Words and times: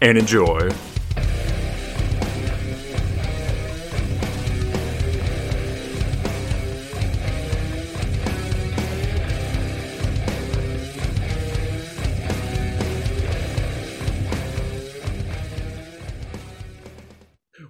and 0.00 0.18
enjoy. 0.18 0.70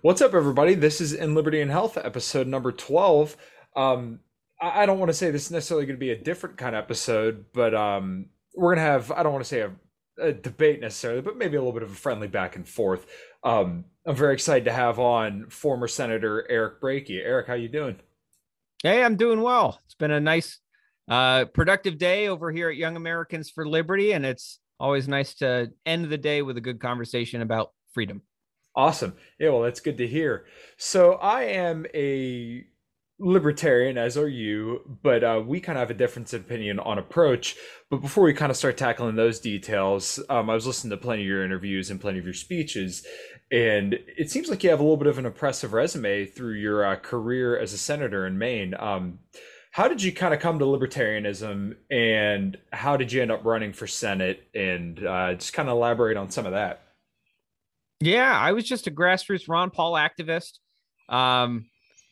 What's 0.04 0.20
up, 0.20 0.34
everybody? 0.34 0.74
This 0.74 1.00
is 1.00 1.14
In 1.14 1.34
Liberty 1.34 1.62
and 1.62 1.70
Health, 1.70 1.96
episode 1.96 2.46
number 2.46 2.72
12. 2.72 3.38
Um, 3.74 4.20
I 4.60 4.84
don't 4.84 4.98
want 4.98 5.08
to 5.08 5.14
say 5.14 5.30
this 5.30 5.46
is 5.46 5.50
necessarily 5.50 5.86
going 5.86 5.96
to 5.96 6.00
be 6.00 6.10
a 6.10 6.16
different 6.16 6.58
kind 6.58 6.76
of 6.76 6.84
episode, 6.84 7.46
but 7.54 7.74
um, 7.74 8.26
we're 8.54 8.74
going 8.74 8.84
to 8.84 8.90
have, 8.92 9.10
I 9.10 9.22
don't 9.22 9.32
want 9.32 9.44
to 9.44 9.48
say 9.48 9.60
a, 9.60 9.72
a 10.18 10.32
debate 10.32 10.80
necessarily, 10.80 11.20
but 11.20 11.36
maybe 11.36 11.56
a 11.56 11.60
little 11.60 11.72
bit 11.72 11.82
of 11.82 11.90
a 11.90 11.96
friendly 11.96 12.28
back 12.28 12.56
and 12.56 12.68
forth. 12.68 13.06
Um, 13.42 13.84
I'm 14.06 14.16
very 14.16 14.34
excited 14.34 14.64
to 14.66 14.72
have 14.72 14.98
on 14.98 15.48
former 15.48 15.88
Senator 15.88 16.46
Eric 16.50 16.80
Brakey. 16.80 17.20
Eric, 17.22 17.46
how 17.46 17.54
you 17.54 17.68
doing? 17.68 17.96
Hey, 18.82 19.02
I'm 19.02 19.16
doing 19.16 19.40
well. 19.40 19.80
It's 19.86 19.94
been 19.94 20.10
a 20.10 20.20
nice, 20.20 20.58
uh, 21.08 21.46
productive 21.46 21.98
day 21.98 22.28
over 22.28 22.50
here 22.52 22.68
at 22.68 22.76
Young 22.76 22.96
Americans 22.96 23.50
for 23.50 23.66
Liberty, 23.66 24.12
and 24.12 24.24
it's 24.24 24.60
always 24.78 25.08
nice 25.08 25.34
to 25.36 25.70
end 25.86 26.06
the 26.06 26.18
day 26.18 26.42
with 26.42 26.56
a 26.56 26.60
good 26.60 26.80
conversation 26.80 27.42
about 27.42 27.72
freedom. 27.92 28.22
Awesome. 28.76 29.14
Yeah, 29.38 29.50
well, 29.50 29.62
that's 29.62 29.80
good 29.80 29.98
to 29.98 30.06
hear. 30.06 30.46
So 30.76 31.14
I 31.14 31.44
am 31.44 31.86
a 31.94 32.66
libertarian, 33.24 33.96
as 33.96 34.18
are 34.18 34.28
you, 34.28 34.82
but 35.02 35.24
uh, 35.24 35.42
we 35.44 35.58
kind 35.58 35.78
of 35.78 35.80
have 35.80 35.90
a 35.90 35.98
difference 35.98 36.34
in 36.34 36.42
opinion 36.42 36.78
on 36.78 36.98
approach. 36.98 37.56
But 37.90 38.02
before 38.02 38.24
we 38.24 38.34
kind 38.34 38.50
of 38.50 38.56
start 38.56 38.76
tackling 38.76 39.16
those 39.16 39.40
details, 39.40 40.20
um, 40.28 40.50
I 40.50 40.54
was 40.54 40.66
listening 40.66 40.90
to 40.90 41.02
plenty 41.02 41.22
of 41.22 41.28
your 41.28 41.44
interviews 41.44 41.90
and 41.90 42.00
plenty 42.00 42.18
of 42.18 42.26
your 42.26 42.34
speeches, 42.34 43.06
and 43.50 43.98
it 44.18 44.30
seems 44.30 44.48
like 44.48 44.62
you 44.62 44.70
have 44.70 44.80
a 44.80 44.82
little 44.82 44.98
bit 44.98 45.06
of 45.06 45.18
an 45.18 45.26
impressive 45.26 45.72
resume 45.72 46.26
through 46.26 46.54
your 46.54 46.84
uh, 46.84 46.96
career 46.96 47.58
as 47.58 47.72
a 47.72 47.78
senator 47.78 48.26
in 48.26 48.36
Maine. 48.36 48.74
Um, 48.78 49.20
how 49.70 49.88
did 49.88 50.02
you 50.02 50.12
kind 50.12 50.34
of 50.34 50.40
come 50.40 50.58
to 50.58 50.64
libertarianism, 50.66 51.76
and 51.90 52.58
how 52.72 52.96
did 52.96 53.10
you 53.10 53.22
end 53.22 53.32
up 53.32 53.44
running 53.44 53.72
for 53.72 53.86
Senate? 53.86 54.44
And 54.54 55.04
uh, 55.04 55.34
just 55.34 55.52
kind 55.52 55.68
of 55.68 55.76
elaborate 55.76 56.16
on 56.16 56.30
some 56.30 56.46
of 56.46 56.52
that. 56.52 56.82
Yeah, 58.00 58.38
I 58.38 58.52
was 58.52 58.64
just 58.64 58.86
a 58.86 58.90
grassroots 58.90 59.48
Ron 59.48 59.70
Paul 59.70 59.94
activist. 59.94 60.58
Um, 61.08 61.66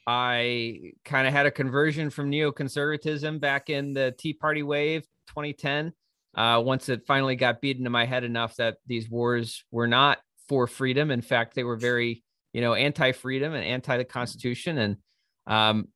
I 0.07 0.93
kind 1.05 1.27
of 1.27 1.33
had 1.33 1.47
a 1.47 1.51
conversion 1.51 2.11
from 2.11 2.31
neoconservatism 2.31 3.41
back 3.41 3.71
in 3.71 3.93
the 3.93 4.15
Tea 4.19 4.33
Party 4.33 4.63
wave 4.63 5.03
2010. 5.29 5.93
Uh, 6.35 6.63
once 6.65 6.89
it 6.89 7.07
finally 7.07 7.37
got 7.37 7.61
beat 7.61 7.77
into 7.77 7.91
my 7.91 8.07
head 8.07 8.25
enough 8.25 8.57
that 8.57 8.79
these 8.87 9.09
wars 9.11 9.65
were 9.71 9.87
not 9.87 10.19
for 10.49 10.67
freedom. 10.67 11.11
In 11.11 11.21
fact, 11.21 11.55
they 11.55 11.63
were 11.63 11.77
very, 11.77 12.25
you 12.53 12.63
know, 12.63 12.75
anti-freedom 12.75 13.53
and 13.53 13.65
anti 13.65 13.99
the 13.99 14.05
Constitution. 14.05 14.79
And 14.79 14.97
um, 15.47 15.89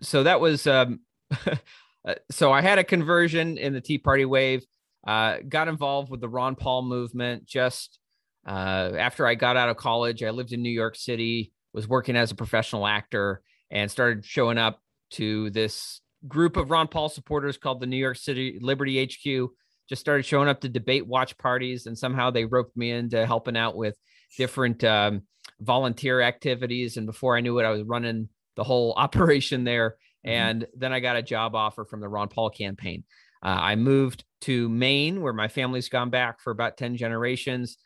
so 0.00 0.24
that 0.24 0.40
was, 0.40 0.66
um, 0.66 1.00
so 2.30 2.52
I 2.52 2.62
had 2.62 2.78
a 2.78 2.84
conversion 2.84 3.56
in 3.58 3.72
the 3.72 3.80
Tea 3.80 3.98
Party 3.98 4.24
wave. 4.24 4.64
Uh, 5.06 5.36
got 5.46 5.68
involved 5.68 6.10
with 6.10 6.20
the 6.20 6.28
Ron 6.28 6.56
Paul 6.56 6.82
movement 6.82 7.44
just 7.46 7.98
uh, 8.46 8.92
after 8.98 9.26
I 9.26 9.34
got 9.34 9.56
out 9.56 9.68
of 9.68 9.76
college, 9.76 10.22
I 10.22 10.30
lived 10.30 10.52
in 10.52 10.62
New 10.62 10.70
York 10.70 10.96
City, 10.96 11.52
was 11.74 11.88
working 11.88 12.16
as 12.16 12.30
a 12.30 12.36
professional 12.36 12.86
actor, 12.86 13.42
and 13.70 13.90
started 13.90 14.24
showing 14.24 14.56
up 14.56 14.80
to 15.10 15.50
this 15.50 16.00
group 16.26 16.56
of 16.56 16.70
Ron 16.70 16.88
Paul 16.88 17.08
supporters 17.08 17.58
called 17.58 17.80
the 17.80 17.86
New 17.86 17.96
York 17.96 18.16
City 18.16 18.58
Liberty 18.60 19.04
HQ. 19.04 19.50
Just 19.88 20.00
started 20.00 20.24
showing 20.24 20.48
up 20.48 20.62
to 20.62 20.68
debate 20.68 21.06
watch 21.06 21.36
parties, 21.36 21.86
and 21.86 21.98
somehow 21.98 22.30
they 22.30 22.46
roped 22.46 22.76
me 22.76 22.90
into 22.90 23.26
helping 23.26 23.56
out 23.56 23.76
with 23.76 23.96
different 24.38 24.82
um, 24.84 25.22
volunteer 25.60 26.20
activities. 26.20 26.96
And 26.96 27.06
before 27.06 27.36
I 27.36 27.40
knew 27.40 27.58
it, 27.58 27.64
I 27.64 27.70
was 27.70 27.82
running 27.82 28.28
the 28.56 28.64
whole 28.64 28.94
operation 28.96 29.64
there. 29.64 29.96
Mm-hmm. 30.26 30.30
And 30.30 30.66
then 30.76 30.92
I 30.92 31.00
got 31.00 31.16
a 31.16 31.22
job 31.22 31.54
offer 31.54 31.84
from 31.84 32.00
the 32.00 32.08
Ron 32.08 32.28
Paul 32.28 32.50
campaign. 32.50 33.04
Uh, 33.42 33.58
I 33.60 33.76
moved 33.76 34.24
to 34.42 34.68
Maine, 34.70 35.20
where 35.20 35.34
my 35.34 35.48
family's 35.48 35.90
gone 35.90 36.10
back 36.10 36.40
for 36.40 36.50
about 36.50 36.78
10 36.78 36.96
generations. 36.96 37.76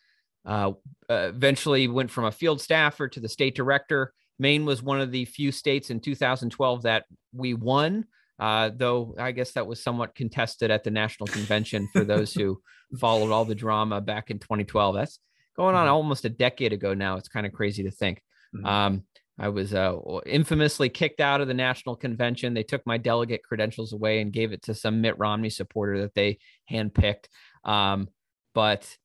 Uh, 0.49 0.73
eventually 1.11 1.89
went 1.89 2.11
from 2.11 2.25
a 2.25 2.33
field 2.33 2.59
staffer 2.61 3.07
to 3.07 3.21
the 3.21 3.29
state 3.29 3.55
director. 3.55 4.15
Maine 4.39 4.65
was 4.65 4.83
one 4.83 5.01
of 5.01 5.13
the 5.13 5.27
few 5.27 5.53
states 5.53 5.91
in 5.91 6.01
2012 6.01 6.83
that 6.83 7.05
we 7.35 7.53
won, 7.53 8.07
uh, 8.39 8.71
though 8.75 9.15
I 9.19 9.33
guess 9.33 9.53
that 9.53 9.67
was 9.67 9.83
somewhat 9.83 10.15
contested 10.15 10.71
at 10.71 10.85
the 10.85 10.91
national 10.91 11.27
convention 11.27 11.87
for 11.93 12.03
those 12.03 12.33
who 12.33 12.61
followed 12.99 13.31
all 13.31 13.45
the 13.45 13.55
drama 13.55 14.01
back 14.01 14.31
in 14.31 14.39
2012. 14.39 14.95
That's 14.95 15.19
going 15.55 15.75
on 15.75 15.85
mm-hmm. 15.85 15.95
almost 15.95 16.25
a 16.25 16.31
decade 16.31 16.73
ago 16.73 16.95
now. 16.95 17.17
It's 17.17 17.29
kind 17.29 17.47
of 17.47 17.53
crazy 17.53 17.83
to 17.83 17.91
think. 17.91 18.23
Mm-hmm. 18.57 18.67
Um, 18.67 19.05
I 19.39 19.51
was 19.51 19.75
uh, 19.75 19.97
infamously 20.25 20.89
kicked 20.89 21.21
out 21.21 21.43
of 21.43 21.47
the 21.47 21.55
national 21.55 21.95
convention. 21.95 22.55
They 22.55 22.65
took 22.65 22.85
my 22.87 22.97
delegate 22.97 23.43
credentials 23.45 23.93
away 23.93 24.21
and 24.21 24.33
gave 24.33 24.53
it 24.53 24.63
to 24.63 24.75
some 24.75 25.03
Mitt 25.03 25.19
Romney 25.19 25.51
supporter 25.51 26.01
that 26.01 26.15
they 26.15 26.39
handpicked. 26.71 27.27
Um, 27.65 28.09
but 28.55 28.97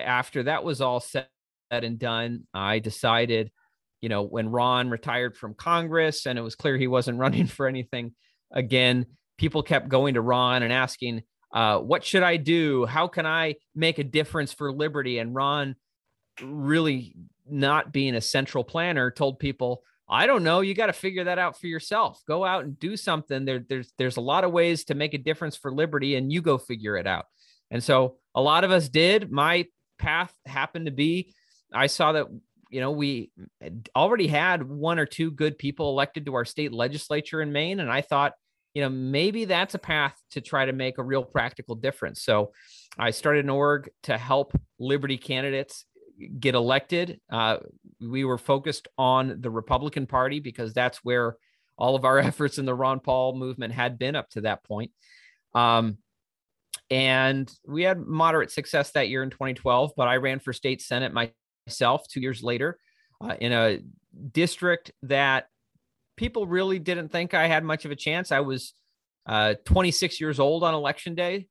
after 0.00 0.44
that 0.44 0.64
was 0.64 0.80
all 0.80 1.00
said 1.00 1.26
and 1.70 1.98
done, 1.98 2.46
I 2.52 2.78
decided, 2.78 3.50
you 4.00 4.08
know, 4.08 4.22
when 4.22 4.50
Ron 4.50 4.90
retired 4.90 5.36
from 5.36 5.54
Congress 5.54 6.26
and 6.26 6.38
it 6.38 6.42
was 6.42 6.56
clear 6.56 6.76
he 6.76 6.86
wasn't 6.86 7.18
running 7.20 7.46
for 7.46 7.66
anything 7.66 8.14
again, 8.50 9.06
people 9.38 9.62
kept 9.62 9.88
going 9.88 10.14
to 10.14 10.20
Ron 10.20 10.62
and 10.62 10.72
asking, 10.72 11.22
uh, 11.52 11.78
what 11.78 12.04
should 12.04 12.22
I 12.22 12.36
do? 12.36 12.86
How 12.86 13.08
can 13.08 13.26
I 13.26 13.56
make 13.74 13.98
a 13.98 14.04
difference 14.04 14.52
for 14.52 14.72
liberty? 14.72 15.18
And 15.18 15.34
Ron, 15.34 15.74
really 16.42 17.16
not 17.48 17.92
being 17.92 18.14
a 18.14 18.20
central 18.20 18.62
planner, 18.62 19.10
told 19.10 19.38
people, 19.38 19.82
I 20.08 20.26
don't 20.26 20.42
know. 20.42 20.60
You 20.60 20.74
got 20.74 20.86
to 20.86 20.92
figure 20.92 21.24
that 21.24 21.38
out 21.38 21.58
for 21.58 21.68
yourself. 21.68 22.20
Go 22.26 22.44
out 22.44 22.64
and 22.64 22.78
do 22.78 22.96
something. 22.96 23.44
There, 23.44 23.64
there's 23.68 23.92
there's 23.96 24.16
a 24.16 24.20
lot 24.20 24.42
of 24.42 24.50
ways 24.50 24.84
to 24.86 24.94
make 24.94 25.14
a 25.14 25.18
difference 25.18 25.56
for 25.56 25.72
liberty, 25.72 26.16
and 26.16 26.32
you 26.32 26.42
go 26.42 26.58
figure 26.58 26.96
it 26.96 27.06
out. 27.06 27.26
And 27.70 27.82
so 27.82 28.16
a 28.34 28.42
lot 28.42 28.64
of 28.64 28.72
us 28.72 28.88
did. 28.88 29.30
My 29.30 29.66
path 30.00 30.32
happened 30.46 30.86
to 30.86 30.92
be 30.92 31.34
I 31.72 31.86
saw 31.86 32.12
that 32.12 32.26
you 32.70 32.80
know 32.80 32.90
we 32.90 33.30
already 33.94 34.26
had 34.26 34.68
one 34.68 34.98
or 34.98 35.06
two 35.06 35.30
good 35.30 35.58
people 35.58 35.90
elected 35.90 36.26
to 36.26 36.34
our 36.34 36.44
state 36.44 36.72
legislature 36.72 37.42
in 37.42 37.52
Maine. 37.52 37.80
And 37.80 37.90
I 37.90 38.00
thought 38.00 38.32
you 38.74 38.82
know 38.82 38.88
maybe 38.88 39.44
that's 39.44 39.74
a 39.74 39.78
path 39.78 40.20
to 40.32 40.40
try 40.40 40.64
to 40.64 40.72
make 40.72 40.98
a 40.98 41.02
real 41.02 41.24
practical 41.24 41.74
difference. 41.74 42.22
So 42.22 42.52
I 42.98 43.10
started 43.10 43.44
an 43.44 43.50
org 43.50 43.90
to 44.04 44.18
help 44.18 44.58
liberty 44.78 45.16
candidates 45.16 45.84
get 46.38 46.54
elected. 46.54 47.20
Uh, 47.32 47.58
we 48.00 48.24
were 48.24 48.38
focused 48.38 48.88
on 48.98 49.40
the 49.40 49.50
Republican 49.50 50.06
Party 50.06 50.38
because 50.38 50.74
that's 50.74 50.98
where 50.98 51.36
all 51.78 51.96
of 51.96 52.04
our 52.04 52.18
efforts 52.30 52.58
in 52.58 52.66
the 52.66 52.74
Ron 52.74 53.00
Paul 53.00 53.36
movement 53.36 53.72
had 53.72 53.98
been 53.98 54.16
up 54.16 54.28
to 54.30 54.42
that 54.42 54.64
point. 54.64 54.90
Um, 55.54 55.98
and 56.90 57.50
we 57.66 57.84
had 57.84 58.04
moderate 58.06 58.50
success 58.50 58.90
that 58.92 59.08
year 59.08 59.22
in 59.22 59.30
2012, 59.30 59.92
but 59.96 60.08
I 60.08 60.16
ran 60.16 60.40
for 60.40 60.52
state 60.52 60.82
senate 60.82 61.12
myself 61.12 62.08
two 62.08 62.20
years 62.20 62.42
later 62.42 62.78
uh, 63.20 63.34
in 63.40 63.52
a 63.52 63.78
district 64.32 64.90
that 65.02 65.46
people 66.16 66.46
really 66.46 66.78
didn't 66.78 67.10
think 67.10 67.32
I 67.32 67.46
had 67.46 67.64
much 67.64 67.84
of 67.84 67.92
a 67.92 67.96
chance. 67.96 68.32
I 68.32 68.40
was 68.40 68.74
uh, 69.26 69.54
26 69.64 70.20
years 70.20 70.40
old 70.40 70.64
on 70.64 70.74
election 70.74 71.14
day. 71.14 71.46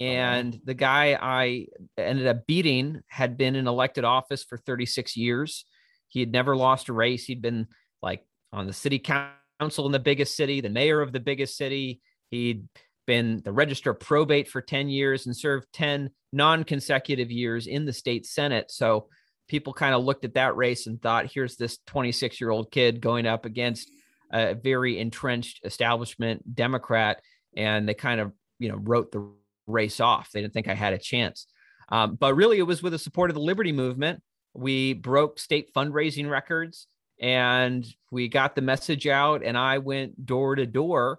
and 0.00 0.58
the 0.64 0.72
guy 0.72 1.18
I 1.20 1.66
ended 1.98 2.26
up 2.26 2.46
beating 2.46 3.02
had 3.06 3.36
been 3.36 3.54
in 3.54 3.66
elected 3.66 4.04
office 4.04 4.42
for 4.42 4.56
36 4.56 5.14
years. 5.14 5.66
He 6.08 6.20
had 6.20 6.32
never 6.32 6.56
lost 6.56 6.88
a 6.88 6.94
race. 6.94 7.26
He'd 7.26 7.42
been 7.42 7.66
like 8.00 8.24
on 8.50 8.66
the 8.66 8.72
city 8.72 8.98
council 8.98 9.84
in 9.84 9.92
the 9.92 9.98
biggest 9.98 10.36
city, 10.36 10.62
the 10.62 10.70
mayor 10.70 11.02
of 11.02 11.12
the 11.12 11.20
biggest 11.20 11.58
city. 11.58 12.00
He'd 12.30 12.66
been 13.06 13.42
the 13.44 13.52
register 13.52 13.94
probate 13.94 14.48
for 14.48 14.60
10 14.60 14.88
years 14.88 15.26
and 15.26 15.36
served 15.36 15.66
10 15.72 16.10
non 16.32 16.64
consecutive 16.64 17.30
years 17.30 17.66
in 17.66 17.84
the 17.84 17.92
state 17.92 18.26
Senate. 18.26 18.70
So 18.70 19.08
people 19.48 19.72
kind 19.72 19.94
of 19.94 20.04
looked 20.04 20.24
at 20.24 20.34
that 20.34 20.56
race 20.56 20.86
and 20.86 21.00
thought, 21.02 21.32
here's 21.32 21.56
this 21.56 21.78
26 21.86 22.40
year 22.40 22.50
old 22.50 22.70
kid 22.70 23.00
going 23.00 23.26
up 23.26 23.44
against 23.44 23.90
a 24.32 24.54
very 24.54 24.98
entrenched 24.98 25.60
establishment 25.64 26.54
Democrat. 26.54 27.20
And 27.56 27.88
they 27.88 27.94
kind 27.94 28.20
of, 28.20 28.32
you 28.58 28.68
know, 28.68 28.76
wrote 28.76 29.10
the 29.10 29.28
race 29.66 29.98
off. 30.00 30.30
They 30.30 30.40
didn't 30.40 30.54
think 30.54 30.68
I 30.68 30.74
had 30.74 30.92
a 30.92 30.98
chance. 30.98 31.46
Um, 31.88 32.14
but 32.14 32.34
really, 32.34 32.58
it 32.58 32.62
was 32.62 32.82
with 32.82 32.92
the 32.92 32.98
support 32.98 33.30
of 33.30 33.34
the 33.34 33.40
Liberty 33.40 33.72
Movement. 33.72 34.22
We 34.54 34.92
broke 34.92 35.40
state 35.40 35.74
fundraising 35.74 36.30
records 36.30 36.86
and 37.20 37.84
we 38.10 38.28
got 38.28 38.54
the 38.54 38.62
message 38.62 39.06
out. 39.06 39.42
And 39.44 39.58
I 39.58 39.78
went 39.78 40.24
door 40.24 40.54
to 40.54 40.66
door 40.66 41.18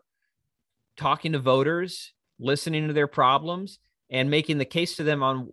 talking 1.01 1.31
to 1.31 1.39
voters, 1.39 2.13
listening 2.39 2.87
to 2.87 2.93
their 2.93 3.07
problems, 3.07 3.79
and 4.11 4.29
making 4.29 4.57
the 4.57 4.65
case 4.65 4.97
to 4.97 5.03
them 5.03 5.23
on 5.23 5.49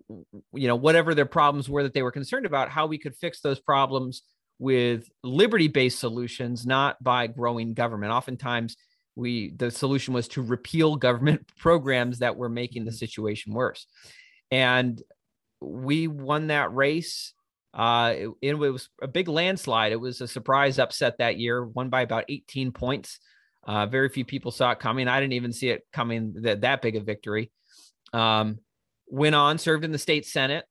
you 0.53 0.69
know 0.69 0.77
whatever 0.77 1.15
their 1.15 1.27
problems 1.27 1.69
were 1.69 1.85
that 1.85 1.95
they 1.95 2.03
were 2.03 2.13
concerned 2.13 2.45
about 2.45 2.69
how 2.69 2.87
we 2.87 2.99
could 2.99 3.17
fix 3.17 3.41
those 3.41 3.59
problems 3.59 4.23
with 4.59 5.09
liberty 5.23 5.69
based 5.69 6.01
solutions 6.01 6.67
not 6.67 7.03
by 7.03 7.27
growing 7.29 7.73
government. 7.73 8.13
Oftentimes 8.13 8.77
we 9.17 9.53
the 9.57 9.71
solution 9.71 10.13
was 10.13 10.29
to 10.29 10.43
repeal 10.43 10.97
government 10.97 11.51
programs 11.59 12.19
that 12.19 12.37
were 12.37 12.49
making 12.49 12.85
the 12.85 12.93
situation 12.93 13.55
worse. 13.55 13.87
And 14.51 15.01
we 15.61 16.09
won 16.09 16.49
that 16.49 16.75
race. 16.75 17.33
Uh 17.73 18.15
it, 18.17 18.31
it, 18.43 18.55
was 18.55 18.89
a 19.01 19.09
big 19.09 19.29
landslide. 19.29 19.93
It 19.93 20.01
was 20.01 20.21
a 20.21 20.29
surprise 20.29 20.79
upset 20.79 21.19
that 21.19 21.39
year 21.39 21.65
won 21.65 21.89
by 21.89 22.03
about 22.03 22.25
18 22.29 22.73
points 22.73 23.21
uh 23.69 23.87
very 23.87 24.09
few 24.09 24.25
people 24.25 24.51
saw 24.51 24.73
it 24.73 24.81
coming 24.81 25.07
i 25.07 25.21
didn't 25.21 25.35
even 25.35 25.53
see 25.53 25.69
it 25.69 25.87
coming 25.93 26.35
that 26.43 26.63
that 26.63 26.83
big 26.83 26.97
a 26.97 27.01
victory 27.01 27.53
um 28.13 28.59
went 29.07 29.37
on 29.37 29.59
served 29.59 29.85
in 29.85 29.93
the 29.93 29.99
state 29.99 30.27
senate 30.27 30.65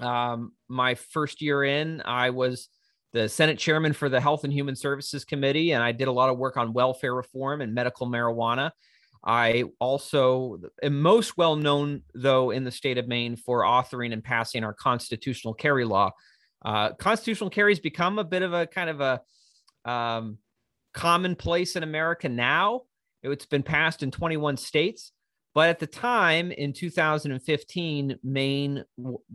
um 0.00 0.52
my 0.68 0.94
first 0.94 1.42
year 1.42 1.62
in 1.62 2.00
i 2.06 2.30
was 2.30 2.70
the 3.14 3.28
Senate 3.28 3.60
chairman 3.60 3.92
for 3.92 4.08
the 4.08 4.20
Health 4.20 4.42
and 4.42 4.52
Human 4.52 4.74
Services 4.74 5.24
Committee, 5.24 5.70
and 5.70 5.82
I 5.84 5.92
did 5.92 6.08
a 6.08 6.12
lot 6.12 6.30
of 6.30 6.36
work 6.36 6.56
on 6.56 6.72
welfare 6.72 7.14
reform 7.14 7.60
and 7.60 7.72
medical 7.72 8.08
marijuana. 8.08 8.72
I 9.24 9.64
also 9.78 10.58
am 10.82 11.00
most 11.00 11.38
well 11.38 11.54
known, 11.54 12.02
though, 12.12 12.50
in 12.50 12.64
the 12.64 12.72
state 12.72 12.98
of 12.98 13.06
Maine 13.06 13.36
for 13.36 13.62
authoring 13.62 14.12
and 14.12 14.22
passing 14.22 14.64
our 14.64 14.74
constitutional 14.74 15.54
carry 15.54 15.84
law. 15.84 16.10
Uh, 16.64 16.92
constitutional 16.94 17.50
carry 17.50 17.70
has 17.70 17.78
become 17.78 18.18
a 18.18 18.24
bit 18.24 18.42
of 18.42 18.52
a 18.52 18.66
kind 18.66 18.90
of 18.90 19.00
a 19.00 19.90
um, 19.90 20.38
commonplace 20.94 21.76
in 21.76 21.82
America 21.82 22.28
now. 22.28 22.82
It's 23.22 23.46
been 23.46 23.62
passed 23.62 24.02
in 24.02 24.10
21 24.10 24.56
states. 24.56 25.12
But 25.54 25.68
at 25.68 25.78
the 25.78 25.86
time 25.86 26.50
in 26.50 26.72
2015, 26.72 28.18
Maine 28.24 28.84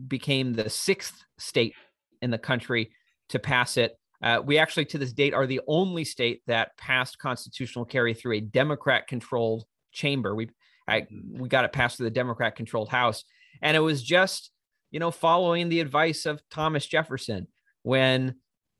became 0.06 0.52
the 0.52 0.68
sixth 0.68 1.24
state 1.38 1.74
in 2.20 2.30
the 2.30 2.38
country 2.38 2.90
to 3.30 3.38
pass 3.38 3.76
it. 3.78 3.96
Uh, 4.22 4.40
we 4.44 4.58
actually, 4.58 4.84
to 4.84 4.98
this 4.98 5.14
date, 5.14 5.32
are 5.32 5.46
the 5.46 5.62
only 5.66 6.04
state 6.04 6.42
that 6.46 6.76
passed 6.76 7.18
constitutional 7.18 7.86
carry 7.86 8.12
through 8.12 8.34
a 8.34 8.40
Democrat-controlled 8.40 9.64
chamber. 9.92 10.34
We 10.34 10.50
I, 10.86 11.06
we 11.32 11.48
got 11.48 11.64
it 11.64 11.72
passed 11.72 11.96
through 11.96 12.04
the 12.04 12.10
Democrat-controlled 12.10 12.88
House, 12.90 13.24
and 13.62 13.76
it 13.76 13.80
was 13.80 14.02
just 14.02 14.50
you 14.90 15.00
know 15.00 15.10
following 15.10 15.70
the 15.70 15.80
advice 15.80 16.26
of 16.26 16.42
Thomas 16.50 16.86
Jefferson. 16.86 17.46
When 17.82 18.34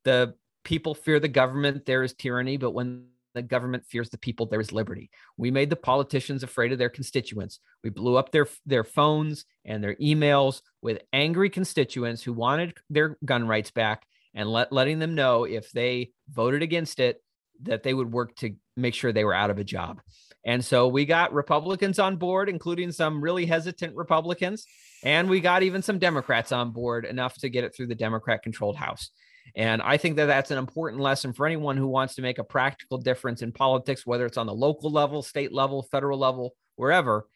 the 0.04 0.34
people 0.64 0.94
fear 0.94 1.20
the 1.20 1.28
government, 1.28 1.86
there 1.86 2.02
is 2.02 2.14
tyranny, 2.14 2.56
but 2.56 2.72
when 2.72 3.06
the 3.34 3.42
government 3.42 3.84
fears 3.86 4.10
the 4.10 4.18
people, 4.18 4.46
there 4.46 4.60
is 4.60 4.72
liberty. 4.72 5.10
We 5.36 5.50
made 5.50 5.70
the 5.70 5.76
politicians 5.76 6.42
afraid 6.42 6.72
of 6.72 6.78
their 6.78 6.88
constituents. 6.88 7.60
We 7.84 7.90
blew 7.90 8.16
up 8.16 8.32
their 8.32 8.48
their 8.66 8.84
phones 8.84 9.44
and 9.64 9.82
their 9.82 9.94
emails 9.96 10.62
with 10.82 11.02
angry 11.12 11.50
constituents 11.50 12.22
who 12.22 12.32
wanted 12.32 12.74
their 12.88 13.18
gun 13.24 13.46
rights 13.46 13.70
back 13.70 14.04
and 14.34 14.48
let, 14.48 14.72
letting 14.72 14.98
them 14.98 15.14
know 15.14 15.44
if 15.44 15.70
they 15.72 16.10
voted 16.28 16.62
against 16.62 17.00
it 17.00 17.22
that 17.62 17.82
they 17.82 17.94
would 17.94 18.12
work 18.12 18.34
to 18.36 18.54
make 18.76 18.94
sure 18.94 19.12
they 19.12 19.24
were 19.24 19.34
out 19.34 19.50
of 19.50 19.58
a 19.58 19.64
job. 19.64 20.00
And 20.44 20.64
so 20.64 20.88
we 20.88 21.04
got 21.04 21.34
Republicans 21.34 21.98
on 21.98 22.16
board, 22.16 22.48
including 22.48 22.92
some 22.92 23.22
really 23.22 23.44
hesitant 23.44 23.94
Republicans, 23.94 24.64
and 25.04 25.28
we 25.28 25.40
got 25.40 25.62
even 25.62 25.82
some 25.82 25.98
Democrats 25.98 26.50
on 26.50 26.72
board 26.72 27.04
enough 27.04 27.34
to 27.38 27.50
get 27.50 27.64
it 27.64 27.74
through 27.74 27.88
the 27.88 27.94
Democrat 27.94 28.42
controlled 28.42 28.76
House. 28.76 29.10
And 29.56 29.82
I 29.82 29.96
think 29.96 30.16
that 30.16 30.26
that's 30.26 30.50
an 30.50 30.58
important 30.58 31.02
lesson 31.02 31.32
for 31.32 31.46
anyone 31.46 31.76
who 31.76 31.86
wants 31.88 32.14
to 32.16 32.22
make 32.22 32.38
a 32.38 32.44
practical 32.44 32.98
difference 32.98 33.42
in 33.42 33.52
politics, 33.52 34.06
whether 34.06 34.26
it's 34.26 34.38
on 34.38 34.46
the 34.46 34.54
local 34.54 34.90
level, 34.90 35.22
state 35.22 35.52
level, 35.52 35.82
federal 35.82 36.18
level, 36.18 36.54
wherever. 36.76 37.26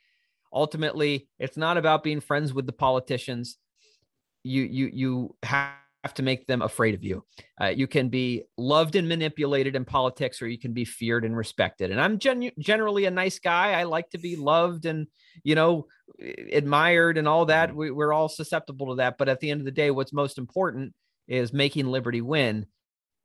Ultimately, 0.52 1.28
it's 1.38 1.56
not 1.56 1.76
about 1.76 2.04
being 2.04 2.20
friends 2.20 2.54
with 2.54 2.66
the 2.66 2.72
politicians. 2.72 3.58
You 4.44 4.62
you 4.62 4.90
you 4.92 5.36
have 5.42 5.74
to 6.14 6.22
make 6.22 6.46
them 6.46 6.60
afraid 6.60 6.94
of 6.94 7.02
you. 7.02 7.24
Uh, 7.58 7.68
you 7.68 7.86
can 7.86 8.10
be 8.10 8.42
loved 8.58 8.94
and 8.94 9.08
manipulated 9.08 9.74
in 9.74 9.86
politics, 9.86 10.42
or 10.42 10.46
you 10.46 10.58
can 10.58 10.74
be 10.74 10.84
feared 10.84 11.24
and 11.24 11.34
respected. 11.34 11.90
And 11.90 12.00
I'm 12.00 12.18
gen- 12.18 12.52
generally 12.58 13.06
a 13.06 13.10
nice 13.10 13.38
guy. 13.38 13.72
I 13.72 13.84
like 13.84 14.10
to 14.10 14.18
be 14.18 14.36
loved 14.36 14.84
and, 14.84 15.06
you 15.44 15.54
know, 15.54 15.86
admired 16.52 17.16
and 17.16 17.26
all 17.26 17.46
that. 17.46 17.70
Mm-hmm. 17.70 17.78
We, 17.78 17.90
we're 17.90 18.12
all 18.12 18.28
susceptible 18.28 18.88
to 18.88 18.96
that. 18.96 19.16
But 19.16 19.30
at 19.30 19.40
the 19.40 19.50
end 19.50 19.62
of 19.62 19.64
the 19.64 19.70
day, 19.70 19.90
what's 19.90 20.12
most 20.12 20.36
important 20.36 20.92
is 21.28 21.52
making 21.52 21.86
liberty 21.86 22.20
win. 22.20 22.66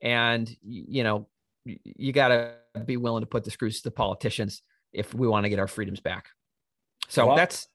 And, 0.01 0.50
you 0.62 1.04
know, 1.04 1.28
you 1.66 2.13
got 2.13 2.30
to 2.30 2.56
be 2.86 2.98
willing 2.98 3.22
to 3.22 3.28
put 3.28 3.44
the 3.44 3.51
screws 3.51 3.78
to 3.78 3.90
the 3.90 3.92
politicians 3.92 4.62
if 4.94 5.13
we 5.13 5.28
want 5.28 5.44
to 5.44 5.50
get 5.50 5.60
our 5.60 5.68
freedoms 5.68 6.00
back. 6.00 6.30
So 7.10 7.28
well, 7.28 7.36
that's 7.36 7.68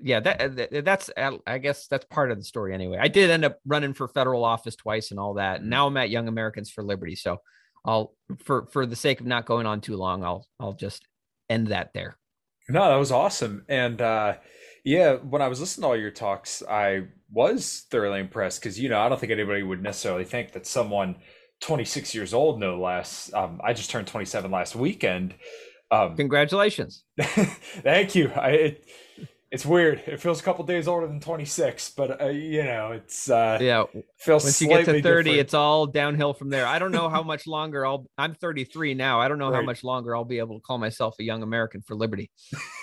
yeah, 0.00 0.20
that 0.20 0.40
uh, 0.40 0.80
that's 0.82 1.10
uh, 1.16 1.32
I 1.46 1.58
guess 1.58 1.88
that's 1.88 2.04
part 2.06 2.30
of 2.30 2.38
the 2.38 2.44
story 2.44 2.72
anyway. 2.72 2.98
I 3.00 3.08
did 3.08 3.30
end 3.30 3.44
up 3.44 3.58
running 3.66 3.94
for 3.94 4.08
federal 4.08 4.44
office 4.44 4.76
twice 4.76 5.10
and 5.10 5.18
all 5.18 5.34
that. 5.34 5.60
And 5.60 5.70
now 5.70 5.86
I'm 5.86 5.96
at 5.96 6.10
Young 6.10 6.28
Americans 6.28 6.70
for 6.70 6.82
Liberty. 6.84 7.16
So 7.16 7.38
I'll 7.84 8.14
for 8.44 8.66
for 8.66 8.86
the 8.86 8.96
sake 8.96 9.20
of 9.20 9.26
not 9.26 9.46
going 9.46 9.66
on 9.66 9.80
too 9.80 9.96
long, 9.96 10.24
I'll 10.24 10.46
I'll 10.60 10.72
just 10.72 11.04
end 11.50 11.68
that 11.68 11.92
there. 11.94 12.16
No, 12.68 12.88
that 12.88 12.96
was 12.96 13.12
awesome. 13.12 13.64
And 13.68 14.00
uh 14.00 14.36
yeah, 14.84 15.14
when 15.14 15.42
I 15.42 15.48
was 15.48 15.60
listening 15.60 15.82
to 15.82 15.88
all 15.88 15.96
your 15.96 16.10
talks, 16.10 16.62
I 16.62 17.08
was 17.30 17.86
thoroughly 17.90 18.20
impressed 18.20 18.60
because 18.60 18.78
you 18.78 18.88
know, 18.88 19.00
I 19.00 19.08
don't 19.08 19.20
think 19.20 19.32
anybody 19.32 19.62
would 19.62 19.82
necessarily 19.82 20.24
think 20.24 20.52
that 20.52 20.66
someone 20.66 21.16
26 21.60 22.14
years 22.14 22.34
old, 22.34 22.60
no 22.60 22.80
less. 22.80 23.32
Um, 23.34 23.60
I 23.64 23.72
just 23.72 23.90
turned 23.90 24.06
27 24.06 24.50
last 24.50 24.76
weekend. 24.76 25.34
Um, 25.90 26.16
Congratulations! 26.16 27.04
thank 27.20 28.14
you. 28.14 28.30
I 28.30 28.48
it, 28.50 28.84
it's 29.50 29.64
weird. 29.64 30.02
It 30.06 30.20
feels 30.20 30.40
a 30.40 30.42
couple 30.42 30.64
days 30.66 30.86
older 30.86 31.06
than 31.06 31.20
26, 31.20 31.90
but 31.96 32.20
uh, 32.20 32.26
you 32.26 32.62
know, 32.64 32.92
it's 32.92 33.30
uh 33.30 33.58
yeah. 33.60 33.84
Feels 34.18 34.44
once 34.44 34.60
you 34.60 34.68
get 34.68 34.84
to 34.84 35.00
30, 35.00 35.00
different. 35.00 35.28
it's 35.28 35.54
all 35.54 35.86
downhill 35.86 36.34
from 36.34 36.50
there. 36.50 36.66
I 36.66 36.78
don't 36.78 36.92
know 36.92 37.08
how 37.08 37.22
much 37.22 37.46
longer 37.46 37.86
I'll. 37.86 38.06
I'm 38.18 38.34
33 38.34 38.92
now. 38.92 39.20
I 39.20 39.28
don't 39.28 39.38
know 39.38 39.50
right. 39.50 39.56
how 39.56 39.62
much 39.62 39.82
longer 39.82 40.14
I'll 40.14 40.24
be 40.24 40.38
able 40.38 40.56
to 40.56 40.60
call 40.60 40.76
myself 40.76 41.16
a 41.18 41.22
young 41.22 41.42
American 41.42 41.80
for 41.80 41.94
liberty. 41.94 42.30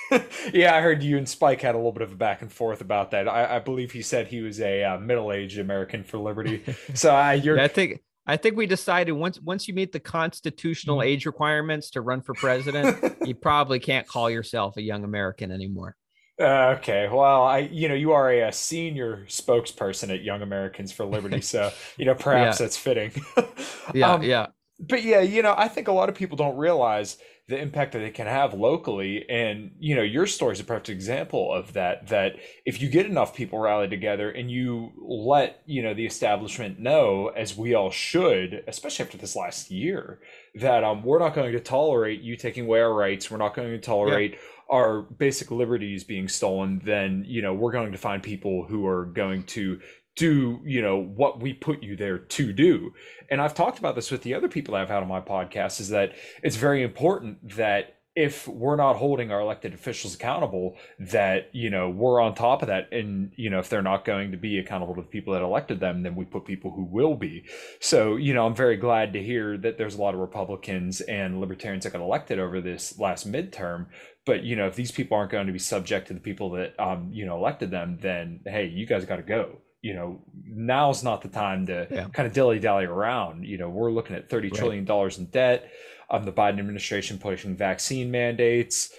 yeah, 0.53 0.75
I 0.75 0.81
heard 0.81 1.03
you 1.03 1.17
and 1.17 1.29
Spike 1.29 1.61
had 1.61 1.75
a 1.75 1.77
little 1.77 1.91
bit 1.91 2.01
of 2.01 2.13
a 2.13 2.15
back 2.15 2.41
and 2.41 2.51
forth 2.51 2.81
about 2.81 3.11
that. 3.11 3.27
I, 3.27 3.57
I 3.57 3.59
believe 3.59 3.91
he 3.91 4.01
said 4.01 4.27
he 4.27 4.41
was 4.41 4.59
a 4.59 4.83
uh, 4.83 4.97
middle-aged 4.97 5.59
American 5.59 6.03
for 6.03 6.17
liberty. 6.17 6.63
So 6.93 7.15
uh, 7.15 7.31
you're. 7.31 7.57
Yeah, 7.57 7.63
I 7.63 7.67
think. 7.67 8.01
I 8.27 8.37
think 8.37 8.55
we 8.55 8.65
decided 8.65 9.11
once 9.11 9.39
once 9.39 9.67
you 9.67 9.73
meet 9.73 9.91
the 9.91 9.99
constitutional 9.99 10.97
mm-hmm. 10.97 11.07
age 11.07 11.25
requirements 11.25 11.91
to 11.91 12.01
run 12.01 12.21
for 12.21 12.33
president, 12.33 13.15
you 13.25 13.35
probably 13.35 13.79
can't 13.79 14.07
call 14.07 14.29
yourself 14.29 14.77
a 14.77 14.81
young 14.81 15.03
American 15.03 15.51
anymore. 15.51 15.95
Uh, 16.39 16.75
okay, 16.77 17.07
well, 17.09 17.43
I 17.43 17.59
you 17.59 17.87
know 17.87 17.95
you 17.95 18.11
are 18.11 18.29
a, 18.29 18.49
a, 18.49 18.51
senior 18.51 19.25
spokesperson 19.27 20.13
at 20.13 20.21
Young 20.21 20.41
Americans 20.41 20.91
for 20.91 21.05
Liberty, 21.05 21.39
so 21.39 21.71
you 21.97 22.03
know 22.03 22.13
perhaps 22.13 22.59
yeah. 22.59 22.65
that's 22.65 22.77
fitting. 22.77 23.11
yeah, 23.93 24.13
um, 24.13 24.23
yeah. 24.23 24.47
But 24.77 25.03
yeah, 25.03 25.21
you 25.21 25.41
know, 25.41 25.55
I 25.57 25.69
think 25.69 25.87
a 25.87 25.93
lot 25.93 26.09
of 26.09 26.15
people 26.15 26.35
don't 26.35 26.57
realize 26.57 27.17
the 27.47 27.57
impact 27.57 27.93
that 27.93 28.01
it 28.01 28.15
can 28.15 28.27
have 28.27 28.53
locally, 28.53 29.23
and 29.29 29.71
you 29.79 29.95
know, 29.95 30.01
your 30.01 30.27
story 30.27 30.51
is 30.51 30.59
a 30.59 30.65
perfect 30.65 30.89
example 30.89 31.53
of 31.53 31.71
that. 31.71 32.07
That 32.07 32.35
if 32.65 32.81
you 32.81 32.89
get 32.89 33.05
enough 33.05 33.33
people 33.33 33.57
rallied 33.59 33.91
together 33.91 34.29
and 34.29 34.51
you 34.51 34.91
let 34.97 35.61
you 35.65 35.83
know 35.83 35.93
the 35.93 36.05
establishment 36.05 36.79
know, 36.79 37.27
as 37.29 37.55
we 37.55 37.73
all 37.75 37.91
should, 37.91 38.61
especially 38.67 39.05
after 39.05 39.17
this 39.17 39.37
last 39.37 39.71
year, 39.71 40.19
that 40.55 40.83
um, 40.83 41.01
we're 41.01 41.19
not 41.19 41.33
going 41.33 41.53
to 41.53 41.61
tolerate 41.61 42.19
you 42.19 42.35
taking 42.35 42.65
away 42.65 42.81
our 42.81 42.93
rights. 42.93 43.31
We're 43.31 43.37
not 43.37 43.55
going 43.55 43.69
to 43.69 43.79
tolerate. 43.79 44.33
Yeah 44.33 44.39
our 44.69 45.01
basic 45.01 45.51
liberties 45.51 46.03
being 46.03 46.27
stolen, 46.27 46.81
then 46.83 47.23
you 47.27 47.41
know 47.41 47.53
we're 47.53 47.71
going 47.71 47.91
to 47.91 47.97
find 47.97 48.21
people 48.21 48.65
who 48.67 48.85
are 48.85 49.05
going 49.05 49.43
to 49.43 49.79
do 50.15 50.61
you 50.65 50.81
know 50.81 50.97
what 50.97 51.41
we 51.41 51.53
put 51.53 51.83
you 51.83 51.95
there 51.95 52.17
to 52.17 52.53
do. 52.53 52.93
And 53.29 53.41
i've 53.41 53.53
talked 53.53 53.79
about 53.79 53.95
this 53.95 54.11
with 54.11 54.23
the 54.23 54.33
other 54.33 54.47
people 54.47 54.75
i've 54.75 54.89
had 54.89 55.03
on 55.03 55.09
my 55.09 55.21
podcast 55.21 55.79
is 55.79 55.89
that 55.89 56.13
it's 56.41 56.55
very 56.55 56.83
important 56.83 57.55
that 57.55 57.95
if 58.15 58.47
we're 58.47 58.77
not 58.77 58.95
holding 58.95 59.29
our 59.29 59.41
elected 59.41 59.73
officials 59.73 60.15
accountable 60.15 60.77
that 60.99 61.49
you 61.51 61.69
know 61.69 61.89
we're 61.89 62.21
on 62.21 62.33
top 62.33 62.61
of 62.61 62.69
that. 62.69 62.91
And 62.93 63.31
you 63.35 63.49
know 63.49 63.59
if 63.59 63.69
they're 63.69 63.81
not 63.81 64.05
going 64.05 64.31
to 64.31 64.37
be 64.37 64.57
accountable 64.57 64.95
to 64.95 65.01
the 65.01 65.07
people 65.07 65.33
that 65.33 65.41
elected 65.41 65.79
them 65.79 66.01
then 66.01 66.15
we 66.15 66.23
put 66.23 66.45
people 66.45 66.71
who 66.71 66.85
will 66.85 67.15
be. 67.15 67.43
So 67.79 68.15
you 68.15 68.33
know 68.33 68.45
i'm 68.45 68.55
very 68.55 68.77
glad 68.77 69.13
to 69.13 69.21
hear 69.21 69.57
that 69.57 69.77
there's 69.77 69.95
a 69.95 70.01
lot 70.01 70.13
of 70.13 70.21
republicans 70.21 71.01
and 71.01 71.41
libertarians 71.41 71.83
that 71.83 71.93
got 71.93 72.01
elected 72.01 72.39
over 72.39 72.61
this 72.61 72.97
last 72.97 73.29
midterm 73.29 73.87
but 74.25 74.43
you 74.43 74.55
know 74.55 74.67
if 74.67 74.75
these 74.75 74.91
people 74.91 75.17
aren't 75.17 75.31
going 75.31 75.47
to 75.47 75.53
be 75.53 75.59
subject 75.59 76.07
to 76.07 76.13
the 76.13 76.19
people 76.19 76.51
that 76.51 76.79
um 76.79 77.09
you 77.11 77.25
know 77.25 77.37
elected 77.37 77.71
them 77.71 77.97
then 78.01 78.39
hey 78.45 78.65
you 78.65 78.85
guys 78.85 79.05
got 79.05 79.17
to 79.17 79.23
go 79.23 79.57
you 79.81 79.93
know 79.93 80.21
now's 80.45 81.03
not 81.03 81.21
the 81.21 81.27
time 81.27 81.65
to 81.65 81.87
yeah. 81.91 82.07
kind 82.09 82.27
of 82.27 82.33
dilly 82.33 82.59
dally 82.59 82.85
around 82.85 83.45
you 83.45 83.57
know 83.57 83.69
we're 83.69 83.91
looking 83.91 84.15
at 84.15 84.29
thirty 84.29 84.49
right. 84.49 84.57
trillion 84.57 84.85
dollars 84.85 85.17
in 85.17 85.25
debt 85.25 85.71
um, 86.09 86.23
the 86.23 86.31
Biden 86.31 86.59
administration 86.59 87.17
pushing 87.17 87.55
vaccine 87.55 88.11
mandates, 88.11 88.91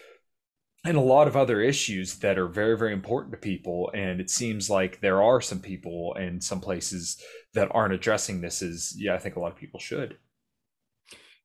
and 0.85 0.97
a 0.97 1.01
lot 1.01 1.29
of 1.29 1.37
other 1.37 1.61
issues 1.61 2.17
that 2.17 2.39
are 2.39 2.49
very, 2.49 2.77
very 2.79 2.93
important 2.93 3.33
to 3.33 3.39
people. 3.39 3.91
And 3.95 4.21
it 4.21 4.31
seems 4.31 4.71
like 4.71 5.01
there 5.01 5.23
are 5.23 5.41
some 5.41 5.61
people 5.61 6.15
in 6.19 6.41
some 6.41 6.61
places 6.61 7.21
that 7.55 7.69
aren't 7.73 7.95
addressing 7.95 8.41
this 8.41 8.63
as, 8.63 8.95
yeah, 8.97 9.15
I 9.15 9.19
think 9.19 9.37
a 9.37 9.41
lot 9.41 9.53
of 9.53 9.59
people 9.59 9.81
should. 9.81 10.17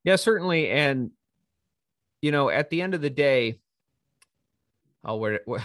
Yeah, 0.04 0.16
certainly. 0.16 0.70
And, 0.70 1.12
you 2.22 2.32
know, 2.32 2.50
at 2.50 2.70
the 2.70 2.82
end 2.82 2.94
of 2.94 3.02
the 3.02 3.10
day, 3.10 3.60
oh, 5.04 5.18
where, 5.18 5.42
where 5.46 5.64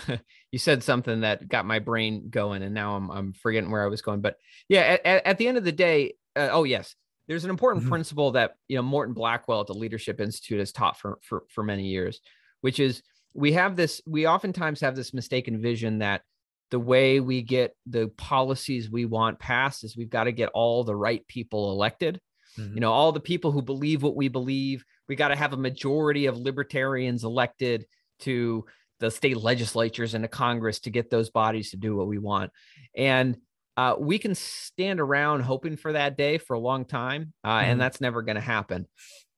you 0.50 0.58
said 0.58 0.82
something 0.82 1.20
that 1.20 1.48
got 1.48 1.66
my 1.66 1.78
brain 1.78 2.28
going, 2.30 2.62
and 2.62 2.74
now 2.74 2.96
I'm 2.96 3.10
I'm 3.10 3.32
forgetting 3.32 3.70
where 3.70 3.84
I 3.84 3.88
was 3.88 4.02
going. 4.02 4.20
But 4.20 4.36
yeah, 4.68 4.98
at, 5.04 5.26
at 5.26 5.38
the 5.38 5.48
end 5.48 5.58
of 5.58 5.64
the 5.64 5.72
day, 5.72 6.14
uh, 6.34 6.48
oh 6.52 6.64
yes, 6.64 6.94
there's 7.28 7.44
an 7.44 7.50
important 7.50 7.82
mm-hmm. 7.82 7.92
principle 7.92 8.32
that 8.32 8.54
you 8.68 8.76
know 8.76 8.82
Morton 8.82 9.14
Blackwell 9.14 9.60
at 9.60 9.66
the 9.66 9.74
Leadership 9.74 10.20
Institute 10.20 10.58
has 10.58 10.72
taught 10.72 10.98
for, 10.98 11.18
for 11.22 11.44
for 11.48 11.62
many 11.62 11.84
years, 11.84 12.20
which 12.60 12.80
is 12.80 13.02
we 13.34 13.52
have 13.52 13.76
this 13.76 14.00
we 14.06 14.26
oftentimes 14.26 14.80
have 14.80 14.96
this 14.96 15.12
mistaken 15.12 15.60
vision 15.60 15.98
that 15.98 16.22
the 16.70 16.80
way 16.80 17.20
we 17.20 17.42
get 17.42 17.76
the 17.86 18.08
policies 18.16 18.90
we 18.90 19.04
want 19.04 19.38
passed 19.38 19.84
is 19.84 19.96
we've 19.96 20.10
got 20.10 20.24
to 20.24 20.32
get 20.32 20.50
all 20.52 20.82
the 20.82 20.96
right 20.96 21.26
people 21.28 21.70
elected. 21.70 22.20
Mm-hmm. 22.58 22.74
You 22.74 22.80
know, 22.80 22.92
all 22.92 23.12
the 23.12 23.20
people 23.20 23.52
who 23.52 23.62
believe 23.62 24.02
what 24.02 24.16
we 24.16 24.28
believe. 24.28 24.84
We 25.08 25.14
got 25.14 25.28
to 25.28 25.36
have 25.36 25.52
a 25.52 25.58
majority 25.58 26.26
of 26.26 26.36
libertarians 26.36 27.22
elected 27.22 27.86
to 28.20 28.64
the 29.00 29.10
state 29.10 29.36
legislatures 29.36 30.14
and 30.14 30.24
the 30.24 30.28
Congress 30.28 30.80
to 30.80 30.90
get 30.90 31.10
those 31.10 31.30
bodies 31.30 31.70
to 31.70 31.76
do 31.76 31.96
what 31.96 32.06
we 32.06 32.18
want. 32.18 32.50
And 32.96 33.36
uh, 33.76 33.94
we 33.98 34.18
can 34.18 34.34
stand 34.34 35.00
around 35.00 35.40
hoping 35.40 35.76
for 35.76 35.92
that 35.92 36.16
day 36.16 36.38
for 36.38 36.54
a 36.54 36.60
long 36.60 36.84
time, 36.84 37.32
uh, 37.44 37.48
mm-hmm. 37.48 37.72
and 37.72 37.80
that's 37.80 38.00
never 38.00 38.22
going 38.22 38.36
to 38.36 38.40
happen. 38.40 38.86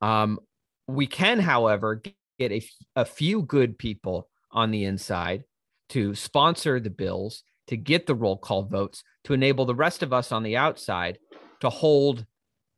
Um, 0.00 0.38
we 0.87 1.07
can, 1.07 1.41
however, 1.41 2.00
get 2.38 2.53
a, 2.53 2.62
a 2.95 3.05
few 3.05 3.43
good 3.43 3.79
people 3.79 4.29
on 4.53 4.71
the 4.71 4.85
inside 4.85 5.45
to 5.91 6.15
sponsor 6.15 6.79
the 6.79 6.91
bills, 6.91 7.43
to 7.67 7.77
get 7.77 8.07
the 8.07 8.15
roll 8.15 8.37
call 8.37 8.62
votes, 8.62 9.03
to 9.25 9.35
enable 9.35 9.65
the 9.65 9.75
rest 9.75 10.03
of 10.03 10.12
us 10.12 10.31
on 10.33 10.43
the 10.43 10.57
outside 10.57 11.19
to 11.61 11.69
hold 11.69 12.25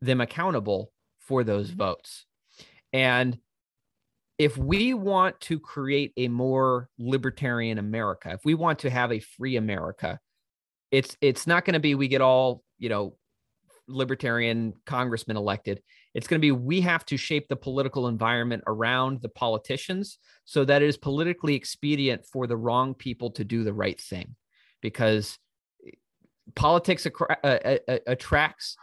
them 0.01 0.21
accountable 0.21 0.93
for 1.19 1.45
those 1.45 1.71
votes. 1.71 2.27
And 2.93 3.39
if 4.40 4.56
we 4.56 4.94
want 4.94 5.38
to 5.38 5.61
create 5.61 6.14
a 6.16 6.26
more 6.26 6.88
libertarian 6.99 7.76
America, 7.76 8.30
if 8.30 8.40
we 8.42 8.54
want 8.54 8.78
to 8.78 8.88
have 8.88 9.12
a 9.12 9.20
free 9.20 9.56
America, 9.56 10.18
it's 10.90 11.14
it's 11.20 11.47
not 11.47 11.66
going 11.66 11.75
to 11.75 11.80
be 11.80 11.94
we 11.94 12.09
get 12.09 12.23
all 12.23 12.62
you 12.78 12.88
know 12.88 13.18
libertarian 13.87 14.73
congressmen 14.87 15.37
elected. 15.37 15.82
It's 16.14 16.26
going 16.26 16.38
to 16.38 16.40
be 16.40 16.52
we 16.52 16.80
have 16.80 17.04
to 17.06 17.18
shape 17.18 17.49
the 17.49 17.56
political 17.56 18.09
environment 18.09 18.64
around 18.66 19.20
the 19.20 19.28
politicians 19.28 20.16
so 20.47 20.64
that 20.64 20.80
it 20.80 20.88
is 20.88 20.97
politically 20.97 21.54
expedient 21.54 22.25
for 22.25 22.47
the 22.47 22.56
wrong 22.56 22.94
people 22.94 23.32
to 23.32 23.44
do 23.44 23.62
the 23.62 23.75
right 23.75 24.00
thing. 24.00 24.37
Because 24.80 25.38
politics 26.54 27.06
uh, 27.06 27.35
uh, 27.44 27.76
uh, 27.87 27.99
attracts 28.06 28.75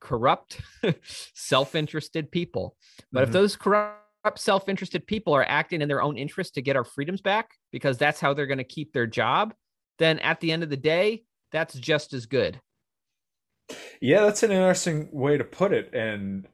corrupt 0.00 0.60
self-interested 1.34 2.32
people. 2.32 2.74
But 3.12 3.20
mm-hmm. 3.20 3.28
if 3.28 3.32
those 3.32 3.54
corrupt 3.54 4.07
self-interested 4.36 5.06
people 5.06 5.32
are 5.32 5.48
acting 5.48 5.80
in 5.80 5.88
their 5.88 6.02
own 6.02 6.18
interest 6.18 6.54
to 6.54 6.62
get 6.62 6.76
our 6.76 6.84
freedoms 6.84 7.20
back 7.20 7.50
because 7.70 7.96
that's 7.96 8.20
how 8.20 8.34
they're 8.34 8.46
going 8.46 8.58
to 8.58 8.64
keep 8.64 8.92
their 8.92 9.06
job 9.06 9.54
then 9.98 10.18
at 10.20 10.40
the 10.40 10.52
end 10.52 10.62
of 10.62 10.70
the 10.70 10.76
day 10.76 11.22
that's 11.52 11.74
just 11.74 12.12
as 12.12 12.26
good. 12.26 12.60
Yeah, 14.00 14.22
that's 14.22 14.42
an 14.42 14.50
interesting 14.50 15.08
way 15.12 15.36
to 15.36 15.44
put 15.44 15.72
it. 15.72 15.94
And 15.94 16.46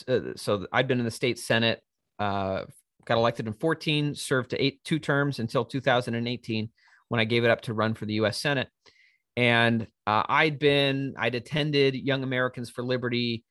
uh, 0.06 0.20
so 0.36 0.66
I'd 0.72 0.88
been 0.88 0.98
in 0.98 1.04
the 1.04 1.10
state 1.10 1.38
senate, 1.38 1.80
uh, 2.18 2.64
got 3.04 3.18
elected 3.18 3.46
in 3.46 3.52
14, 3.52 4.14
served 4.14 4.50
to 4.50 4.62
eight 4.62 4.82
two 4.84 4.98
terms 4.98 5.38
until 5.38 5.64
2018 5.64 6.70
when 7.08 7.20
I 7.20 7.24
gave 7.24 7.44
it 7.44 7.50
up 7.50 7.62
to 7.62 7.74
run 7.74 7.94
for 7.94 8.06
the 8.06 8.14
U.S. 8.14 8.40
Senate. 8.40 8.68
And 9.36 9.86
uh, 10.06 10.24
I'd 10.28 10.58
been, 10.58 11.14
I'd 11.16 11.34
attended 11.34 11.94
Young 11.94 12.22
Americans 12.22 12.70
for 12.70 12.84
Liberty 12.84 13.44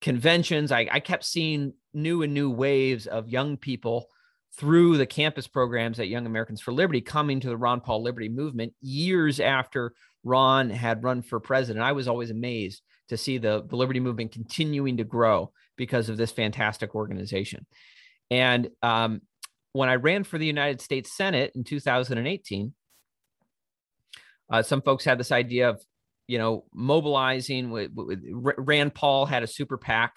conventions. 0.00 0.70
I, 0.70 0.86
I 0.90 1.00
kept 1.00 1.24
seeing 1.24 1.72
new 1.92 2.22
and 2.22 2.34
new 2.34 2.50
waves 2.50 3.06
of 3.06 3.28
young 3.28 3.56
people 3.56 4.08
through 4.56 4.96
the 4.96 5.06
campus 5.06 5.46
programs 5.46 6.00
at 6.00 6.08
Young 6.08 6.26
Americans 6.26 6.60
for 6.60 6.72
Liberty 6.72 7.00
coming 7.00 7.40
to 7.40 7.48
the 7.48 7.56
Ron 7.56 7.80
Paul 7.80 8.02
Liberty 8.02 8.28
movement 8.28 8.74
years 8.80 9.40
after 9.40 9.92
Ron 10.24 10.70
had 10.70 11.02
run 11.02 11.22
for 11.22 11.40
president. 11.40 11.84
I 11.84 11.92
was 11.92 12.08
always 12.08 12.30
amazed 12.30 12.82
to 13.08 13.16
see 13.16 13.38
the, 13.38 13.64
the 13.66 13.76
Liberty 13.76 14.00
movement 14.00 14.32
continuing 14.32 14.96
to 14.98 15.04
grow 15.04 15.52
because 15.76 16.08
of 16.08 16.16
this 16.16 16.32
fantastic 16.32 16.94
organization. 16.94 17.66
And 18.30 18.68
um, 18.82 19.22
when 19.72 19.88
I 19.88 19.96
ran 19.96 20.24
for 20.24 20.38
the 20.38 20.46
United 20.46 20.80
States 20.80 21.16
Senate 21.16 21.52
in 21.54 21.64
2018, 21.64 22.74
Uh, 24.50 24.62
some 24.62 24.82
folks 24.82 25.04
had 25.04 25.16
this 25.16 25.30
idea 25.30 25.70
of, 25.70 25.80
you 26.26 26.38
know, 26.38 26.64
mobilizing. 26.74 27.70
With, 27.70 27.92
with, 27.94 28.20
Rand 28.58 28.94
Paul 28.94 29.26
had 29.26 29.44
a 29.44 29.46
super 29.46 29.78
PAC 29.78 30.12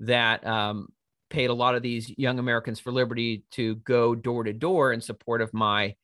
that 0.00 0.46
um, 0.46 0.88
paid 1.30 1.50
a 1.50 1.54
lot 1.54 1.74
of 1.74 1.82
these 1.82 2.12
young 2.18 2.38
Americans 2.38 2.80
for 2.80 2.92
Liberty 2.92 3.44
to 3.52 3.76
go 3.76 4.14
door 4.14 4.44
to 4.44 4.52
door 4.52 4.92
in 4.92 5.00
support 5.00 5.40
of 5.40 5.54
my 5.54 5.94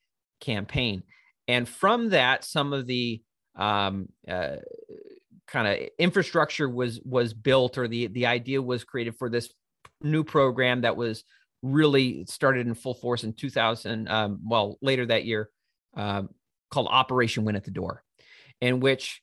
campaign. 0.40 1.02
And 1.49 1.68
from 1.68 2.11
that, 2.11 2.45
some 2.45 2.73
of 2.73 2.87
the 2.87 3.23
um, 3.56 4.09
uh, 4.28 4.56
kind 5.47 5.68
of 5.68 5.88
infrastructure 5.99 6.68
was 6.68 7.00
was 7.04 7.35
built, 7.35 7.78
or 7.78 7.88
the 7.88 8.09
the 8.09 8.26
idea 8.26 8.61
was 8.62 8.85
created 8.85 9.16
for 9.16 9.28
this 9.28 9.52
new 10.02 10.25
program 10.25 10.83
that 10.83 10.97
was 10.97 11.25
really 11.62 12.25
started 12.26 12.66
in 12.66 12.75
full 12.75 12.95
force 12.95 13.25
in 13.25 13.33
2000. 13.33 14.09
Um, 14.09 14.40
well, 14.45 14.78
later 14.83 15.06
that 15.06 15.25
year, 15.25 15.50
um, 15.97 16.30
called 16.71 16.88
Operation 16.90 17.45
Win 17.45 17.56
at 17.56 17.64
the 17.64 17.71
Door, 17.71 18.02
in 18.61 18.80
which 18.80 19.23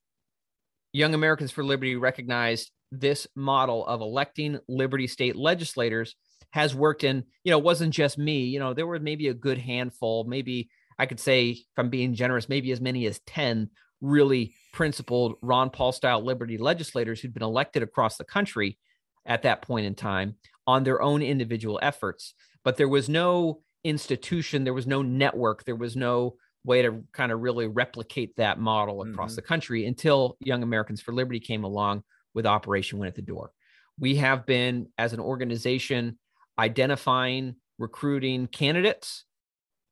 Young 0.93 1.13
Americans 1.13 1.51
for 1.51 1.63
Liberty 1.63 1.95
recognized 1.95 2.71
this 2.99 3.27
model 3.35 3.85
of 3.85 4.01
electing 4.01 4.59
Liberty 4.67 5.07
state 5.07 5.35
legislators 5.35 6.15
has 6.51 6.75
worked 6.75 7.03
in, 7.03 7.23
you 7.43 7.51
know, 7.51 7.57
it 7.57 7.63
wasn't 7.63 7.93
just 7.93 8.17
me, 8.17 8.45
you 8.45 8.59
know, 8.59 8.73
there 8.73 8.87
were 8.87 8.99
maybe 8.99 9.27
a 9.27 9.33
good 9.33 9.57
handful, 9.57 10.23
maybe 10.25 10.69
I 10.99 11.07
could 11.07 11.19
say, 11.19 11.49
if 11.49 11.65
I'm 11.77 11.89
being 11.89 12.13
generous, 12.13 12.47
maybe 12.47 12.71
as 12.71 12.79
many 12.79 13.07
as 13.07 13.19
10 13.25 13.69
really 14.01 14.53
principled 14.73 15.35
Ron 15.41 15.69
Paul 15.69 15.91
style 15.91 16.23
Liberty 16.23 16.57
legislators 16.57 17.19
who'd 17.19 17.33
been 17.33 17.43
elected 17.43 17.81
across 17.81 18.17
the 18.17 18.23
country 18.23 18.77
at 19.25 19.43
that 19.43 19.61
point 19.61 19.85
in 19.85 19.95
time 19.95 20.35
on 20.67 20.83
their 20.83 21.01
own 21.01 21.21
individual 21.21 21.79
efforts. 21.81 22.35
But 22.63 22.77
there 22.77 22.87
was 22.87 23.09
no 23.09 23.61
institution, 23.83 24.63
there 24.63 24.73
was 24.73 24.87
no 24.87 25.01
network, 25.01 25.63
there 25.63 25.75
was 25.75 25.95
no 25.95 26.35
way 26.65 26.81
to 26.81 27.03
kind 27.11 27.31
of 27.31 27.41
really 27.41 27.67
replicate 27.67 28.35
that 28.37 28.59
model 28.59 29.01
across 29.01 29.31
mm-hmm. 29.31 29.37
the 29.37 29.41
country 29.41 29.85
until 29.85 30.37
Young 30.39 30.63
Americans 30.63 31.01
for 31.01 31.13
Liberty 31.13 31.39
came 31.39 31.63
along 31.63 32.03
with 32.33 32.45
Operation 32.45 32.99
Win 32.99 33.07
at 33.07 33.15
the 33.15 33.21
Door. 33.21 33.51
We 33.99 34.15
have 34.15 34.45
been, 34.45 34.87
as 34.97 35.13
an 35.13 35.19
organization, 35.19 36.17
identifying, 36.57 37.55
recruiting 37.77 38.47
candidates, 38.47 39.25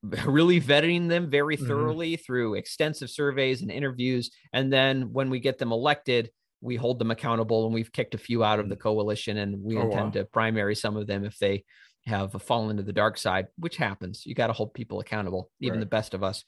really 0.26 0.60
vetting 0.60 1.10
them 1.10 1.30
very 1.30 1.58
mm-hmm. 1.58 1.68
thoroughly 1.68 2.14
mm-hmm. 2.14 2.24
through 2.24 2.56
extensive 2.56 3.10
surveys 3.10 3.62
and 3.62 3.72
interviews. 3.72 4.32
And 4.54 4.72
then 4.72 5.14
when 5.14 5.30
we 5.30 5.40
get 5.40 5.58
them 5.58 5.72
elected, 5.72 6.32
we 6.62 6.76
hold 6.76 7.00
them 7.00 7.12
accountable 7.12 7.66
and 7.66 7.74
we've 7.74 7.92
kicked 7.92 8.16
a 8.16 8.20
few 8.20 8.44
out 8.44 8.60
of 8.60 8.70
the 8.70 8.76
mm. 8.76 8.82
coalition 8.82 9.38
and 9.38 9.64
we 9.64 9.78
oh, 9.78 9.82
intend 9.82 10.16
wow. 10.16 10.22
to 10.22 10.26
primary 10.26 10.76
some 10.76 10.96
of 10.96 11.08
them 11.08 11.26
if 11.26 11.38
they 11.40 11.64
have 12.06 12.32
fallen 12.44 12.78
to 12.78 12.84
the 12.84 12.94
dark 12.94 13.18
side, 13.18 13.48
which 13.58 13.78
happens. 13.78 14.26
You 14.26 14.36
got 14.36 14.48
to 14.48 14.54
hold 14.54 14.74
people 14.74 15.00
accountable, 15.00 15.50
even 15.60 15.78
right. 15.78 15.80
the 15.82 15.88
best 15.88 16.14
of 16.14 16.24
us. 16.24 16.44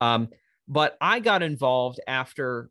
Um, 0.00 0.28
but 0.68 0.96
I 1.00 1.20
got 1.20 1.42
involved 1.42 2.00
after, 2.06 2.70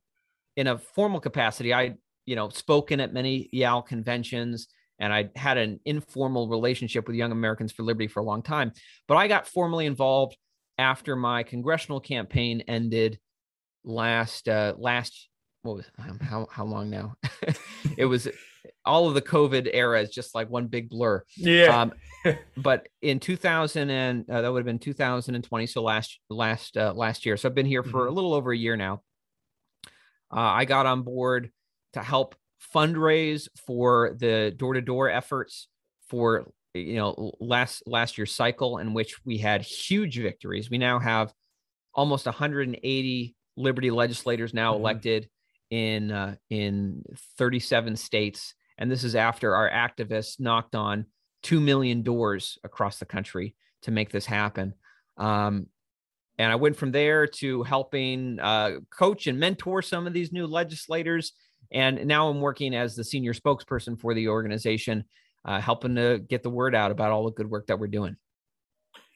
in 0.55 0.67
a 0.67 0.77
formal 0.77 1.19
capacity, 1.19 1.73
I 1.73 1.95
you 2.25 2.35
know 2.35 2.49
spoken 2.49 2.99
at 2.99 3.13
many 3.13 3.49
YAL 3.51 3.81
conventions, 3.81 4.67
and 4.99 5.13
I 5.13 5.29
had 5.35 5.57
an 5.57 5.79
informal 5.85 6.47
relationship 6.47 7.07
with 7.07 7.15
Young 7.15 7.31
Americans 7.31 7.71
for 7.71 7.83
Liberty 7.83 8.07
for 8.07 8.19
a 8.19 8.23
long 8.23 8.41
time. 8.41 8.71
But 9.07 9.15
I 9.15 9.27
got 9.27 9.47
formally 9.47 9.85
involved 9.85 10.37
after 10.77 11.15
my 11.15 11.43
congressional 11.43 11.99
campaign 11.99 12.63
ended 12.67 13.19
last 13.83 14.47
uh, 14.47 14.73
last 14.77 15.29
what 15.61 15.77
was 15.77 15.85
um, 15.97 16.19
how 16.19 16.47
how 16.51 16.65
long 16.65 16.89
now? 16.89 17.15
it 17.97 18.05
was 18.05 18.27
all 18.85 19.07
of 19.07 19.13
the 19.13 19.21
COVID 19.21 19.69
era 19.73 20.01
is 20.01 20.09
just 20.09 20.35
like 20.35 20.49
one 20.49 20.67
big 20.67 20.89
blur. 20.89 21.23
Yeah. 21.35 21.81
Um, 21.81 21.93
but 22.57 22.87
in 23.01 23.19
2000 23.19 23.89
and 23.89 24.29
uh, 24.29 24.41
that 24.41 24.51
would 24.51 24.59
have 24.59 24.65
been 24.65 24.79
2020, 24.79 25.67
so 25.67 25.81
last 25.81 26.19
last 26.29 26.77
uh, 26.77 26.93
last 26.95 27.25
year. 27.25 27.37
So 27.37 27.49
I've 27.49 27.55
been 27.55 27.65
here 27.65 27.83
for 27.83 28.01
mm-hmm. 28.01 28.09
a 28.09 28.11
little 28.11 28.33
over 28.33 28.51
a 28.51 28.57
year 28.57 28.77
now. 28.77 29.01
Uh, 30.35 30.39
I 30.39 30.65
got 30.65 30.85
on 30.85 31.03
board 31.03 31.51
to 31.95 32.03
help 32.03 32.35
fundraise 32.73 33.47
for 33.65 34.15
the 34.19 34.53
door 34.55 34.73
to 34.73 34.81
door 34.81 35.09
efforts 35.09 35.67
for 36.09 36.45
you 36.73 36.95
know 36.95 37.31
last 37.39 37.83
last 37.87 38.17
year's 38.17 38.33
cycle 38.33 38.77
in 38.79 38.93
which 38.93 39.15
we 39.25 39.37
had 39.37 39.61
huge 39.61 40.19
victories. 40.19 40.69
We 40.69 40.77
now 40.77 40.99
have 40.99 41.33
almost 41.93 42.25
180 42.25 43.35
Liberty 43.57 43.89
legislators 43.89 44.53
now 44.53 44.73
mm-hmm. 44.73 44.81
elected 44.81 45.29
in 45.69 46.11
uh, 46.11 46.35
in 46.49 47.01
37 47.37 47.95
states, 47.95 48.53
and 48.77 48.91
this 48.91 49.05
is 49.05 49.15
after 49.15 49.55
our 49.55 49.69
activists 49.69 50.39
knocked 50.39 50.75
on 50.75 51.05
two 51.41 51.61
million 51.61 52.01
doors 52.01 52.59
across 52.65 52.99
the 52.99 53.05
country 53.05 53.55
to 53.83 53.91
make 53.91 54.11
this 54.11 54.25
happen. 54.25 54.73
Um, 55.15 55.67
and 56.37 56.51
I 56.51 56.55
went 56.55 56.75
from 56.75 56.91
there 56.91 57.27
to 57.27 57.63
helping 57.63 58.39
uh, 58.41 58.79
coach 58.89 59.27
and 59.27 59.39
mentor 59.39 59.81
some 59.81 60.05
of 60.05 60.11
these 60.11 60.33
new 60.33 60.47
legislators. 60.47 61.31
And 61.71 62.05
now 62.05 62.29
I'm 62.29 62.41
working 62.41 62.75
as 62.75 62.95
the 62.95 63.03
senior 63.03 63.33
spokesperson 63.33 63.99
for 63.99 64.13
the 64.13 64.27
organization, 64.27 65.05
uh, 65.45 65.59
helping 65.59 65.95
to 65.95 66.19
get 66.19 66.43
the 66.43 66.49
word 66.49 66.75
out 66.75 66.91
about 66.91 67.11
all 67.11 67.25
the 67.25 67.31
good 67.31 67.49
work 67.49 67.67
that 67.67 67.79
we're 67.79 67.87
doing. 67.87 68.15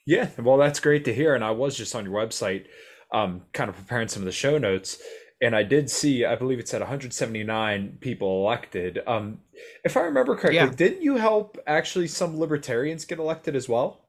Yeah, 0.05 0.29
well, 0.39 0.57
that's 0.57 0.79
great 0.79 1.05
to 1.05 1.13
hear. 1.13 1.35
And 1.35 1.43
I 1.43 1.51
was 1.51 1.77
just 1.77 1.95
on 1.95 2.05
your 2.05 2.13
website, 2.13 2.65
um, 3.13 3.43
kind 3.53 3.69
of 3.69 3.75
preparing 3.75 4.07
some 4.07 4.21
of 4.21 4.25
the 4.25 4.31
show 4.31 4.57
notes 4.57 5.01
and 5.41 5.55
I 5.55 5.63
did 5.63 5.89
see, 5.89 6.25
I 6.25 6.35
believe 6.35 6.59
it 6.59 6.67
said 6.67 6.81
179 6.81 7.97
people 8.01 8.45
elected. 8.45 8.99
Um, 9.07 9.39
if 9.85 9.95
I 9.95 10.01
remember 10.01 10.35
correctly, 10.35 10.55
yeah. 10.55 10.69
didn't 10.69 11.01
you 11.01 11.15
help 11.15 11.57
actually 11.65 12.07
some 12.07 12.38
libertarians 12.39 13.05
get 13.05 13.19
elected 13.19 13.55
as 13.55 13.69
well? 13.69 14.01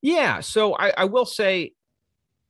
Yeah. 0.00 0.40
So 0.40 0.74
I, 0.76 0.92
I 0.96 1.04
will 1.04 1.26
say, 1.26 1.72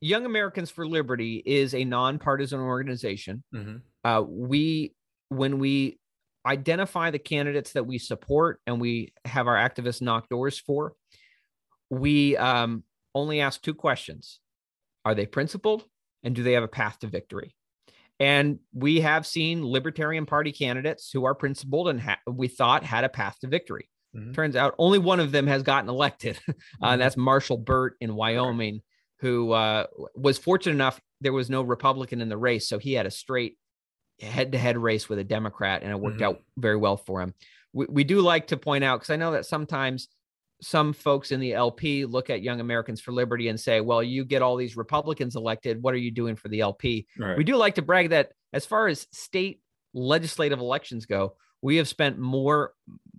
Young 0.01 0.27
Americans 0.27 0.71
for 0.71 0.87
Liberty 0.87 1.43
is 1.47 1.75
a 1.75 1.85
nonpartisan 1.85 2.61
organization. 2.61 3.43
Mm-hmm. 3.55 3.77
Uh, 4.05 4.23
we, 4.27 4.95
when 5.29 5.59
we 5.59 5.99
identify 6.47 7.11
the 7.11 7.19
candidates 7.19 7.73
that 7.73 7.87
we 7.87 7.99
support 7.99 8.61
and 8.67 8.81
we 8.81 9.13
have 9.25 9.47
our 9.47 9.57
activists 9.57 10.03
knock 10.03 10.29
doors 10.29 10.59
for, 10.59 10.95
we 11.91 12.37
um, 12.37 12.85
only 13.15 13.41
ask 13.41 13.63
two 13.63 13.75
questions: 13.75 14.41
Are 15.05 15.15
they 15.15 15.27
principled? 15.27 15.85
And 16.23 16.35
do 16.35 16.43
they 16.43 16.53
have 16.53 16.63
a 16.63 16.69
path 16.69 16.99
to 17.01 17.07
victory? 17.07 17.55
And 18.21 18.61
we 18.73 19.01
have 19.01 19.27
seen 19.27 19.67
Libertarian 19.67 20.25
Party 20.25 20.53
candidates 20.53 21.11
who 21.13 21.25
are 21.25 21.35
principled 21.35 21.89
and 21.89 22.01
ha- 22.01 22.21
we 22.27 22.49
thought 22.49 22.85
had 22.85 23.05
a 23.05 23.09
path 23.09 23.39
to 23.41 23.49
victory. 23.49 23.91
Mm-hmm. 24.17 24.33
Turns 24.33 24.57
out 24.57 24.75
only 24.79 24.99
one 24.99 25.21
of 25.21 25.33
them 25.33 25.47
has 25.47 25.63
gotten 25.63 25.91
elected. 25.91 26.39
uh, 26.49 26.53
mm-hmm. 26.53 26.99
that's 26.99 27.17
Marshall 27.17 27.59
Burt 27.59 27.97
in 28.01 28.15
Wyoming, 28.15 28.81
who 29.19 29.53
uh, 29.53 29.87
was 30.15 30.39
fortunate 30.39 30.75
enough 30.75 31.01
there 31.21 31.33
was 31.33 31.51
no 31.51 31.63
Republican 31.63 32.21
in 32.21 32.29
the 32.29 32.37
race, 32.37 32.69
so 32.69 32.79
he 32.79 32.93
had 32.93 33.07
a 33.07 33.11
straight 33.11 33.57
head-to-head 34.21 34.79
race 34.79 35.09
with 35.09 35.19
a 35.19 35.25
Democrat, 35.25 35.83
and 35.83 35.91
it 35.91 35.99
worked 35.99 36.17
mm-hmm. 36.17 36.25
out 36.25 36.43
very 36.57 36.77
well 36.77 36.97
for 36.97 37.21
him. 37.21 37.35
We, 37.73 37.87
we 37.89 38.05
do 38.05 38.21
like 38.21 38.49
to 38.49 38.57
point 38.57 38.85
out 38.85 39.01
because 39.01 39.11
I 39.11 39.17
know 39.17 39.33
that 39.33 39.47
sometimes 39.47 40.09
some 40.63 40.93
folks 40.93 41.33
in 41.33 41.41
the 41.41 41.53
LP 41.53 42.05
look 42.05 42.31
at 42.31 42.43
Young 42.43 42.61
Americans 42.61 43.01
for 43.01 43.13
Liberty 43.13 43.49
and 43.49 43.59
say, 43.59 43.81
well, 43.81 44.03
you 44.03 44.25
get 44.25 44.43
all 44.43 44.57
these 44.57 44.77
Republicans 44.77 45.37
elected. 45.37 45.83
What 45.83 45.95
are 45.95 45.99
you 45.99 46.11
doing 46.11 46.37
for 46.37 46.49
the 46.49 46.61
LP? 46.61 47.07
Right. 47.19 47.37
We 47.37 47.45
do 47.45 47.57
like 47.57 47.75
to 47.75 47.83
brag 47.83 48.11
that 48.11 48.33
as 48.53 48.65
far 48.65 48.87
as 48.87 49.07
state 49.11 49.61
legislative 49.93 50.61
elections 50.61 51.07
go, 51.07 51.35
we 51.61 51.77
have 51.77 51.89
spent 51.89 52.19
more 52.19 52.73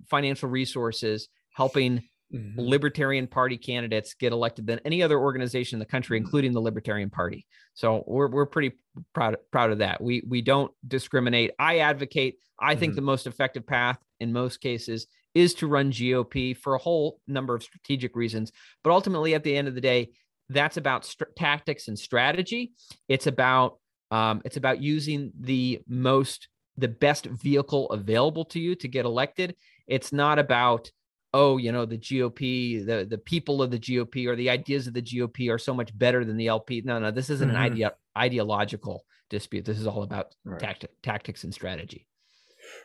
financial 0.09 0.49
resources 0.49 1.27
helping 1.51 2.03
mm-hmm. 2.33 2.59
Libertarian 2.59 3.27
Party 3.27 3.57
candidates 3.57 4.13
get 4.13 4.33
elected 4.33 4.67
than 4.67 4.79
any 4.85 5.03
other 5.03 5.19
organization 5.19 5.77
in 5.77 5.79
the 5.79 5.85
country, 5.85 6.17
mm-hmm. 6.17 6.25
including 6.25 6.53
the 6.53 6.61
Libertarian 6.61 7.09
Party. 7.09 7.45
So 7.73 8.03
we're, 8.07 8.29
we're 8.29 8.45
pretty 8.45 8.75
proud, 9.13 9.37
proud 9.51 9.71
of 9.71 9.79
that. 9.79 10.01
We, 10.01 10.23
we 10.27 10.41
don't 10.41 10.71
discriminate. 10.87 11.51
I 11.59 11.79
advocate, 11.79 12.37
I 12.59 12.71
mm-hmm. 12.71 12.79
think 12.79 12.95
the 12.95 13.01
most 13.01 13.27
effective 13.27 13.65
path 13.65 13.97
in 14.19 14.33
most 14.33 14.61
cases 14.61 15.07
is 15.33 15.53
to 15.55 15.67
run 15.67 15.91
GOP 15.91 16.55
for 16.55 16.75
a 16.75 16.79
whole 16.79 17.19
number 17.27 17.53
of 17.53 17.61
strategic 17.61 18.15
reasons. 18.15 18.51
But 18.83 18.91
ultimately, 18.91 19.35
at 19.35 19.43
the 19.43 19.55
end 19.55 19.67
of 19.67 19.75
the 19.75 19.81
day, 19.81 20.11
that's 20.49 20.77
about 20.77 21.05
st- 21.05 21.35
tactics 21.35 21.87
and 21.87 21.99
strategy. 21.99 22.71
It's 23.09 23.27
about 23.27 23.77
um, 24.11 24.41
it's 24.45 24.57
about 24.57 24.81
using 24.81 25.31
the 25.39 25.81
most 25.87 26.47
the 26.77 26.87
best 26.87 27.25
vehicle 27.25 27.89
available 27.89 28.45
to 28.45 28.59
you 28.59 28.75
to 28.75 28.87
get 28.87 29.05
elected. 29.05 29.55
It's 29.87 30.13
not 30.13 30.39
about 30.39 30.91
oh, 31.35 31.57
you 31.57 31.73
know, 31.73 31.85
the 31.85 31.97
GOP, 31.97 32.85
the 32.85 33.05
the 33.07 33.17
people 33.17 33.61
of 33.61 33.69
the 33.69 33.77
GOP 33.77 34.25
or 34.25 34.37
the 34.37 34.49
ideas 34.49 34.87
of 34.87 34.93
the 34.93 35.01
GOP 35.01 35.51
are 35.51 35.57
so 35.57 35.73
much 35.73 35.95
better 35.95 36.23
than 36.23 36.37
the 36.37 36.47
LP. 36.47 36.81
No, 36.85 36.97
no, 36.97 37.11
this 37.11 37.29
isn't 37.29 37.49
mm-hmm. 37.49 37.57
an 37.57 37.61
idea 37.61 37.93
ideological 38.17 39.05
dispute. 39.29 39.65
This 39.65 39.77
is 39.77 39.85
all 39.85 40.03
about 40.03 40.33
right. 40.45 40.59
tactic, 40.59 40.91
tactics 41.03 41.43
and 41.43 41.53
strategy. 41.53 42.07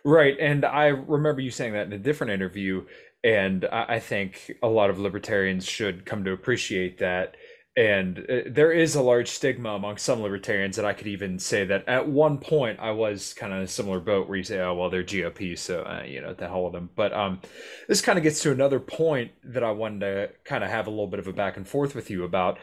Right. 0.04 0.36
And 0.40 0.64
I 0.64 0.86
remember 0.86 1.40
you 1.40 1.52
saying 1.52 1.74
that 1.74 1.86
in 1.86 1.92
a 1.92 1.98
different 1.98 2.32
interview. 2.32 2.86
And 3.22 3.66
I 3.66 3.98
think 3.98 4.50
a 4.62 4.68
lot 4.68 4.88
of 4.88 4.98
libertarians 4.98 5.66
should 5.66 6.06
come 6.06 6.24
to 6.24 6.32
appreciate 6.32 6.98
that. 6.98 7.36
And 7.80 8.18
uh, 8.28 8.40
there 8.46 8.72
is 8.72 8.94
a 8.94 9.00
large 9.00 9.30
stigma 9.30 9.70
among 9.70 9.96
some 9.96 10.20
libertarians 10.20 10.76
that 10.76 10.84
I 10.84 10.92
could 10.92 11.06
even 11.06 11.38
say 11.38 11.64
that 11.64 11.88
at 11.88 12.06
one 12.06 12.36
point 12.36 12.78
I 12.78 12.90
was 12.90 13.32
kind 13.32 13.54
of 13.54 13.60
in 13.60 13.64
a 13.64 13.68
similar 13.68 14.00
boat 14.00 14.28
where 14.28 14.36
you 14.36 14.44
say, 14.44 14.60
oh, 14.60 14.74
well, 14.74 14.90
they're 14.90 15.02
GOP, 15.02 15.58
so, 15.58 15.80
uh, 15.84 16.02
you 16.06 16.20
know, 16.20 16.34
the 16.34 16.46
hell 16.46 16.64
with 16.64 16.74
them. 16.74 16.90
But 16.94 17.14
um, 17.14 17.40
this 17.88 18.02
kind 18.02 18.18
of 18.18 18.22
gets 18.22 18.42
to 18.42 18.52
another 18.52 18.80
point 18.80 19.30
that 19.44 19.64
I 19.64 19.70
wanted 19.70 20.00
to 20.00 20.30
kind 20.44 20.62
of 20.62 20.68
have 20.68 20.88
a 20.88 20.90
little 20.90 21.06
bit 21.06 21.20
of 21.20 21.26
a 21.26 21.32
back 21.32 21.56
and 21.56 21.66
forth 21.66 21.94
with 21.94 22.10
you 22.10 22.22
about. 22.22 22.58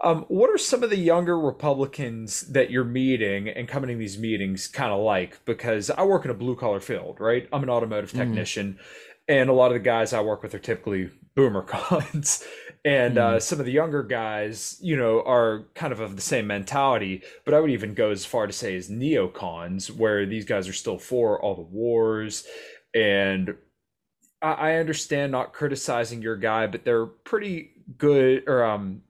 Um, 0.00 0.24
what 0.28 0.48
are 0.48 0.56
some 0.56 0.82
of 0.82 0.88
the 0.88 0.96
younger 0.96 1.38
Republicans 1.38 2.40
that 2.52 2.70
you're 2.70 2.82
meeting 2.82 3.50
and 3.50 3.68
coming 3.68 3.90
to 3.90 3.96
these 3.96 4.16
meetings 4.16 4.68
kind 4.68 4.90
of 4.90 5.00
like? 5.00 5.44
Because 5.44 5.90
I 5.90 6.04
work 6.04 6.24
in 6.24 6.30
a 6.30 6.34
blue 6.34 6.56
collar 6.56 6.80
field, 6.80 7.20
right? 7.20 7.46
I'm 7.52 7.62
an 7.62 7.68
automotive 7.68 8.12
mm. 8.12 8.16
technician, 8.20 8.78
mm. 8.78 8.78
and 9.28 9.50
a 9.50 9.52
lot 9.52 9.66
of 9.66 9.74
the 9.74 9.80
guys 9.80 10.14
I 10.14 10.22
work 10.22 10.42
with 10.42 10.54
are 10.54 10.58
typically 10.58 11.10
boomer 11.34 11.62
cons 11.68 12.42
and 12.84 13.16
uh, 13.16 13.38
some 13.38 13.60
of 13.60 13.66
the 13.66 13.72
younger 13.72 14.02
guys 14.02 14.76
you 14.80 14.96
know 14.96 15.22
are 15.22 15.66
kind 15.74 15.92
of 15.92 16.00
of 16.00 16.16
the 16.16 16.22
same 16.22 16.46
mentality 16.46 17.22
but 17.44 17.54
i 17.54 17.60
would 17.60 17.70
even 17.70 17.94
go 17.94 18.10
as 18.10 18.24
far 18.24 18.46
to 18.46 18.52
say 18.52 18.76
as 18.76 18.88
neocons 18.88 19.90
where 19.90 20.26
these 20.26 20.44
guys 20.44 20.68
are 20.68 20.72
still 20.72 20.98
for 20.98 21.40
all 21.40 21.54
the 21.54 21.62
wars. 21.62 22.44
And 22.94 23.54
I, 24.42 24.52
I 24.52 24.76
understand 24.76 25.32
not 25.32 25.52
criticizing 25.52 26.22
your 26.22 26.36
guy 26.36 26.66
but 26.66 26.84
they're 26.84 27.06
pretty 27.06 27.70
good 27.98 28.44
or 28.46 28.64
um 28.64 29.02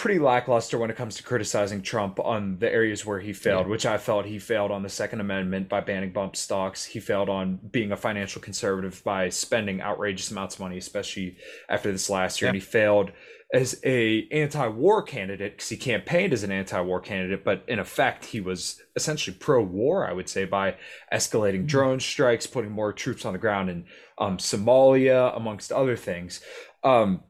pretty 0.00 0.18
lackluster 0.18 0.78
when 0.78 0.88
it 0.88 0.96
comes 0.96 1.16
to 1.16 1.22
criticizing 1.22 1.82
Trump 1.82 2.18
on 2.18 2.56
the 2.58 2.72
areas 2.72 3.04
where 3.04 3.20
he 3.20 3.34
failed, 3.34 3.66
yeah. 3.66 3.70
which 3.70 3.84
I 3.84 3.98
felt 3.98 4.24
he 4.24 4.38
failed 4.38 4.70
on 4.70 4.82
the 4.82 4.88
Second 4.88 5.20
Amendment 5.20 5.68
by 5.68 5.82
banning 5.82 6.10
bump 6.10 6.36
stocks. 6.36 6.86
He 6.86 7.00
failed 7.00 7.28
on 7.28 7.60
being 7.70 7.92
a 7.92 7.98
financial 7.98 8.40
conservative 8.40 9.04
by 9.04 9.28
spending 9.28 9.82
outrageous 9.82 10.30
amounts 10.30 10.54
of 10.54 10.60
money, 10.62 10.78
especially 10.78 11.36
after 11.68 11.92
this 11.92 12.08
last 12.08 12.40
year. 12.40 12.46
Yeah. 12.46 12.52
And 12.52 12.62
he 12.62 12.66
failed 12.66 13.12
as 13.52 13.78
a 13.84 14.26
anti-war 14.30 15.02
candidate 15.02 15.52
because 15.52 15.68
he 15.68 15.76
campaigned 15.76 16.32
as 16.32 16.44
an 16.44 16.50
anti-war 16.50 17.00
candidate, 17.00 17.44
but 17.44 17.62
in 17.68 17.78
effect 17.78 18.24
he 18.24 18.40
was 18.40 18.80
essentially 18.96 19.36
pro-war, 19.38 20.08
I 20.08 20.14
would 20.14 20.30
say, 20.30 20.46
by 20.46 20.76
escalating 21.12 21.58
mm-hmm. 21.58 21.66
drone 21.66 22.00
strikes, 22.00 22.46
putting 22.46 22.70
more 22.70 22.94
troops 22.94 23.26
on 23.26 23.34
the 23.34 23.38
ground 23.38 23.68
in 23.68 23.84
um, 24.16 24.38
Somalia, 24.38 25.36
amongst 25.36 25.72
other 25.72 25.96
things. 25.96 26.40
Um, 26.82 27.24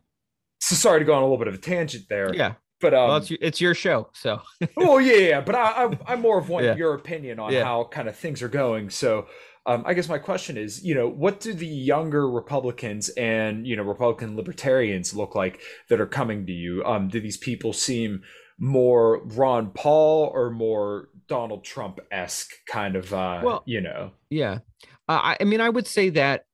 so 0.61 0.77
sorry 0.77 1.01
to 1.01 1.05
go 1.05 1.15
on 1.15 1.23
a 1.23 1.25
little 1.25 1.39
bit 1.39 1.49
of 1.49 1.55
a 1.55 1.59
tangent 1.59 2.09
there. 2.09 2.35
Yeah. 2.35 2.55
But 2.81 2.95
um, 2.95 3.09
well, 3.09 3.17
it's, 3.19 3.31
your, 3.31 3.39
it's 3.43 3.61
your 3.61 3.75
show, 3.75 4.09
so. 4.15 4.41
oh 4.79 4.99
yeah, 4.99 5.17
yeah. 5.17 5.41
But 5.43 5.55
I, 5.55 5.85
I, 5.85 5.99
I'm 6.07 6.21
more 6.23 6.39
of 6.39 6.49
wanting 6.49 6.71
yeah. 6.71 6.77
your 6.77 6.95
opinion 6.95 7.39
on 7.39 7.53
yeah. 7.53 7.65
how 7.65 7.85
kind 7.85 8.09
of 8.09 8.17
things 8.17 8.43
are 8.43 8.49
going. 8.49 8.89
So, 8.89 9.27
um, 9.67 9.85
I 9.87 9.93
guess 9.93 10.09
my 10.09 10.19
question 10.19 10.57
is, 10.57 10.83
you 10.83 10.95
know, 10.95 11.07
what 11.07 11.41
do 11.41 11.53
the 11.53 11.67
younger 11.67 12.29
Republicans 12.29 13.11
and 13.11 13.67
you 13.67 13.77
know 13.77 13.83
Republican 13.83 14.35
libertarians 14.35 15.15
look 15.15 15.35
like 15.35 15.61
that 15.91 16.01
are 16.01 16.07
coming 16.07 16.47
to 16.47 16.53
you? 16.53 16.83
Um, 16.85 17.09
do 17.09 17.21
these 17.21 17.37
people 17.37 17.75
seem 17.75 18.23
more 18.59 19.23
Ron 19.25 19.73
Paul 19.73 20.31
or 20.33 20.49
more 20.51 21.09
Donald 21.29 21.65
Trump 21.65 22.01
esque 22.11 22.51
kind 22.67 22.97
of? 22.97 23.13
Uh, 23.13 23.43
well, 23.45 23.63
you 23.67 23.83
know, 23.83 24.13
yeah. 24.31 24.61
Uh, 25.07 25.35
I 25.39 25.45
mean, 25.45 25.61
I 25.61 25.69
would 25.69 25.87
say 25.87 26.09
that. 26.11 26.47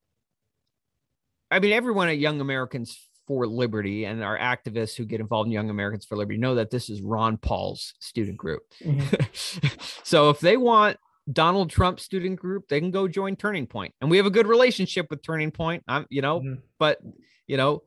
I 1.49 1.59
mean, 1.59 1.71
everyone 1.71 2.09
at 2.09 2.17
Young 2.17 2.41
Americans 2.41 3.06
for 3.27 3.45
Liberty 3.45 4.05
and 4.05 4.23
our 4.23 4.37
activists 4.37 4.95
who 4.95 5.05
get 5.05 5.19
involved 5.19 5.47
in 5.47 5.51
Young 5.51 5.69
Americans 5.69 6.05
for 6.05 6.15
Liberty 6.15 6.39
know 6.39 6.55
that 6.55 6.71
this 6.71 6.89
is 6.89 7.01
Ron 7.01 7.37
Paul's 7.37 7.93
student 7.99 8.37
group. 8.37 8.61
Mm-hmm. 8.83 9.67
so 10.03 10.29
if 10.29 10.39
they 10.39 10.55
want 10.57 10.97
Donald 11.31 11.69
Trump 11.69 11.99
student 11.99 12.39
group, 12.39 12.69
they 12.69 12.79
can 12.79 12.91
go 12.91 13.07
join 13.07 13.35
Turning 13.35 13.67
Point. 13.67 13.93
And 13.99 14.09
we 14.09 14.17
have 14.17 14.25
a 14.25 14.31
good 14.31 14.47
relationship 14.47 15.07
with 15.09 15.21
Turning 15.21 15.51
Point. 15.51 15.83
I'm, 15.87 16.05
you 16.09 16.21
know, 16.21 16.39
mm-hmm. 16.39 16.61
but 16.79 16.99
you 17.47 17.57
know, 17.57 17.83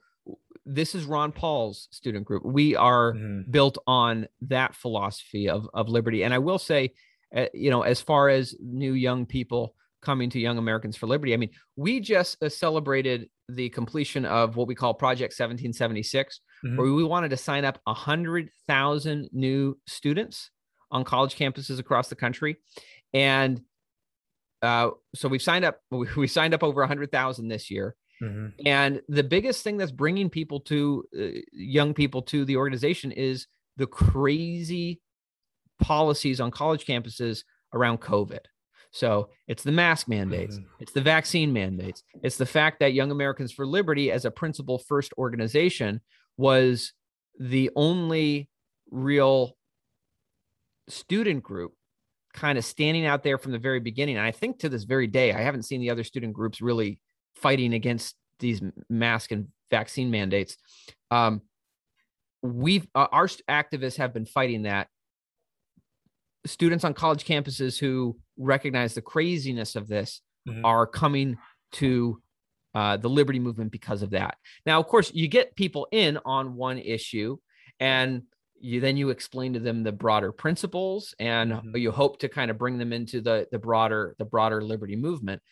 this 0.66 0.94
is 0.94 1.04
Ron 1.04 1.32
Paul's 1.32 1.88
student 1.90 2.26
group. 2.26 2.44
We 2.44 2.76
are 2.76 3.14
mm-hmm. 3.14 3.50
built 3.50 3.78
on 3.86 4.28
that 4.42 4.74
philosophy 4.74 5.48
of 5.48 5.68
of 5.72 5.88
liberty. 5.88 6.22
And 6.22 6.34
I 6.34 6.38
will 6.38 6.58
say, 6.58 6.92
uh, 7.34 7.46
you 7.54 7.70
know, 7.70 7.82
as 7.82 8.00
far 8.00 8.28
as 8.28 8.54
new 8.60 8.92
young 8.92 9.24
people 9.24 9.74
coming 10.02 10.30
to 10.30 10.40
Young 10.40 10.58
Americans 10.58 10.96
for 10.96 11.06
Liberty, 11.06 11.34
I 11.34 11.36
mean, 11.36 11.50
we 11.76 12.00
just 12.00 12.42
uh, 12.42 12.48
celebrated 12.48 13.28
the 13.48 13.68
completion 13.70 14.24
of 14.24 14.56
what 14.56 14.68
we 14.68 14.74
call 14.74 14.94
Project 14.94 15.32
1776, 15.32 16.40
mm-hmm. 16.64 16.76
where 16.76 16.92
we 16.92 17.04
wanted 17.04 17.30
to 17.30 17.36
sign 17.36 17.64
up 17.64 17.80
100,000 17.84 19.28
new 19.32 19.78
students 19.86 20.50
on 20.90 21.04
college 21.04 21.36
campuses 21.36 21.78
across 21.78 22.08
the 22.08 22.16
country. 22.16 22.56
And 23.12 23.60
uh, 24.62 24.90
so 25.14 25.28
we've 25.28 25.42
signed 25.42 25.64
up, 25.64 25.80
we 26.16 26.26
signed 26.26 26.54
up 26.54 26.62
over 26.62 26.80
100,000 26.80 27.48
this 27.48 27.70
year. 27.70 27.96
Mm-hmm. 28.22 28.66
And 28.66 29.00
the 29.08 29.22
biggest 29.22 29.64
thing 29.64 29.78
that's 29.78 29.92
bringing 29.92 30.28
people 30.28 30.60
to 30.60 31.04
uh, 31.18 31.40
young 31.52 31.94
people 31.94 32.22
to 32.22 32.44
the 32.44 32.56
organization 32.56 33.12
is 33.12 33.46
the 33.76 33.86
crazy 33.86 35.00
policies 35.80 36.40
on 36.40 36.50
college 36.50 36.84
campuses 36.84 37.44
around 37.72 38.00
COVID. 38.00 38.40
So 38.92 39.28
it's 39.46 39.62
the 39.62 39.72
mask 39.72 40.08
mandates, 40.08 40.56
mm-hmm. 40.56 40.66
it's 40.80 40.92
the 40.92 41.00
vaccine 41.00 41.52
mandates, 41.52 42.02
it's 42.22 42.36
the 42.36 42.46
fact 42.46 42.80
that 42.80 42.92
Young 42.92 43.10
Americans 43.10 43.52
for 43.52 43.64
Liberty, 43.64 44.10
as 44.10 44.24
a 44.24 44.30
principle 44.30 44.78
first 44.78 45.12
organization, 45.16 46.00
was 46.36 46.92
the 47.38 47.70
only 47.76 48.48
real 48.90 49.56
student 50.88 51.42
group 51.42 51.72
kind 52.32 52.58
of 52.58 52.64
standing 52.64 53.06
out 53.06 53.22
there 53.22 53.38
from 53.38 53.52
the 53.52 53.58
very 53.58 53.80
beginning. 53.80 54.16
And 54.16 54.26
I 54.26 54.30
think 54.32 54.58
to 54.60 54.68
this 54.68 54.84
very 54.84 55.06
day, 55.06 55.32
I 55.32 55.40
haven't 55.40 55.64
seen 55.64 55.80
the 55.80 55.90
other 55.90 56.04
student 56.04 56.32
groups 56.32 56.60
really 56.60 57.00
fighting 57.36 57.74
against 57.74 58.16
these 58.38 58.60
mask 58.88 59.32
and 59.32 59.48
vaccine 59.70 60.10
mandates. 60.10 60.56
Um, 61.10 61.42
we've 62.42 62.86
uh, 62.94 63.06
our 63.12 63.26
activists 63.26 63.96
have 63.96 64.14
been 64.14 64.26
fighting 64.26 64.62
that 64.62 64.88
students 66.46 66.84
on 66.84 66.94
college 66.94 67.24
campuses 67.24 67.78
who 67.78 68.16
recognize 68.40 68.94
the 68.94 69.02
craziness 69.02 69.76
of 69.76 69.86
this 69.86 70.20
mm-hmm. 70.48 70.64
are 70.64 70.86
coming 70.86 71.38
to 71.72 72.20
uh, 72.74 72.96
the 72.96 73.08
liberty 73.08 73.38
movement 73.38 73.70
because 73.70 74.02
of 74.02 74.10
that. 74.10 74.36
Now, 74.64 74.80
of 74.80 74.86
course, 74.86 75.12
you 75.12 75.28
get 75.28 75.56
people 75.56 75.88
in 75.92 76.18
on 76.24 76.56
one 76.56 76.78
issue, 76.78 77.36
and 77.78 78.22
you 78.60 78.80
then 78.80 78.96
you 78.96 79.10
explain 79.10 79.54
to 79.54 79.60
them 79.60 79.82
the 79.82 79.92
broader 79.92 80.32
principles, 80.32 81.14
and 81.18 81.52
mm-hmm. 81.52 81.76
you 81.76 81.90
hope 81.90 82.20
to 82.20 82.28
kind 82.28 82.50
of 82.50 82.58
bring 82.58 82.78
them 82.78 82.92
into 82.92 83.20
the 83.20 83.46
the 83.50 83.58
broader 83.58 84.14
the 84.18 84.24
broader 84.24 84.62
liberty 84.62 84.96
movement. 84.96 85.42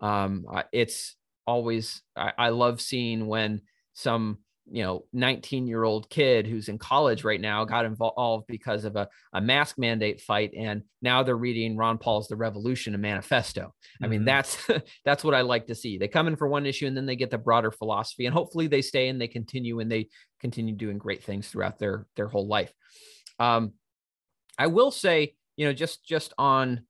Um, 0.00 0.46
it's 0.72 1.16
always 1.46 2.02
I, 2.16 2.32
I 2.38 2.48
love 2.50 2.80
seeing 2.80 3.26
when 3.26 3.62
some 3.94 4.38
you 4.70 4.82
know 4.82 5.04
19 5.12 5.66
year 5.66 5.84
old 5.84 6.08
kid 6.10 6.46
who's 6.46 6.68
in 6.68 6.78
college 6.78 7.24
right 7.24 7.40
now 7.40 7.64
got 7.64 7.84
involved 7.84 8.46
because 8.46 8.84
of 8.84 8.96
a, 8.96 9.08
a 9.32 9.40
mask 9.40 9.78
mandate 9.78 10.20
fight 10.20 10.52
and 10.56 10.82
now 11.02 11.22
they're 11.22 11.36
reading 11.36 11.76
ron 11.76 11.98
paul's 11.98 12.28
the 12.28 12.36
revolution 12.36 12.94
and 12.94 13.02
manifesto 13.02 13.62
mm-hmm. 13.62 14.04
i 14.04 14.08
mean 14.08 14.20
mm-hmm. 14.20 14.26
that's 14.26 14.66
that's 15.04 15.24
what 15.24 15.34
i 15.34 15.40
like 15.40 15.66
to 15.66 15.74
see 15.74 15.98
they 15.98 16.08
come 16.08 16.26
in 16.28 16.36
for 16.36 16.48
one 16.48 16.66
issue 16.66 16.86
and 16.86 16.96
then 16.96 17.06
they 17.06 17.16
get 17.16 17.30
the 17.30 17.38
broader 17.38 17.70
philosophy 17.70 18.26
and 18.26 18.34
hopefully 18.34 18.66
they 18.66 18.82
stay 18.82 19.08
and 19.08 19.20
they 19.20 19.28
continue 19.28 19.80
and 19.80 19.90
they 19.90 20.08
continue 20.40 20.74
doing 20.74 20.98
great 20.98 21.22
things 21.22 21.48
throughout 21.48 21.78
their 21.78 22.06
their 22.16 22.28
whole 22.28 22.46
life 22.46 22.72
um 23.38 23.72
i 24.58 24.66
will 24.66 24.90
say 24.90 25.34
you 25.56 25.66
know 25.66 25.72
just 25.72 26.04
just 26.04 26.32
on 26.38 26.82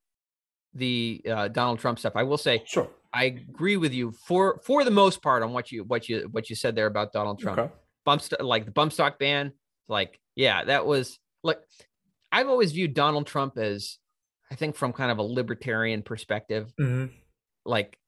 the 0.74 1.22
uh, 1.28 1.48
donald 1.48 1.78
trump 1.78 1.98
stuff 1.98 2.14
i 2.16 2.22
will 2.22 2.38
say 2.38 2.62
sure 2.66 2.88
I 3.12 3.24
agree 3.24 3.76
with 3.76 3.92
you 3.92 4.12
for 4.12 4.60
for 4.64 4.84
the 4.84 4.90
most 4.90 5.22
part 5.22 5.42
on 5.42 5.52
what 5.52 5.72
you 5.72 5.84
what 5.84 6.08
you 6.08 6.28
what 6.30 6.50
you 6.50 6.56
said 6.56 6.74
there 6.74 6.86
about 6.86 7.12
Donald 7.12 7.38
Trump. 7.38 7.58
Okay. 7.58 7.72
Bump 8.04 8.22
st- 8.22 8.44
like 8.44 8.64
the 8.64 8.70
bump 8.70 8.92
stock 8.92 9.18
ban, 9.18 9.52
like 9.88 10.20
yeah, 10.36 10.64
that 10.64 10.86
was 10.86 11.18
like 11.42 11.58
I've 12.30 12.48
always 12.48 12.72
viewed 12.72 12.94
Donald 12.94 13.26
Trump 13.26 13.58
as 13.58 13.98
I 14.50 14.54
think 14.54 14.76
from 14.76 14.92
kind 14.92 15.10
of 15.10 15.18
a 15.18 15.22
libertarian 15.22 16.02
perspective, 16.02 16.72
mm-hmm. 16.80 17.12
like 17.64 17.98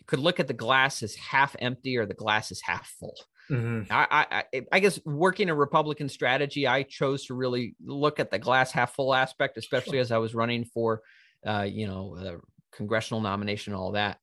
you 0.00 0.06
could 0.06 0.20
look 0.20 0.40
at 0.40 0.48
the 0.48 0.54
glass 0.54 1.02
as 1.02 1.14
half 1.14 1.56
empty 1.58 1.96
or 1.96 2.06
the 2.06 2.14
glass 2.14 2.50
is 2.50 2.60
half 2.62 2.88
full. 2.98 3.16
Mm-hmm. 3.50 3.92
I, 3.92 4.44
I 4.52 4.62
I 4.70 4.80
guess 4.80 5.00
working 5.04 5.48
a 5.48 5.54
Republican 5.54 6.08
strategy, 6.08 6.66
I 6.66 6.84
chose 6.84 7.26
to 7.26 7.34
really 7.34 7.74
look 7.84 8.20
at 8.20 8.30
the 8.30 8.38
glass 8.38 8.70
half 8.70 8.94
full 8.94 9.14
aspect, 9.14 9.58
especially 9.58 9.96
sure. 9.96 10.02
as 10.02 10.12
I 10.12 10.18
was 10.18 10.34
running 10.34 10.64
for, 10.64 11.02
uh, 11.44 11.66
you 11.68 11.88
know, 11.88 12.40
congressional 12.72 13.20
nomination, 13.20 13.74
all 13.74 13.92
that. 13.92 14.18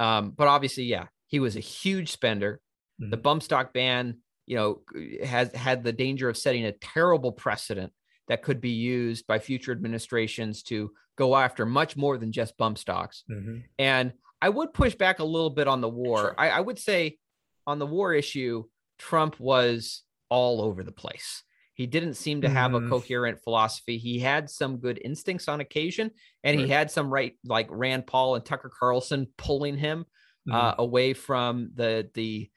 Um, 0.00 0.30
but 0.30 0.48
obviously, 0.48 0.84
yeah, 0.84 1.06
he 1.26 1.40
was 1.40 1.56
a 1.56 1.60
huge 1.60 2.10
spender. 2.10 2.60
Mm-hmm. 3.00 3.10
The 3.10 3.16
bump 3.16 3.42
stock 3.42 3.72
ban, 3.72 4.18
you 4.46 4.56
know, 4.56 4.82
has 5.24 5.52
had 5.52 5.84
the 5.84 5.92
danger 5.92 6.28
of 6.28 6.36
setting 6.36 6.64
a 6.64 6.72
terrible 6.72 7.32
precedent 7.32 7.92
that 8.28 8.42
could 8.42 8.60
be 8.60 8.70
used 8.70 9.26
by 9.26 9.38
future 9.38 9.72
administrations 9.72 10.62
to 10.64 10.90
go 11.16 11.36
after 11.36 11.66
much 11.66 11.96
more 11.96 12.16
than 12.16 12.32
just 12.32 12.56
bump 12.56 12.78
stocks. 12.78 13.24
Mm-hmm. 13.30 13.58
And 13.78 14.12
I 14.40 14.48
would 14.48 14.72
push 14.72 14.94
back 14.94 15.18
a 15.20 15.24
little 15.24 15.50
bit 15.50 15.68
on 15.68 15.80
the 15.80 15.88
war. 15.88 16.18
Sure. 16.18 16.34
I, 16.38 16.50
I 16.50 16.60
would 16.60 16.78
say 16.78 17.18
on 17.66 17.78
the 17.78 17.86
war 17.86 18.12
issue, 18.12 18.64
Trump 18.98 19.38
was 19.38 20.02
all 20.28 20.60
over 20.60 20.82
the 20.82 20.92
place. 20.92 21.42
He 21.74 21.86
didn't 21.86 22.14
seem 22.14 22.42
to 22.42 22.48
have 22.48 22.72
mm. 22.72 22.86
a 22.86 22.88
coherent 22.88 23.42
philosophy. 23.42 23.96
He 23.96 24.18
had 24.18 24.50
some 24.50 24.76
good 24.76 25.00
instincts 25.02 25.48
on 25.48 25.60
occasion, 25.60 26.10
and 26.44 26.58
right. 26.58 26.66
he 26.66 26.70
had 26.70 26.90
some 26.90 27.10
right, 27.10 27.34
like 27.44 27.68
Rand 27.70 28.06
Paul 28.06 28.34
and 28.34 28.44
Tucker 28.44 28.70
Carlson, 28.78 29.26
pulling 29.38 29.78
him 29.78 30.04
mm. 30.48 30.54
uh, 30.54 30.74
away 30.78 31.14
from 31.14 31.70
the 31.74 32.10
the 32.14 32.50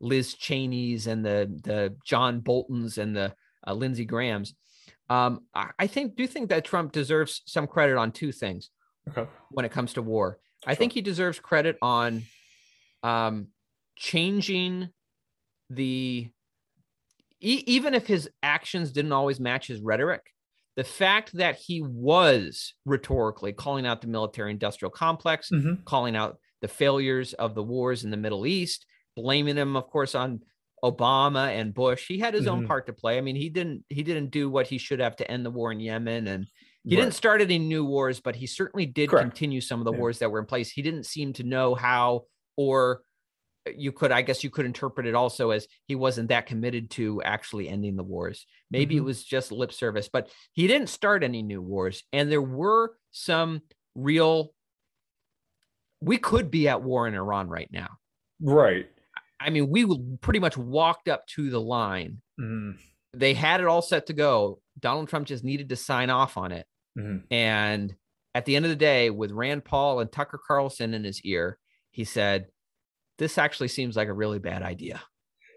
Liz 0.00 0.34
Cheney's 0.34 1.06
and 1.06 1.24
the 1.24 1.54
the 1.62 1.96
John 2.04 2.40
Boltons 2.40 2.98
and 2.98 3.14
the 3.14 3.34
uh, 3.66 3.74
Lindsey 3.74 4.04
Graham's. 4.04 4.54
Um, 5.10 5.42
I, 5.54 5.70
I, 5.78 5.86
think 5.86 6.16
do 6.16 6.26
think 6.26 6.48
that 6.48 6.64
Trump 6.64 6.92
deserves 6.92 7.42
some 7.44 7.66
credit 7.66 7.98
on 7.98 8.12
two 8.12 8.32
things 8.32 8.70
okay. 9.08 9.28
when 9.50 9.66
it 9.66 9.72
comes 9.72 9.92
to 9.94 10.02
war. 10.02 10.38
Sure. 10.64 10.70
I 10.70 10.74
think 10.74 10.92
he 10.92 11.02
deserves 11.02 11.38
credit 11.38 11.76
on 11.82 12.22
um, 13.02 13.48
changing 13.96 14.88
the 15.68 16.30
e- 17.42 17.64
even 17.66 17.94
if 17.94 18.06
his 18.06 18.28
actions 18.42 18.92
didn't 18.92 19.12
always 19.12 19.40
match 19.40 19.66
his 19.66 19.80
rhetoric. 19.80 20.22
The 20.76 20.84
fact 20.84 21.34
that 21.34 21.56
he 21.56 21.82
was 21.82 22.72
rhetorically 22.86 23.52
calling 23.52 23.84
out 23.84 24.00
the 24.00 24.06
military 24.06 24.50
industrial 24.50 24.90
complex, 24.90 25.50
mm-hmm. 25.50 25.82
calling 25.84 26.16
out 26.16 26.38
the 26.62 26.68
failures 26.68 27.34
of 27.34 27.54
the 27.54 27.62
wars 27.62 28.04
in 28.04 28.10
the 28.10 28.16
Middle 28.16 28.46
East, 28.46 28.86
blaming 29.14 29.56
him, 29.56 29.76
of 29.76 29.86
course, 29.88 30.14
on 30.14 30.40
Obama 30.82 31.48
and 31.48 31.74
Bush. 31.74 32.06
He 32.08 32.18
had 32.18 32.32
his 32.32 32.46
mm-hmm. 32.46 32.60
own 32.60 32.66
part 32.66 32.86
to 32.86 32.92
play. 32.92 33.18
I 33.18 33.20
mean, 33.20 33.36
he 33.36 33.50
didn't 33.50 33.84
he 33.88 34.02
didn't 34.02 34.30
do 34.30 34.48
what 34.48 34.66
he 34.66 34.78
should 34.78 35.00
have 35.00 35.16
to 35.16 35.30
end 35.30 35.44
the 35.44 35.50
war 35.50 35.72
in 35.72 35.80
Yemen, 35.80 36.26
and 36.26 36.46
he 36.84 36.96
right. 36.96 37.02
didn't 37.02 37.14
start 37.14 37.40
any 37.40 37.58
new 37.58 37.84
wars, 37.84 38.20
but 38.20 38.34
he 38.34 38.46
certainly 38.46 38.86
did 38.86 39.10
Correct. 39.10 39.28
continue 39.28 39.60
some 39.60 39.80
of 39.80 39.84
the 39.84 39.92
yeah. 39.92 39.98
wars 39.98 40.18
that 40.18 40.30
were 40.30 40.40
in 40.40 40.46
place. 40.46 40.70
He 40.70 40.82
didn't 40.82 41.04
seem 41.04 41.32
to 41.34 41.44
know 41.44 41.74
how, 41.74 42.22
or 42.56 43.02
you 43.76 43.92
could, 43.92 44.12
I 44.12 44.22
guess, 44.22 44.42
you 44.42 44.50
could 44.50 44.66
interpret 44.66 45.06
it 45.06 45.14
also 45.14 45.50
as 45.50 45.66
he 45.86 45.94
wasn't 45.94 46.28
that 46.28 46.46
committed 46.46 46.90
to 46.92 47.22
actually 47.22 47.68
ending 47.68 47.96
the 47.96 48.02
wars. 48.02 48.46
Maybe 48.70 48.96
mm-hmm. 48.96 49.02
it 49.02 49.06
was 49.06 49.24
just 49.24 49.52
lip 49.52 49.72
service, 49.72 50.08
but 50.12 50.30
he 50.52 50.66
didn't 50.66 50.88
start 50.88 51.22
any 51.22 51.42
new 51.42 51.62
wars, 51.62 52.02
and 52.12 52.30
there 52.30 52.42
were 52.42 52.94
some 53.10 53.62
real. 53.94 54.52
We 56.00 56.18
could 56.18 56.50
be 56.50 56.68
at 56.68 56.82
war 56.82 57.06
in 57.06 57.14
Iran 57.14 57.48
right 57.48 57.68
now. 57.70 57.90
Right 58.40 58.88
I 59.42 59.50
mean, 59.50 59.70
we 59.70 59.86
pretty 60.20 60.38
much 60.38 60.56
walked 60.56 61.08
up 61.08 61.26
to 61.28 61.50
the 61.50 61.60
line. 61.60 62.22
Mm-hmm. 62.40 62.78
They 63.14 63.34
had 63.34 63.60
it 63.60 63.66
all 63.66 63.82
set 63.82 64.06
to 64.06 64.12
go. 64.12 64.60
Donald 64.78 65.08
Trump 65.08 65.26
just 65.26 65.44
needed 65.44 65.68
to 65.70 65.76
sign 65.76 66.10
off 66.10 66.36
on 66.36 66.52
it. 66.52 66.66
Mm-hmm. 66.98 67.32
And 67.32 67.94
at 68.34 68.44
the 68.44 68.56
end 68.56 68.64
of 68.64 68.70
the 68.70 68.76
day, 68.76 69.10
with 69.10 69.32
Rand 69.32 69.64
Paul 69.64 70.00
and 70.00 70.10
Tucker 70.10 70.40
Carlson 70.46 70.94
in 70.94 71.04
his 71.04 71.20
ear, 71.22 71.58
he 71.90 72.04
said, 72.04 72.46
This 73.22 73.38
actually 73.38 73.68
seems 73.68 73.94
like 73.94 74.08
a 74.08 74.12
really 74.12 74.40
bad 74.40 74.64
idea. 74.64 75.00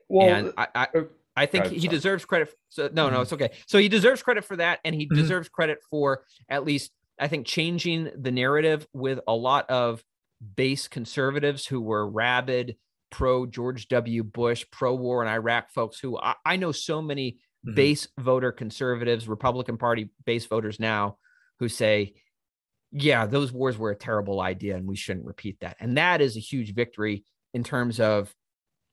Well, 0.08 0.30
and 0.30 0.54
I, 0.56 0.68
I, 0.76 0.88
uh, 0.96 1.02
I 1.36 1.48
think 1.48 1.66
he 1.66 1.88
deserves 1.88 2.24
credit. 2.24 2.50
For, 2.50 2.56
so, 2.70 2.90
no, 2.94 3.06
mm-hmm. 3.06 3.16
no, 3.16 3.22
it's 3.22 3.34
okay. 3.34 3.50
So 3.66 3.80
he 3.80 3.90
deserves 3.90 4.22
credit 4.22 4.46
for 4.46 4.56
that. 4.58 4.82
And 4.86 4.94
he 4.94 5.08
mm-hmm. 5.08 5.16
deserves 5.16 5.50
credit 5.50 5.80
for 5.90 6.26
at 6.48 6.64
least, 6.64 6.92
I 7.20 7.28
think, 7.28 7.48
changing 7.48 8.12
the 8.16 8.30
narrative 8.30 8.86
with 8.94 9.20
a 9.28 9.34
lot 9.34 9.68
of 9.72 10.04
base 10.56 10.88
conservatives 10.88 11.66
who 11.66 11.82
were 11.82 12.08
rabid 12.08 12.76
pro 13.10 13.48
George 13.48 13.88
W. 13.88 14.24
Bush, 14.24 14.64
pro 14.72 14.94
war 14.94 15.24
in 15.24 15.28
Iraq 15.28 15.72
folks 15.72 16.00
who 16.00 16.20
I, 16.20 16.36
I 16.46 16.58
know 16.58 16.72
so 16.72 17.02
many 17.02 17.40
mm-hmm. 17.66 17.74
base 17.74 18.08
voter 18.20 18.52
conservatives, 18.52 19.28
Republican 19.28 19.80
Party 19.80 20.12
base 20.24 20.46
voters 20.46 20.80
now 20.80 21.18
who 21.58 21.68
say, 21.68 22.14
yeah, 22.92 23.26
those 23.26 23.52
wars 23.52 23.76
were 23.76 23.90
a 23.90 23.96
terrible 23.96 24.40
idea 24.40 24.76
and 24.76 24.86
we 24.86 24.96
shouldn't 24.96 25.26
repeat 25.26 25.62
that. 25.62 25.78
And 25.80 25.98
that 25.98 26.22
is 26.22 26.38
a 26.38 26.40
huge 26.40 26.76
victory 26.76 27.26
in 27.56 27.64
terms 27.64 28.02
of, 28.02 28.36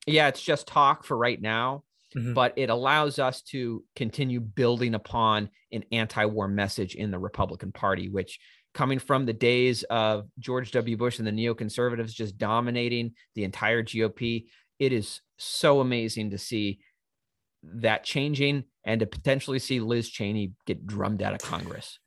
yeah, 0.06 0.28
it's 0.28 0.40
just 0.40 0.68
talk 0.68 1.04
for 1.04 1.18
right 1.18 1.42
now, 1.42 1.82
mm-hmm. 2.16 2.32
but 2.32 2.54
it 2.56 2.70
allows 2.70 3.18
us 3.18 3.42
to 3.42 3.84
continue 3.96 4.38
building 4.38 4.94
upon 4.94 5.50
an 5.72 5.82
anti 5.90 6.24
war 6.26 6.46
message 6.46 6.94
in 6.94 7.10
the 7.10 7.18
Republican 7.18 7.72
Party, 7.72 8.08
which 8.08 8.38
coming 8.72 9.00
from 9.00 9.26
the 9.26 9.32
days 9.32 9.82
of 9.90 10.28
George 10.38 10.70
W. 10.70 10.96
Bush 10.96 11.18
and 11.18 11.26
the 11.26 11.32
neoconservatives 11.32 12.14
just 12.14 12.38
dominating 12.38 13.14
the 13.34 13.42
entire 13.42 13.82
GOP. 13.82 14.44
It 14.78 14.92
is 14.92 15.20
so 15.38 15.80
amazing 15.80 16.30
to 16.30 16.38
see 16.38 16.78
that 17.64 18.04
changing 18.04 18.62
and 18.84 19.00
to 19.00 19.06
potentially 19.06 19.58
see 19.58 19.80
Liz 19.80 20.08
Cheney 20.08 20.52
get 20.66 20.86
drummed 20.86 21.20
out 21.20 21.34
of 21.34 21.40
Congress. 21.40 21.98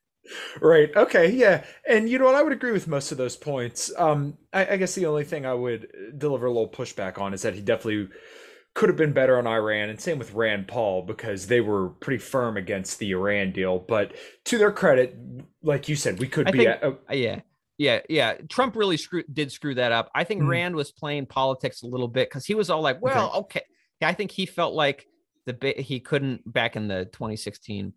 Right. 0.62 0.90
Okay. 0.96 1.32
Yeah. 1.32 1.64
And 1.88 2.10
you 2.10 2.18
know 2.18 2.26
what? 2.26 2.36
I 2.36 2.44
would 2.44 2.54
agree 2.54 2.72
with 2.72 2.88
most 2.88 3.12
of 3.12 3.18
those 3.18 3.36
points. 3.36 3.92
Um, 3.98 4.38
I, 4.54 4.74
I 4.74 4.78
guess 4.78 4.96
the 4.96 5.06
only 5.06 5.24
thing 5.24 5.46
I 5.46 5.54
would 5.54 5.88
deliver 6.18 6.48
a 6.48 6.52
little 6.52 6.70
pushback 6.70 7.20
on 7.20 7.34
is 7.34 7.44
that 7.44 7.54
he 7.54 7.62
definitely 7.62 8.10
could 8.76 8.90
have 8.90 8.98
been 8.98 9.14
better 9.14 9.38
on 9.38 9.48
Iran, 9.48 9.90
and 9.90 10.00
same 10.00 10.20
with 10.20 10.34
Rand 10.34 10.68
Paul 10.68 11.02
because 11.02 11.48
they 11.48 11.62
were 11.62 11.90
pretty 11.90 12.18
firm 12.18 12.58
against 12.58 13.00
the 13.00 13.12
Iran 13.12 13.54
deal. 13.54 13.80
But 13.80 14.14
to 14.46 14.58
their 14.58 14.72
credit, 14.72 15.18
like 15.64 15.88
you 15.88 15.96
said, 15.96 16.20
we 16.20 16.28
could 16.28 16.48
I 16.48 16.52
be. 16.52 16.58
Think, 16.60 16.70
at, 16.70 16.84
uh, 16.84 16.92
yeah, 17.12 17.40
yeah, 17.78 18.02
yeah. 18.10 18.34
Trump 18.50 18.76
really 18.76 18.98
screw, 18.98 19.24
did 19.32 19.52
screw 19.52 19.76
that 19.76 19.94
up. 19.94 20.12
I 20.14 20.26
think 20.26 20.42
mm-hmm. 20.42 20.50
Rand 20.50 20.76
was 20.76 20.92
playing 20.92 21.28
politics 21.28 21.84
a 21.84 21.88
little 21.88 22.10
bit 22.10 22.30
because 22.30 22.46
he 22.46 22.54
was 22.54 22.70
all 22.70 22.82
like, 22.82 23.02
"Well, 23.02 23.32
okay. 23.36 23.62
okay." 23.62 23.66
I 24.02 24.14
think 24.14 24.32
he 24.32 24.46
felt 24.46 24.74
like 24.74 25.08
the 25.46 25.74
he 25.78 26.02
couldn't 26.02 26.52
back 26.52 26.76
in 26.76 26.90
the 26.90 27.06
2016 27.06 27.94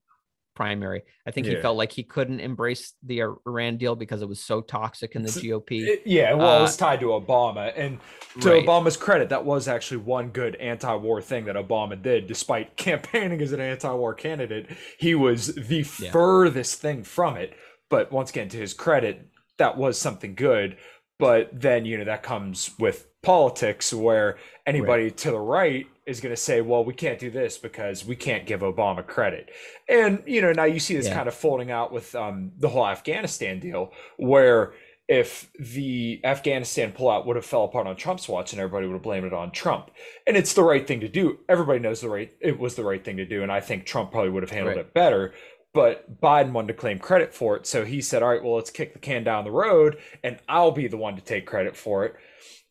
primary. 0.58 1.02
I 1.24 1.30
think 1.30 1.46
yeah. 1.46 1.54
he 1.54 1.62
felt 1.62 1.76
like 1.76 1.92
he 1.92 2.02
couldn't 2.02 2.40
embrace 2.40 2.94
the 3.04 3.20
Iran 3.20 3.76
deal 3.76 3.94
because 3.94 4.22
it 4.22 4.28
was 4.28 4.40
so 4.40 4.60
toxic 4.60 5.14
in 5.14 5.22
the 5.22 5.28
GOP. 5.28 5.86
It, 5.86 6.02
yeah, 6.04 6.34
well, 6.34 6.56
uh, 6.56 6.58
it 6.58 6.62
was 6.62 6.76
tied 6.76 6.98
to 6.98 7.06
Obama. 7.06 7.72
And 7.76 8.00
to 8.40 8.50
right. 8.50 8.66
Obama's 8.66 8.96
credit, 8.96 9.28
that 9.28 9.44
was 9.44 9.68
actually 9.68 9.98
one 9.98 10.30
good 10.30 10.56
anti 10.56 10.92
war 10.96 11.22
thing 11.22 11.44
that 11.44 11.54
Obama 11.54 12.02
did. 12.02 12.26
Despite 12.26 12.76
campaigning 12.76 13.40
as 13.40 13.52
an 13.52 13.60
anti 13.60 13.92
war 13.92 14.14
candidate, 14.14 14.66
he 14.98 15.14
was 15.14 15.54
the 15.54 15.86
yeah. 16.00 16.10
furthest 16.10 16.80
thing 16.80 17.04
from 17.04 17.36
it. 17.36 17.54
But 17.88 18.10
once 18.10 18.30
again, 18.30 18.48
to 18.48 18.56
his 18.56 18.74
credit, 18.74 19.28
that 19.58 19.76
was 19.76 19.96
something 19.96 20.34
good. 20.34 20.76
But 21.20 21.50
then, 21.52 21.84
you 21.84 21.98
know, 21.98 22.04
that 22.04 22.24
comes 22.24 22.72
with 22.80 23.06
politics 23.22 23.92
where 23.92 24.38
anybody 24.66 25.04
right. 25.04 25.16
to 25.18 25.30
the 25.30 25.38
right 25.38 25.86
is 26.06 26.20
going 26.20 26.34
to 26.34 26.40
say, 26.40 26.60
well, 26.60 26.84
we 26.84 26.94
can't 26.94 27.18
do 27.18 27.30
this 27.30 27.58
because 27.58 28.04
we 28.04 28.16
can't 28.16 28.46
give 28.46 28.60
Obama 28.60 29.06
credit. 29.06 29.50
And, 29.88 30.22
you 30.26 30.40
know, 30.40 30.52
now 30.52 30.64
you 30.64 30.80
see 30.80 30.96
this 30.96 31.06
yeah. 31.06 31.14
kind 31.14 31.28
of 31.28 31.34
folding 31.34 31.70
out 31.70 31.92
with 31.92 32.14
um, 32.14 32.52
the 32.58 32.68
whole 32.68 32.86
Afghanistan 32.86 33.60
deal, 33.60 33.92
where 34.16 34.72
if 35.08 35.50
the 35.58 36.20
Afghanistan 36.22 36.92
pullout 36.92 37.24
would 37.24 37.36
have 37.36 37.46
fell 37.46 37.64
apart 37.64 37.86
on 37.86 37.96
Trump's 37.96 38.28
watch 38.28 38.52
and 38.52 38.60
everybody 38.60 38.86
would 38.86 38.92
have 38.92 39.02
blamed 39.02 39.26
it 39.26 39.32
on 39.32 39.50
Trump. 39.50 39.90
And 40.26 40.36
it's 40.36 40.52
the 40.52 40.62
right 40.62 40.86
thing 40.86 41.00
to 41.00 41.08
do. 41.08 41.38
Everybody 41.48 41.78
knows 41.78 42.02
the 42.02 42.10
right 42.10 42.30
it 42.40 42.58
was 42.58 42.74
the 42.74 42.84
right 42.84 43.02
thing 43.02 43.16
to 43.16 43.24
do. 43.24 43.42
And 43.42 43.50
I 43.50 43.60
think 43.60 43.86
Trump 43.86 44.10
probably 44.10 44.30
would 44.30 44.42
have 44.42 44.50
handled 44.50 44.76
right. 44.76 44.84
it 44.84 44.94
better. 44.94 45.32
But 45.72 46.20
Biden 46.20 46.52
wanted 46.52 46.68
to 46.68 46.74
claim 46.74 46.98
credit 46.98 47.32
for 47.32 47.56
it. 47.56 47.66
So 47.66 47.84
he 47.84 48.02
said, 48.02 48.22
All 48.22 48.28
right, 48.28 48.42
well, 48.42 48.56
let's 48.56 48.70
kick 48.70 48.92
the 48.92 48.98
can 48.98 49.24
down 49.24 49.44
the 49.44 49.50
road 49.50 49.98
and 50.22 50.38
I'll 50.48 50.72
be 50.72 50.88
the 50.88 50.96
one 50.96 51.16
to 51.16 51.22
take 51.22 51.46
credit 51.46 51.74
for 51.74 52.04
it. 52.04 52.14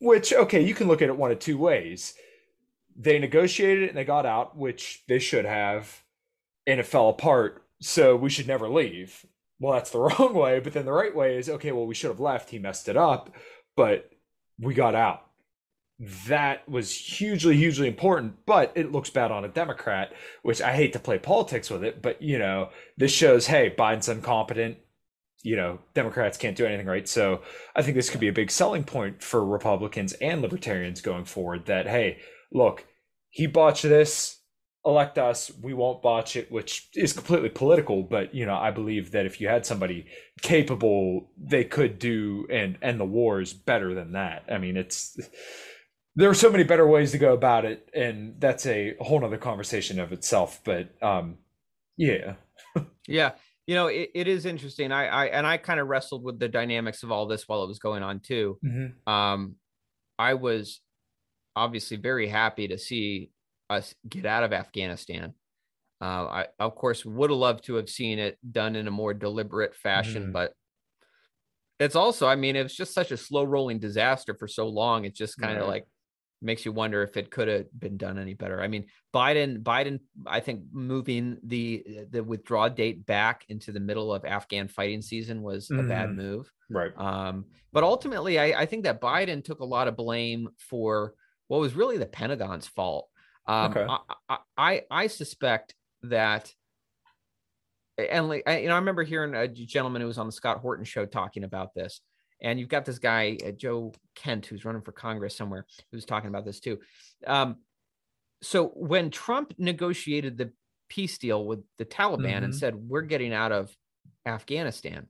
Which, 0.00 0.32
okay, 0.32 0.62
you 0.62 0.74
can 0.74 0.88
look 0.88 1.02
at 1.02 1.08
it 1.08 1.16
one 1.16 1.30
of 1.30 1.38
two 1.38 1.58
ways 1.58 2.14
they 2.98 3.18
negotiated 3.18 3.88
and 3.88 3.96
they 3.96 4.04
got 4.04 4.26
out, 4.26 4.56
which 4.56 5.04
they 5.06 5.20
should 5.20 5.44
have, 5.44 6.02
and 6.66 6.80
it 6.80 6.86
fell 6.86 7.08
apart. 7.08 7.64
So 7.80 8.16
we 8.16 8.28
should 8.28 8.48
never 8.48 8.68
leave. 8.68 9.24
Well, 9.60 9.74
that's 9.74 9.90
the 9.90 10.00
wrong 10.18 10.34
way. 10.34 10.58
But 10.58 10.72
then 10.72 10.84
the 10.84 10.92
right 10.92 11.14
way 11.14 11.38
is 11.38 11.48
okay, 11.48 11.72
well, 11.72 11.86
we 11.86 11.94
should 11.94 12.10
have 12.10 12.20
left. 12.20 12.50
He 12.50 12.58
messed 12.58 12.88
it 12.88 12.96
up, 12.96 13.34
but 13.76 14.10
we 14.58 14.74
got 14.74 14.96
out. 14.96 15.24
That 16.26 16.68
was 16.68 16.94
hugely, 16.94 17.56
hugely 17.56 17.88
important, 17.88 18.46
but 18.46 18.72
it 18.76 18.92
looks 18.92 19.10
bad 19.10 19.32
on 19.32 19.44
a 19.44 19.48
Democrat, 19.48 20.12
which 20.42 20.62
I 20.62 20.74
hate 20.74 20.92
to 20.92 21.00
play 21.00 21.18
politics 21.18 21.70
with 21.70 21.82
it, 21.82 22.00
but 22.02 22.22
you 22.22 22.38
know, 22.38 22.70
this 22.96 23.10
shows 23.10 23.46
hey, 23.46 23.74
Biden's 23.76 24.08
incompetent. 24.08 24.78
You 25.42 25.56
know, 25.56 25.78
Democrats 25.94 26.36
can't 26.36 26.56
do 26.56 26.66
anything 26.66 26.86
right. 26.86 27.08
So 27.08 27.42
I 27.76 27.82
think 27.82 27.94
this 27.96 28.10
could 28.10 28.20
be 28.20 28.28
a 28.28 28.32
big 28.32 28.50
selling 28.50 28.84
point 28.84 29.22
for 29.22 29.44
Republicans 29.44 30.12
and 30.14 30.42
libertarians 30.42 31.00
going 31.00 31.24
forward 31.24 31.66
that, 31.66 31.86
hey, 31.86 32.18
look, 32.52 32.84
he 33.30 33.46
botched 33.46 33.84
this, 33.84 34.40
elect 34.84 35.16
us, 35.18 35.50
we 35.62 35.74
won't 35.74 36.02
botch 36.02 36.34
it, 36.34 36.50
which 36.50 36.88
is 36.94 37.12
completely 37.12 37.50
political. 37.50 38.02
But, 38.02 38.34
you 38.34 38.46
know, 38.46 38.56
I 38.56 38.72
believe 38.72 39.12
that 39.12 39.26
if 39.26 39.40
you 39.40 39.48
had 39.48 39.64
somebody 39.64 40.06
capable, 40.42 41.30
they 41.36 41.64
could 41.64 41.98
do 41.98 42.46
and 42.50 42.76
end 42.82 42.98
the 42.98 43.04
wars 43.04 43.52
better 43.52 43.94
than 43.94 44.12
that. 44.12 44.44
I 44.50 44.58
mean, 44.58 44.76
it's 44.76 45.18
there 46.16 46.28
are 46.28 46.34
so 46.34 46.50
many 46.50 46.64
better 46.64 46.86
ways 46.86 47.12
to 47.12 47.18
go 47.18 47.32
about 47.32 47.64
it, 47.64 47.88
and 47.94 48.34
that's 48.40 48.66
a 48.66 48.96
whole 49.00 49.20
nother 49.20 49.38
conversation 49.38 50.00
of 50.00 50.12
itself. 50.12 50.60
But 50.64 50.90
um 51.02 51.38
yeah. 51.96 52.34
yeah. 53.06 53.32
You 53.68 53.74
know, 53.74 53.88
it, 53.88 54.10
it 54.14 54.28
is 54.28 54.46
interesting. 54.46 54.92
I, 54.92 55.06
I 55.06 55.26
and 55.26 55.46
I 55.46 55.58
kind 55.58 55.78
of 55.78 55.88
wrestled 55.88 56.24
with 56.24 56.38
the 56.38 56.48
dynamics 56.48 57.02
of 57.02 57.12
all 57.12 57.26
this 57.26 57.46
while 57.46 57.62
it 57.62 57.68
was 57.68 57.78
going 57.78 58.02
on 58.02 58.20
too. 58.20 58.58
Mm-hmm. 58.64 59.12
Um, 59.12 59.56
I 60.18 60.34
was 60.34 60.80
obviously 61.54 61.98
very 61.98 62.28
happy 62.28 62.68
to 62.68 62.78
see 62.78 63.30
us 63.68 63.94
get 64.08 64.24
out 64.24 64.42
of 64.42 64.54
Afghanistan. 64.54 65.34
Uh, 66.00 66.04
I, 66.04 66.46
of 66.58 66.76
course, 66.76 67.04
would 67.04 67.28
have 67.28 67.38
loved 67.38 67.64
to 67.64 67.74
have 67.74 67.90
seen 67.90 68.18
it 68.18 68.38
done 68.50 68.74
in 68.74 68.88
a 68.88 68.90
more 68.90 69.12
deliberate 69.12 69.76
fashion, 69.76 70.28
mm. 70.28 70.32
but 70.32 70.54
it's 71.78 71.96
also, 71.96 72.26
I 72.26 72.36
mean, 72.36 72.56
it 72.56 72.62
was 72.62 72.74
just 72.74 72.94
such 72.94 73.12
a 73.12 73.16
slow 73.16 73.44
rolling 73.44 73.80
disaster 73.80 74.34
for 74.34 74.48
so 74.48 74.66
long. 74.66 75.04
it's 75.04 75.18
just 75.18 75.38
kind 75.38 75.58
of 75.58 75.62
right. 75.62 75.68
like 75.68 75.86
makes 76.40 76.64
you 76.64 76.72
wonder 76.72 77.02
if 77.02 77.16
it 77.16 77.30
could 77.30 77.48
have 77.48 77.66
been 77.78 77.96
done 77.96 78.18
any 78.18 78.34
better. 78.34 78.60
I 78.60 78.68
mean, 78.68 78.86
Biden, 79.14 79.62
Biden, 79.62 80.00
I 80.26 80.40
think 80.40 80.62
moving 80.72 81.38
the 81.42 82.06
the 82.10 82.22
withdraw 82.22 82.68
date 82.68 83.06
back 83.06 83.44
into 83.48 83.72
the 83.72 83.80
middle 83.80 84.14
of 84.14 84.24
Afghan 84.24 84.68
fighting 84.68 85.02
season 85.02 85.42
was 85.42 85.68
mm. 85.68 85.80
a 85.80 85.82
bad 85.88 86.08
mm-hmm. 86.08 86.16
move. 86.16 86.52
Right. 86.70 86.92
Um, 86.96 87.46
but 87.72 87.82
ultimately, 87.84 88.38
I, 88.38 88.62
I 88.62 88.66
think 88.66 88.84
that 88.84 89.00
Biden 89.00 89.44
took 89.44 89.60
a 89.60 89.64
lot 89.64 89.88
of 89.88 89.96
blame 89.96 90.48
for 90.58 91.14
what 91.48 91.60
was 91.60 91.74
really 91.74 91.98
the 91.98 92.06
Pentagon's 92.06 92.66
fault. 92.66 93.08
Um, 93.46 93.70
Okay. 93.72 93.86
I, 94.28 94.38
I 94.56 94.82
I 94.90 95.06
suspect 95.08 95.74
that, 96.02 96.52
and 97.98 98.28
like 98.28 98.44
I, 98.46 98.60
you 98.60 98.68
know, 98.68 98.74
I 98.74 98.78
remember 98.78 99.02
hearing 99.02 99.34
a 99.34 99.48
gentleman 99.48 100.02
who 100.02 100.08
was 100.08 100.18
on 100.18 100.26
the 100.26 100.32
Scott 100.32 100.60
Horton 100.60 100.84
show 100.84 101.04
talking 101.06 101.44
about 101.44 101.74
this, 101.74 102.00
and 102.40 102.58
you've 102.60 102.68
got 102.68 102.84
this 102.84 102.98
guy 102.98 103.36
uh, 103.46 103.50
Joe 103.50 103.92
Kent 104.14 104.46
who's 104.46 104.64
running 104.64 104.82
for 104.82 104.92
Congress 104.92 105.36
somewhere 105.36 105.66
who's 105.92 106.04
talking 106.04 106.28
about 106.28 106.44
this 106.44 106.60
too. 106.60 106.78
Um, 107.26 107.58
so 108.42 108.68
when 108.68 109.10
Trump 109.10 109.54
negotiated 109.58 110.38
the 110.38 110.52
peace 110.88 111.18
deal 111.18 111.44
with 111.44 111.64
the 111.76 111.84
Taliban 111.84 112.44
and 112.44 112.52
Mhm. 112.54 112.58
said 112.58 112.74
we're 112.76 113.02
getting 113.02 113.32
out 113.32 113.52
of 113.52 113.74
Afghanistan, 114.24 115.08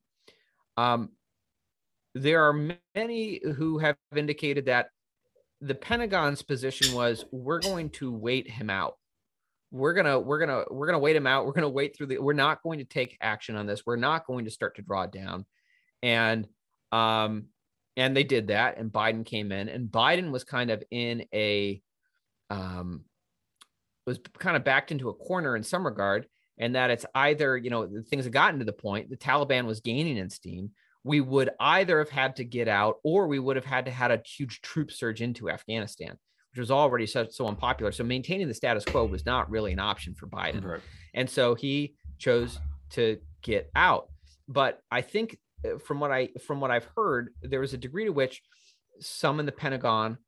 um, 0.77 1.11
there 2.15 2.45
are 2.45 2.75
many 2.95 3.41
who 3.45 3.79
have 3.79 3.97
indicated 4.17 4.67
that 4.67 4.91
the 5.61 5.75
Pentagon's 5.75 6.43
position 6.43 6.95
was 6.95 7.25
we're 7.33 7.61
going 7.61 7.91
to 7.91 8.13
wait 8.13 8.49
him 8.49 8.71
out. 8.71 8.97
We're 9.71 9.93
gonna 9.93 10.19
we're 10.19 10.39
gonna 10.39 10.65
we're 10.71 10.87
gonna 10.87 10.99
wait 10.99 11.17
him 11.17 11.27
out. 11.27 11.45
We're 11.45 11.53
gonna 11.53 11.69
wait 11.69 11.95
through 11.95 12.07
the. 12.07 12.19
We're 12.19 12.33
not 12.33 12.63
going 12.63 12.79
to 12.79 12.85
take 12.87 13.19
action 13.21 13.55
on 13.57 13.67
this. 13.67 13.85
We're 13.85 13.97
not 13.97 14.27
going 14.27 14.47
to 14.47 14.51
start 14.51 14.77
to 14.77 14.83
draw 14.83 15.07
down, 15.07 15.45
and 16.03 16.49
um, 16.93 17.47
and 17.97 18.17
they 18.17 18.25
did 18.25 18.49
that. 18.49 18.79
And 18.79 18.93
Biden 18.93 19.25
came 19.25 19.53
in, 19.53 19.69
and 19.69 19.89
Biden 19.89 20.31
was 20.31 20.45
kind 20.45 20.71
of 20.71 20.83
in 20.91 21.25
a 21.35 21.83
um, 22.51 23.05
was 24.07 24.19
kind 24.39 24.57
of 24.57 24.65
backed 24.65 24.91
into 24.91 25.11
a 25.11 25.15
corner 25.15 25.57
in 25.57 25.63
some 25.63 25.85
regard, 25.85 26.27
and 26.59 26.75
that 26.75 26.91
it's 26.91 27.07
either 27.15 27.57
you 27.57 27.71
know 27.71 27.89
things 28.09 28.25
have 28.25 28.33
gotten 28.33 28.59
to 28.59 28.65
the 28.65 28.73
point 28.73 29.11
the 29.11 29.17
Taliban 29.17 29.67
was 29.67 29.81
gaining 29.81 30.17
in 30.17 30.31
steam. 30.31 30.71
We 31.05 31.21
would 31.21 31.51
either 31.61 31.99
have 31.99 32.11
had 32.11 32.37
to 32.37 32.45
get 32.45 32.69
out, 32.69 32.97
or 33.05 33.27
we 33.29 33.39
would 33.39 33.57
have 33.57 33.65
had 33.65 33.85
to 33.87 33.91
had 33.91 34.11
a 34.11 34.21
huge 34.25 34.61
troop 34.61 34.91
surge 34.91 35.23
into 35.23 35.49
Afghanistan, 35.49 36.19
which 36.51 36.59
was 36.59 36.71
already 36.71 37.07
so, 37.07 37.27
so 37.31 37.47
unpopular. 37.47 37.93
So 37.93 38.05
maintaining 38.05 38.49
the 38.49 38.55
status 38.55 38.85
quo 38.85 39.05
was 39.05 39.25
not 39.25 39.51
really 39.51 39.73
an 39.73 39.79
option 39.79 40.15
for 40.15 40.27
Biden. 40.27 40.65
Right. 40.65 40.81
And 41.15 41.31
so 41.31 41.55
he 41.55 41.95
chose 42.19 42.59
to 42.91 43.19
get 43.43 43.71
out. 43.75 44.09
But 44.49 44.81
I 44.91 45.03
think 45.03 45.39
from 45.85 46.01
what 46.01 46.11
I 46.11 46.29
from 46.47 46.61
what 46.61 46.71
I've 46.71 46.89
heard, 46.97 47.31
there 47.43 47.61
was 47.61 47.75
a 47.75 47.79
degree 47.79 48.05
to 48.05 48.13
which 48.13 48.43
some 49.01 49.41
in 49.41 49.47
the 49.47 49.53
Pentagon 49.53 50.19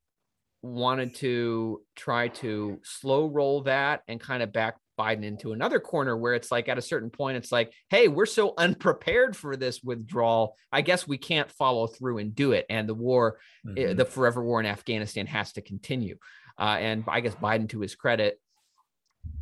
wanted 0.63 1.15
to 1.17 1.83
try 1.97 2.29
to 2.29 2.79
slow 2.85 3.27
roll 3.27 3.63
that 3.63 4.03
and 4.09 4.21
kind 4.21 4.43
of 4.43 4.53
back 4.53 4.77
Biden 4.99 5.25
into 5.25 5.53
another 5.53 5.81
corner 5.81 6.15
where 6.17 6.35
it's 6.35 6.51
like 6.53 6.69
at 6.69 6.77
a 6.77 6.83
certain 6.83 7.09
point, 7.09 7.39
it's 7.39 7.51
like, 7.51 7.73
hey, 7.89 8.09
we're 8.09 8.27
so 8.27 8.53
unprepared 8.59 9.35
for 9.37 9.57
this 9.57 9.83
withdrawal. 9.83 10.55
I 10.71 10.83
guess 10.83 11.09
we 11.09 11.17
can't 11.17 11.51
follow 11.51 11.87
through 11.87 12.19
and 12.19 12.35
do 12.35 12.53
it. 12.53 12.67
And 12.69 12.87
the 12.89 12.95
war, 12.95 13.39
uh, 13.67 13.71
Mhm. 13.73 13.97
the 13.97 14.05
forever 14.05 14.45
war 14.45 14.61
in 14.61 14.67
Afghanistan 14.67 15.27
has 15.29 15.53
to 15.55 15.63
continue. 15.63 16.19
Uh, 16.59 16.77
and 16.79 17.05
I 17.09 17.21
guess 17.21 17.35
Biden, 17.37 17.71
to 17.71 17.81
his 17.81 17.95
credit, 17.95 18.39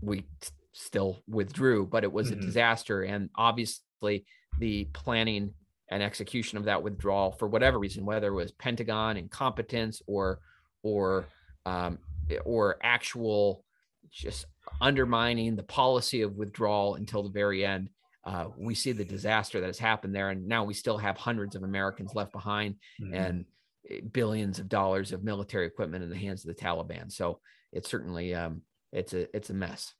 we 0.00 0.24
still 0.72 1.18
withdrew, 1.26 1.86
but 1.86 2.04
it 2.04 2.12
was 2.12 2.30
Mhm. 2.30 2.34
a 2.34 2.36
disaster. 2.36 3.02
And 3.02 3.30
obviously, 3.34 4.26
the 4.60 4.84
planning 4.92 5.54
and 5.90 6.02
execution 6.02 6.58
of 6.58 6.64
that 6.64 6.82
withdrawal, 6.82 7.32
for 7.32 7.48
whatever 7.48 7.78
reason, 7.78 8.04
whether 8.04 8.28
it 8.28 8.34
was 8.34 8.52
Pentagon 8.52 9.16
incompetence 9.16 10.02
or 10.06 10.40
or 10.82 11.26
um, 11.66 11.98
or 12.44 12.76
actual 12.82 13.64
just 14.10 14.46
undermining 14.80 15.56
the 15.56 15.62
policy 15.62 16.22
of 16.22 16.36
withdrawal 16.36 16.94
until 16.94 17.22
the 17.22 17.30
very 17.30 17.64
end. 17.64 17.88
Uh, 18.24 18.48
we 18.58 18.74
see 18.74 18.92
the 18.92 19.04
disaster 19.04 19.60
that 19.60 19.66
has 19.66 19.78
happened 19.78 20.14
there, 20.14 20.30
and 20.30 20.46
now 20.46 20.62
we 20.64 20.74
still 20.74 20.98
have 20.98 21.16
hundreds 21.16 21.56
of 21.56 21.62
Americans 21.62 22.14
left 22.14 22.32
behind 22.32 22.74
Mhm. 23.00 23.14
and 23.14 23.44
eh, 23.90 24.00
billions 24.12 24.58
of 24.58 24.68
dollars 24.68 25.12
of 25.12 25.24
military 25.24 25.66
equipment 25.66 26.04
in 26.04 26.10
the 26.10 26.16
hands 26.16 26.44
of 26.44 26.54
the 26.54 26.62
Taliban. 26.62 27.10
So 27.10 27.40
it's 27.72 27.88
certainly 27.88 28.34
um, 28.34 28.62
it's 28.92 29.14
a 29.14 29.34
it's 29.34 29.50
a 29.50 29.54
mess. 29.54 29.94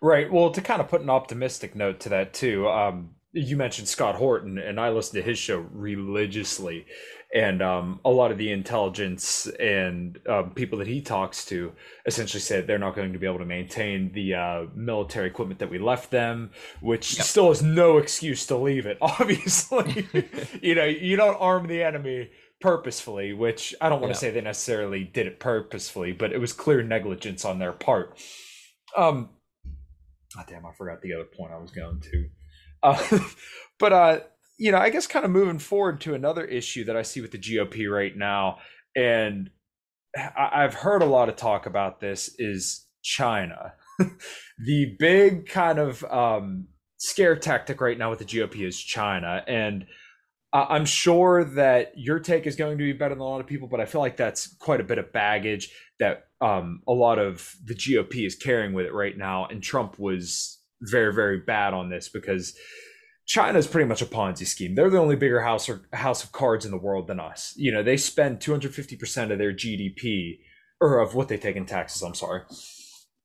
Right. 0.00 0.30
Well, 0.32 0.50
to 0.52 0.60
kind 0.62 0.80
of 0.80 0.88
put 0.88 1.00
an 1.02 1.10
optimistic 1.10 1.74
note 1.74 2.00
to 2.00 2.08
that 2.10 2.32
too, 2.32 2.68
um, 2.68 3.16
you 3.34 3.56
mentioned 3.56 3.88
Scott 3.88 4.14
Horton, 4.14 4.58
and 4.58 4.78
I 4.80 4.90
listen 4.90 5.16
to 5.16 5.22
his 5.22 5.38
show 5.38 5.66
religiously, 5.72 6.86
and 7.34 7.60
um, 7.62 7.98
a 8.04 8.10
lot 8.10 8.30
of 8.30 8.38
the 8.38 8.52
intelligence 8.52 9.46
and 9.58 10.18
um, 10.28 10.50
people 10.50 10.78
that 10.78 10.86
he 10.86 11.00
talks 11.02 11.44
to 11.46 11.72
essentially 12.06 12.40
said 12.40 12.66
they're 12.66 12.78
not 12.78 12.94
going 12.94 13.12
to 13.12 13.18
be 13.18 13.26
able 13.26 13.40
to 13.40 13.44
maintain 13.44 14.12
the 14.12 14.34
uh, 14.34 14.62
military 14.74 15.26
equipment 15.26 15.58
that 15.58 15.68
we 15.68 15.78
left 15.78 16.10
them, 16.12 16.50
which 16.80 17.16
Yep. 17.16 17.26
still 17.26 17.50
is 17.50 17.60
no 17.60 17.98
excuse 17.98 18.46
to 18.46 18.56
leave 18.56 18.86
it. 18.86 18.98
Obviously, 19.02 20.06
you 20.62 20.76
know, 20.76 20.84
you 20.84 21.16
don't 21.16 21.34
arm 21.40 21.66
the 21.66 21.82
enemy 21.82 22.30
purposefully, 22.60 23.32
which 23.32 23.74
I 23.80 23.88
don't 23.88 24.00
want 24.00 24.10
Yeah. 24.10 24.14
to 24.14 24.20
say 24.20 24.30
they 24.30 24.40
necessarily 24.40 25.02
did 25.02 25.26
it 25.26 25.40
purposefully, 25.40 26.12
but 26.12 26.32
it 26.32 26.38
was 26.38 26.52
clear 26.52 26.84
negligence 26.84 27.44
on 27.44 27.58
their 27.58 27.72
part. 27.72 28.16
Um, 28.96 29.30
oh, 30.38 30.42
damn, 30.48 30.64
I 30.64 30.72
forgot 30.78 31.02
the 31.02 31.14
other 31.14 31.24
point 31.36 31.52
I 31.52 31.58
was 31.58 31.72
going 31.72 32.00
to. 32.00 32.28
Uh, 32.84 33.18
but 33.80 33.92
uh, 33.92 34.20
you 34.58 34.70
know, 34.70 34.78
I 34.78 34.90
guess 34.90 35.06
kind 35.06 35.24
of 35.24 35.30
moving 35.30 35.58
forward 35.58 36.00
to 36.02 36.14
another 36.14 36.44
issue 36.44 36.84
that 36.84 36.96
I 36.96 37.02
see 37.02 37.20
with 37.20 37.32
the 37.32 37.38
GOP 37.38 37.90
right 37.90 38.16
now, 38.16 38.58
and 38.94 39.50
I- 40.16 40.50
I've 40.62 40.74
heard 40.74 41.02
a 41.02 41.06
lot 41.06 41.28
of 41.28 41.36
talk 41.36 41.66
about 41.66 42.00
this 42.00 42.34
is 42.38 42.86
China. 43.02 43.74
the 44.64 44.94
big 44.98 45.48
kind 45.48 45.78
of 45.78 46.04
um, 46.04 46.68
scare 46.98 47.36
tactic 47.36 47.80
right 47.80 47.98
now 47.98 48.10
with 48.10 48.20
the 48.20 48.24
GOP 48.24 48.66
is 48.66 48.78
China, 48.78 49.42
and 49.48 49.86
I'm 50.54 50.84
sure 50.84 51.42
that 51.56 51.94
your 51.96 52.20
take 52.20 52.46
is 52.46 52.54
going 52.54 52.78
to 52.78 52.84
be 52.84 52.92
better 52.92 53.12
than 53.16 53.20
a 53.20 53.24
lot 53.24 53.40
of 53.40 53.46
people, 53.48 53.66
but 53.66 53.80
I 53.80 53.86
feel 53.86 54.00
like 54.00 54.16
that's 54.16 54.54
quite 54.58 54.80
a 54.80 54.84
bit 54.84 54.98
of 54.98 55.12
baggage 55.12 55.68
that 55.98 56.28
um, 56.40 56.80
a 56.86 56.92
lot 56.92 57.18
of 57.18 57.56
the 57.64 57.74
GOP 57.74 58.24
is 58.24 58.36
carrying 58.36 58.72
with 58.72 58.86
it 58.86 58.92
right 58.94 59.18
now. 59.18 59.46
And 59.46 59.60
Trump 59.60 59.98
was 59.98 60.53
very, 60.80 61.12
very 61.12 61.40
bad 61.40 61.74
on 61.74 61.90
this 61.90 62.08
because 62.08 62.54
China 63.26 63.58
is 63.58 63.66
pretty 63.66 63.88
much 63.88 64.02
a 64.02 64.06
Ponzi 64.06 64.46
scheme. 64.46 64.74
They're 64.74 64.90
the 64.90 64.98
only 64.98 65.16
bigger 65.16 65.40
house 65.40 65.68
or 65.68 65.82
house 65.92 66.22
of 66.22 66.32
cards 66.32 66.64
in 66.64 66.70
the 66.70 66.78
world 66.78 67.06
than 67.06 67.20
us. 67.20 67.54
You 67.56 67.72
know, 67.72 67.82
they 67.82 67.96
spend 67.96 68.40
250% 68.40 69.32
of 69.32 69.38
their 69.38 69.52
GDP 69.52 70.40
or 70.80 70.98
of 71.00 71.14
what 71.14 71.28
they 71.28 71.38
take 71.38 71.56
in 71.56 71.64
taxes. 71.64 72.02
I'm 72.02 72.14
sorry, 72.14 72.42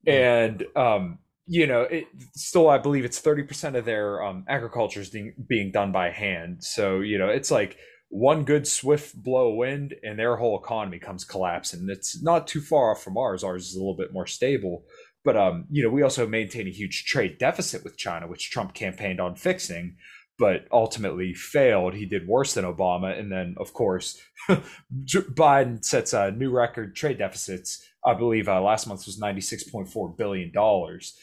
and 0.08 0.66
um, 0.76 1.20
you 1.46 1.68
know, 1.68 1.82
it 1.82 2.06
still 2.34 2.70
I 2.70 2.78
believe 2.78 3.04
it's 3.04 3.22
30% 3.22 3.76
of 3.76 3.84
their 3.84 4.24
um, 4.24 4.46
agriculture 4.48 5.02
is 5.02 5.10
being, 5.10 5.34
being 5.48 5.72
done 5.72 5.92
by 5.92 6.12
hand. 6.12 6.64
So 6.64 7.02
you 7.02 7.18
know, 7.18 7.28
it's 7.28 7.52
like 7.52 7.78
one 8.10 8.44
good 8.44 8.68
swift 8.68 9.16
blow 9.22 9.52
of 9.52 9.58
wind 9.58 9.96
and 10.04 10.18
their 10.18 10.36
whole 10.36 10.60
economy 10.60 10.98
comes 10.98 11.24
collapsing. 11.24 11.88
It's 11.90 12.22
not 12.24 12.48
too 12.48 12.62
far 12.62 12.92
off 12.92 13.04
from 13.04 13.18
ours. 13.18 13.44
Ours 13.44 13.68
is 13.68 13.76
a 13.76 13.80
little 13.80 13.96
bit 13.96 14.14
more 14.14 14.26
stable. 14.26 14.86
But 15.24 15.36
um, 15.38 15.66
you 15.70 15.84
know, 15.84 15.90
we 15.90 16.02
also 16.02 16.28
maintain 16.28 16.68
a 16.68 16.72
huge 16.72 17.06
trade 17.06 17.38
deficit 17.38 17.84
with 17.84 17.98
China, 17.98 18.28
which 18.28 18.52
Trump 18.52 18.74
campaigned 18.74 19.20
on 19.20 19.36
fixing, 19.36 19.98
but 20.38 20.66
ultimately 20.72 21.34
failed. 21.34 21.94
He 21.94 22.06
did 22.06 22.28
worse 22.28 22.54
than 22.54 22.66
Obama, 22.66 23.18
and 23.18 23.32
then 23.32 23.56
of 23.58 23.74
course, 23.74 24.20
Biden 24.50 25.84
sets 25.84 26.14
a 26.14 26.32
new 26.32 26.52
record 26.52 26.96
trade 26.96 27.18
deficits. 27.18 27.86
I 28.06 28.14
believe 28.14 28.48
uh, 28.48 28.62
last 28.62 28.88
month 28.88 29.06
was 29.06 29.20
ninety 29.20 29.42
six 29.42 29.64
point 29.64 29.90
four 29.90 30.10
billion 30.10 30.52
dollars. 30.52 31.18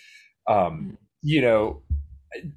Um, 0.47 0.99
you 1.23 1.41
know, 1.41 1.83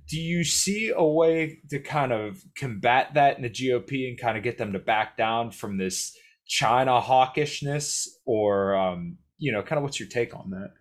do 0.09 0.19
you 0.19 0.43
see 0.43 0.91
a 0.95 1.03
way 1.03 1.59
to 1.69 1.79
kind 1.79 2.11
of 2.11 2.43
combat 2.57 3.13
that 3.13 3.37
in 3.37 3.43
the 3.43 3.49
GOP 3.49 4.09
and 4.09 4.19
kind 4.19 4.37
of 4.37 4.43
get 4.43 4.57
them 4.57 4.73
to 4.73 4.79
back 4.79 5.17
down 5.17 5.51
from 5.51 5.77
this 5.77 6.15
China 6.45 6.99
hawkishness, 6.99 8.07
or 8.25 8.75
um, 8.75 9.17
you 9.37 9.51
know, 9.51 9.61
kind 9.61 9.77
of 9.77 9.83
what's 9.83 9.99
your 9.99 10.09
take 10.09 10.35
on 10.35 10.49
that? 10.49 10.71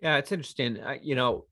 Yeah, 0.00 0.16
it's 0.16 0.32
interesting. 0.32 0.80
Uh, 0.80 0.96
you 1.02 1.14
know, 1.14 1.46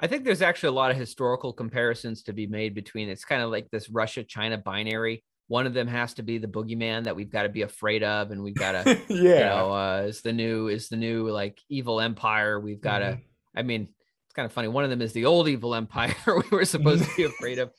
I 0.00 0.06
think 0.06 0.24
there's 0.24 0.42
actually 0.42 0.68
a 0.70 0.72
lot 0.72 0.90
of 0.90 0.96
historical 0.96 1.52
comparisons 1.52 2.22
to 2.24 2.32
be 2.32 2.46
made 2.46 2.74
between 2.74 3.08
it's 3.08 3.24
kind 3.24 3.42
of 3.42 3.50
like 3.50 3.70
this 3.70 3.88
Russia 3.88 4.24
China 4.24 4.58
binary. 4.58 5.22
One 5.48 5.66
of 5.66 5.74
them 5.74 5.86
has 5.88 6.14
to 6.14 6.22
be 6.22 6.38
the 6.38 6.46
boogeyman 6.48 7.04
that 7.04 7.14
we've 7.16 7.30
got 7.30 7.42
to 7.42 7.50
be 7.50 7.62
afraid 7.62 8.02
of, 8.02 8.30
and 8.30 8.42
we've 8.42 8.54
got 8.54 8.72
to, 8.84 8.98
yeah. 9.08 9.16
you 9.18 9.40
know, 9.40 9.72
uh, 9.72 10.04
is 10.08 10.22
the 10.22 10.32
new 10.32 10.68
is 10.68 10.88
the 10.88 10.96
new 10.96 11.28
like 11.30 11.60
evil 11.68 12.00
empire. 12.00 12.58
We've 12.58 12.80
got 12.80 13.00
to. 13.00 13.04
Mhm. 13.12 13.20
I 13.56 13.62
mean, 13.62 13.82
it's 14.26 14.34
kind 14.34 14.46
of 14.46 14.52
funny. 14.52 14.68
One 14.68 14.84
of 14.84 14.90
them 14.90 15.02
is 15.02 15.12
the 15.12 15.26
old 15.26 15.48
evil 15.48 15.74
empire 15.74 16.14
we 16.26 16.42
were 16.50 16.64
supposed 16.64 17.04
to 17.04 17.16
be 17.16 17.24
afraid 17.34 17.58
of. 17.58 17.70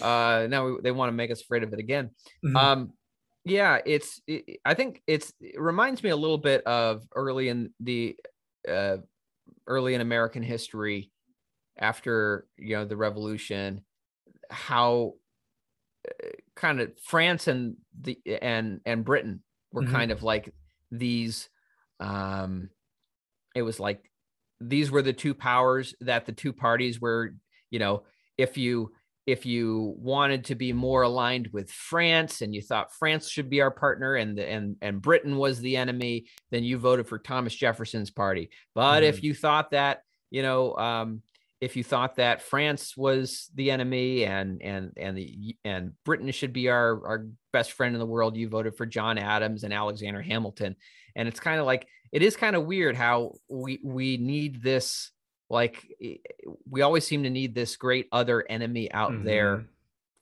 Uh, 0.00 0.46
now 0.48 0.66
we, 0.66 0.80
they 0.82 0.90
want 0.92 1.08
to 1.10 1.14
make 1.14 1.30
us 1.30 1.42
afraid 1.42 1.62
of 1.62 1.72
it 1.74 1.78
again. 1.78 2.10
Mhm. 2.44 2.56
Um, 2.56 2.92
yeah, 3.44 3.78
it's. 3.84 4.20
It, 4.26 4.60
I 4.64 4.72
think 4.74 5.02
it's. 5.06 5.32
It 5.40 5.60
reminds 5.60 6.02
me 6.02 6.10
a 6.10 6.16
little 6.16 6.38
bit 6.38 6.64
of 6.64 7.06
early 7.14 7.48
in 7.48 7.72
the, 7.80 8.16
uh, 8.68 8.98
early 9.70 9.94
in 9.94 10.02
American 10.02 10.44
history, 10.44 11.12
after 11.78 12.48
you 12.58 12.76
know 12.76 12.84
the 12.86 12.96
revolution, 12.98 13.84
how 14.50 15.14
uh, 16.08 16.28
kind 16.56 16.80
of 16.80 16.98
France 17.00 17.48
and 17.48 17.76
the 17.98 18.18
and 18.42 18.80
and 18.86 19.04
Britain 19.04 19.42
were 19.72 19.82
Mhm. 19.82 19.84
kind 19.84 20.10
of 20.10 20.22
like 20.22 20.54
these. 20.90 21.48
Um, 21.98 22.70
it 23.54 23.62
was 23.62 23.80
like 23.80 24.10
these 24.60 24.90
were 24.90 25.02
the 25.02 25.12
two 25.12 25.34
powers 25.34 25.94
that 26.00 26.26
the 26.26 26.32
two 26.32 26.52
parties 26.52 27.00
were. 27.00 27.36
You 27.70 27.78
know, 27.78 28.04
if 28.38 28.56
you 28.58 28.92
if 29.26 29.46
you 29.46 29.94
wanted 29.98 30.46
to 30.46 30.54
be 30.54 30.72
more 30.72 31.02
aligned 31.02 31.48
with 31.52 31.70
France 31.70 32.40
and 32.40 32.54
you 32.54 32.62
thought 32.62 32.94
France 32.98 33.28
should 33.28 33.50
be 33.50 33.60
our 33.60 33.70
partner 33.70 34.14
and 34.14 34.38
and 34.38 34.76
and 34.80 35.02
Britain 35.02 35.36
was 35.36 35.60
the 35.60 35.76
enemy, 35.76 36.26
then 36.50 36.64
you 36.64 36.78
voted 36.78 37.06
for 37.06 37.18
Thomas 37.18 37.54
Jefferson's 37.54 38.10
party. 38.10 38.50
But 38.74 39.02
mm. 39.02 39.08
if 39.08 39.22
you 39.22 39.34
thought 39.34 39.72
that 39.72 40.02
you 40.30 40.42
know 40.42 40.74
um, 40.76 41.22
if 41.60 41.76
you 41.76 41.84
thought 41.84 42.16
that 42.16 42.42
France 42.42 42.96
was 42.96 43.50
the 43.54 43.70
enemy 43.70 44.24
and 44.24 44.62
and 44.62 44.92
and 44.96 45.16
the 45.16 45.56
and 45.64 45.92
Britain 46.04 46.30
should 46.30 46.52
be 46.52 46.68
our 46.68 47.06
our 47.06 47.26
best 47.52 47.72
friend 47.72 47.94
in 47.94 47.98
the 47.98 48.06
world, 48.06 48.36
you 48.36 48.48
voted 48.48 48.76
for 48.76 48.86
John 48.86 49.18
Adams 49.18 49.64
and 49.64 49.74
Alexander 49.74 50.22
Hamilton. 50.22 50.76
And 51.14 51.28
it's 51.28 51.40
kind 51.40 51.60
of 51.60 51.66
like 51.66 51.86
it 52.12 52.22
is 52.22 52.36
kind 52.36 52.56
of 52.56 52.64
weird 52.64 52.96
how 52.96 53.34
we 53.48 53.78
we 53.84 54.16
need 54.16 54.62
this 54.62 55.10
like 55.50 55.86
we 56.68 56.82
always 56.82 57.06
seem 57.06 57.24
to 57.24 57.30
need 57.30 57.54
this 57.54 57.76
great 57.76 58.06
other 58.12 58.46
enemy 58.48 58.90
out 58.92 59.10
mm-hmm. 59.10 59.24
there 59.24 59.64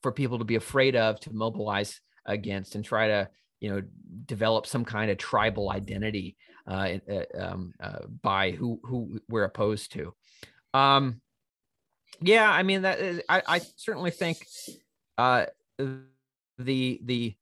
for 0.03 0.11
people 0.11 0.39
to 0.39 0.45
be 0.45 0.57
afraid 0.57 0.97
of 0.97 1.20
to 1.20 1.33
mobilize 1.33 2.01
against 2.26 2.74
and 2.74 2.85
try 2.85 3.09
to 3.09 3.29
you 3.61 3.70
know 3.70 3.83
develop 4.24 4.66
some 4.66 4.85
kind 4.85 5.11
of 5.11 5.18
tribal 5.18 5.70
identity 5.70 6.37
uh, 6.66 6.99
uh, 7.11 7.22
um, 7.39 7.72
uh, 7.81 8.01
by 8.22 8.51
who 8.53 8.81
who 8.85 9.20
we're 9.29 9.45
opposed 9.45 9.93
to 9.93 10.14
um 10.74 11.20
yeah 12.20 12.51
i 12.51 12.62
mean 12.62 12.83
that 12.83 12.99
is, 13.01 13.22
I, 13.29 13.43
I 13.47 13.61
certainly 13.76 14.11
think 14.11 14.47
uh 15.18 15.47
the 16.59 17.01
the 17.05 17.35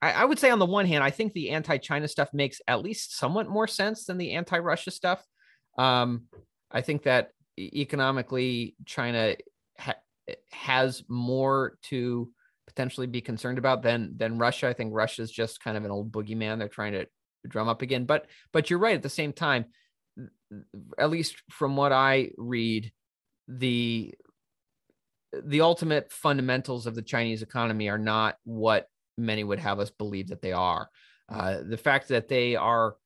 I, 0.00 0.12
I 0.12 0.24
would 0.24 0.38
say 0.38 0.50
on 0.50 0.58
the 0.58 0.66
one 0.66 0.86
hand 0.86 1.02
i 1.02 1.10
think 1.10 1.32
the 1.32 1.50
anti-china 1.50 2.08
stuff 2.08 2.32
makes 2.32 2.60
at 2.68 2.82
least 2.82 3.16
somewhat 3.16 3.48
more 3.48 3.66
sense 3.66 4.04
than 4.04 4.18
the 4.18 4.32
anti-russia 4.32 4.90
stuff 4.90 5.24
um 5.78 6.24
I 6.70 6.80
think 6.80 7.04
that 7.04 7.30
economically, 7.58 8.76
China 8.86 9.34
ha- 9.78 9.94
has 10.50 11.02
more 11.08 11.78
to 11.84 12.30
potentially 12.66 13.06
be 13.06 13.20
concerned 13.20 13.58
about 13.58 13.82
than 13.82 14.14
than 14.16 14.38
Russia. 14.38 14.68
I 14.68 14.74
think 14.74 14.94
Russia 14.94 15.22
is 15.22 15.30
just 15.30 15.62
kind 15.62 15.76
of 15.76 15.84
an 15.84 15.90
old 15.90 16.12
boogeyman. 16.12 16.58
They're 16.58 16.68
trying 16.68 16.92
to 16.92 17.06
drum 17.46 17.68
up 17.68 17.82
again. 17.82 18.04
But 18.04 18.26
but 18.52 18.70
you're 18.70 18.78
right. 18.78 18.94
At 18.94 19.02
the 19.02 19.08
same 19.08 19.32
time, 19.32 19.66
at 20.98 21.10
least 21.10 21.42
from 21.50 21.76
what 21.76 21.92
I 21.92 22.30
read, 22.36 22.92
the 23.46 24.14
the 25.44 25.60
ultimate 25.60 26.12
fundamentals 26.12 26.86
of 26.86 26.94
the 26.94 27.02
Chinese 27.02 27.42
economy 27.42 27.88
are 27.88 27.98
not 27.98 28.36
what 28.44 28.88
many 29.16 29.44
would 29.44 29.58
have 29.58 29.80
us 29.80 29.90
believe 29.90 30.28
that 30.28 30.42
they 30.42 30.52
are. 30.52 30.88
Uh, 31.28 31.58
the 31.62 31.76
fact 31.76 32.08
that 32.08 32.28
they 32.28 32.56
are 32.56 32.96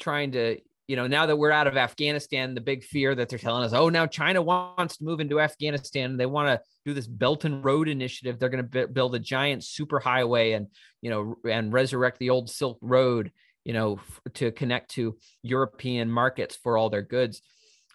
trying 0.00 0.32
to 0.32 0.58
you 0.88 0.96
know, 0.96 1.06
now 1.06 1.26
that 1.26 1.36
we're 1.36 1.50
out 1.50 1.66
of 1.66 1.76
Afghanistan, 1.76 2.54
the 2.54 2.62
big 2.62 2.82
fear 2.82 3.14
that 3.14 3.28
they're 3.28 3.38
telling 3.38 3.62
us, 3.62 3.74
oh, 3.74 3.90
now 3.90 4.06
China 4.06 4.40
wants 4.40 4.96
to 4.96 5.04
move 5.04 5.20
into 5.20 5.38
Afghanistan. 5.38 6.16
They 6.16 6.26
want 6.26 6.48
to 6.48 6.60
do 6.86 6.94
this 6.94 7.06
Belt 7.06 7.44
and 7.44 7.62
Road 7.62 7.88
initiative. 7.88 8.38
They're 8.38 8.48
going 8.48 8.64
to 8.64 8.86
b- 8.86 8.92
build 8.92 9.14
a 9.14 9.18
giant 9.18 9.62
superhighway 9.62 10.56
and, 10.56 10.68
you 11.02 11.10
know, 11.10 11.36
and 11.48 11.72
resurrect 11.74 12.18
the 12.18 12.30
old 12.30 12.48
Silk 12.48 12.78
Road, 12.80 13.30
you 13.64 13.74
know, 13.74 13.96
f- 13.98 14.32
to 14.34 14.50
connect 14.50 14.92
to 14.92 15.18
European 15.42 16.10
markets 16.10 16.56
for 16.56 16.78
all 16.78 16.88
their 16.88 17.02
goods. 17.02 17.42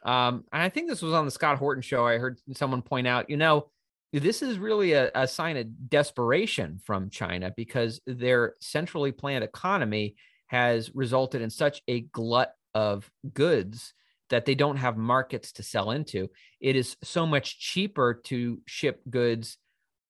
Um, 0.06 0.44
and 0.54 0.62
I 0.62 0.70
think 0.70 0.88
this 0.88 1.02
was 1.02 1.14
on 1.14 1.26
the 1.26 1.32
Scott 1.32 1.58
Horton 1.58 1.82
show. 1.82 2.06
I 2.06 2.20
heard 2.20 2.39
someone 2.54 2.84
point 2.84 3.08
out, 3.08 3.28
you 3.28 3.38
know, 3.38 3.72
this 4.12 4.44
is 4.44 4.60
really 4.60 4.94
a, 4.94 5.10
a 5.16 5.28
sign 5.28 5.58
of 5.58 5.89
desperation 5.89 6.80
from 6.86 7.10
China 7.10 7.52
because 7.58 8.02
their 8.06 8.54
centrally 8.62 9.12
planned 9.12 9.44
economy 9.44 10.16
has 10.46 10.94
resulted 10.94 11.41
in 11.41 11.50
such 11.50 11.82
a 11.88 12.02
glut 12.02 12.54
of 12.74 13.10
goods 13.34 13.94
that 14.30 14.46
they 14.46 14.56
don't 14.56 14.78
have 14.78 14.98
markets 14.98 15.52
to 15.54 15.64
sell 15.64 15.92
into. 15.92 16.30
It 16.60 16.76
is 16.76 16.96
so 17.04 17.26
much 17.26 17.60
cheaper 17.60 18.22
to 18.26 18.62
ship 18.66 19.02
goods 19.10 19.58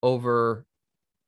over, 0.02 0.66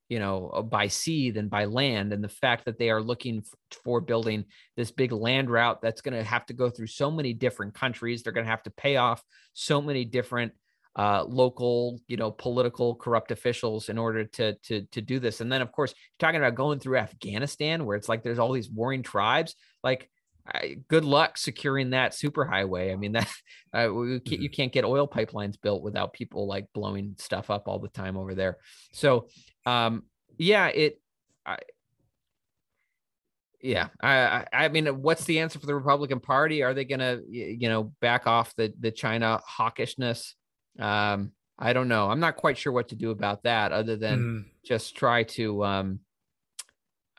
you 0.08 0.20
know, 0.20 0.50
uh, 0.54 0.62
by 0.62 0.88
sea 0.88 1.32
than 1.32 1.50
by 1.50 1.66
land. 1.66 2.14
And 2.14 2.24
the 2.24 2.30
fact 2.30 2.66
that 2.66 2.78
they 2.78 2.90
are 2.90 3.02
looking 3.02 3.44
for 3.84 4.02
building 4.02 4.46
this 4.78 4.92
big 4.92 5.12
land 5.12 5.50
route 5.50 5.82
that's 5.82 6.02
going 6.02 6.14
to 6.14 6.24
have 6.24 6.46
to 6.46 6.54
go 6.54 6.70
through 6.70 6.88
so 6.88 7.12
many 7.12 7.34
different 7.34 7.74
countries, 7.74 8.24
they're 8.24 8.34
going 8.34 8.46
to 8.46 8.52
have 8.52 8.64
to 8.64 8.72
pay 8.72 8.98
off 8.98 9.22
so 9.54 9.82
many 9.82 10.06
different 10.06 10.54
uh, 10.98 11.26
local, 11.28 12.00
you 12.08 12.16
know, 12.16 12.32
political 12.32 12.96
corrupt 12.96 13.32
officials 13.32 13.90
in 13.90 13.98
order 13.98 14.24
to 14.24 14.56
to 14.64 14.84
to 14.94 15.02
do 15.02 15.20
this. 15.20 15.42
And 15.42 15.52
then, 15.52 15.62
of 15.62 15.72
course, 15.74 15.94
talking 16.20 16.40
about 16.40 16.56
going 16.56 16.80
through 16.80 16.98
Afghanistan, 16.98 17.86
where 17.86 17.98
it's 17.98 18.08
like 18.08 18.24
there's 18.24 18.40
all 18.40 18.54
these 18.54 18.70
warring 18.70 19.04
tribes. 19.04 19.56
Like 19.84 20.10
I, 20.48 20.78
good 20.88 21.06
luck 21.06 21.38
securing 21.38 21.91
that 21.91 22.12
superhighway. 22.12 22.91
I 22.91 22.96
mean, 22.96 23.14
that 23.14 23.32
uh, 23.74 23.89
we 23.91 24.20
can't, 24.20 24.41
you 24.41 24.50
mm-hmm. 24.50 24.56
can't 24.56 24.72
get 24.72 24.86
oil 24.86 25.08
pipelines 25.08 25.60
built 25.62 25.82
without 25.82 26.14
people 26.14 26.48
like 26.48 26.68
blowing 26.74 27.16
stuff 27.18 27.50
up 27.50 27.68
all 27.68 27.80
the 27.80 27.88
time 27.88 28.18
over 28.18 28.36
there. 28.36 28.58
So, 28.93 29.28
um, 29.66 30.04
yeah, 30.38 30.68
it, 30.68 31.02
I, 31.46 31.58
yeah, 33.66 33.88
I, 34.02 34.46
I 34.54 34.68
mean, 34.68 34.86
what's 35.02 35.26
the 35.26 35.39
answer 35.39 35.58
for 35.58 35.66
the 35.66 35.74
Republican 35.74 36.20
Party? 36.20 36.62
Are 36.62 36.76
they 36.76 36.86
going 36.86 37.00
to, 37.00 37.24
you 37.28 37.68
know, 37.68 37.93
back 38.00 38.28
off 38.28 38.56
the 38.56 38.72
the 38.80 38.91
China 38.91 39.41
hawkishness? 39.50 40.34
Um, 40.80 41.32
I 41.58 41.74
don't 41.74 41.88
know. 41.88 42.10
I'm 42.10 42.20
not 42.20 42.36
quite 42.36 42.60
sure 42.60 42.72
what 42.72 42.89
to 42.89 42.96
do 42.96 43.10
about 43.10 43.43
that, 43.43 43.72
other 43.72 43.96
than 43.96 44.20
mm. 44.20 44.46
just 44.64 44.96
try 44.96 45.24
to, 45.24 45.66
um, 45.66 46.00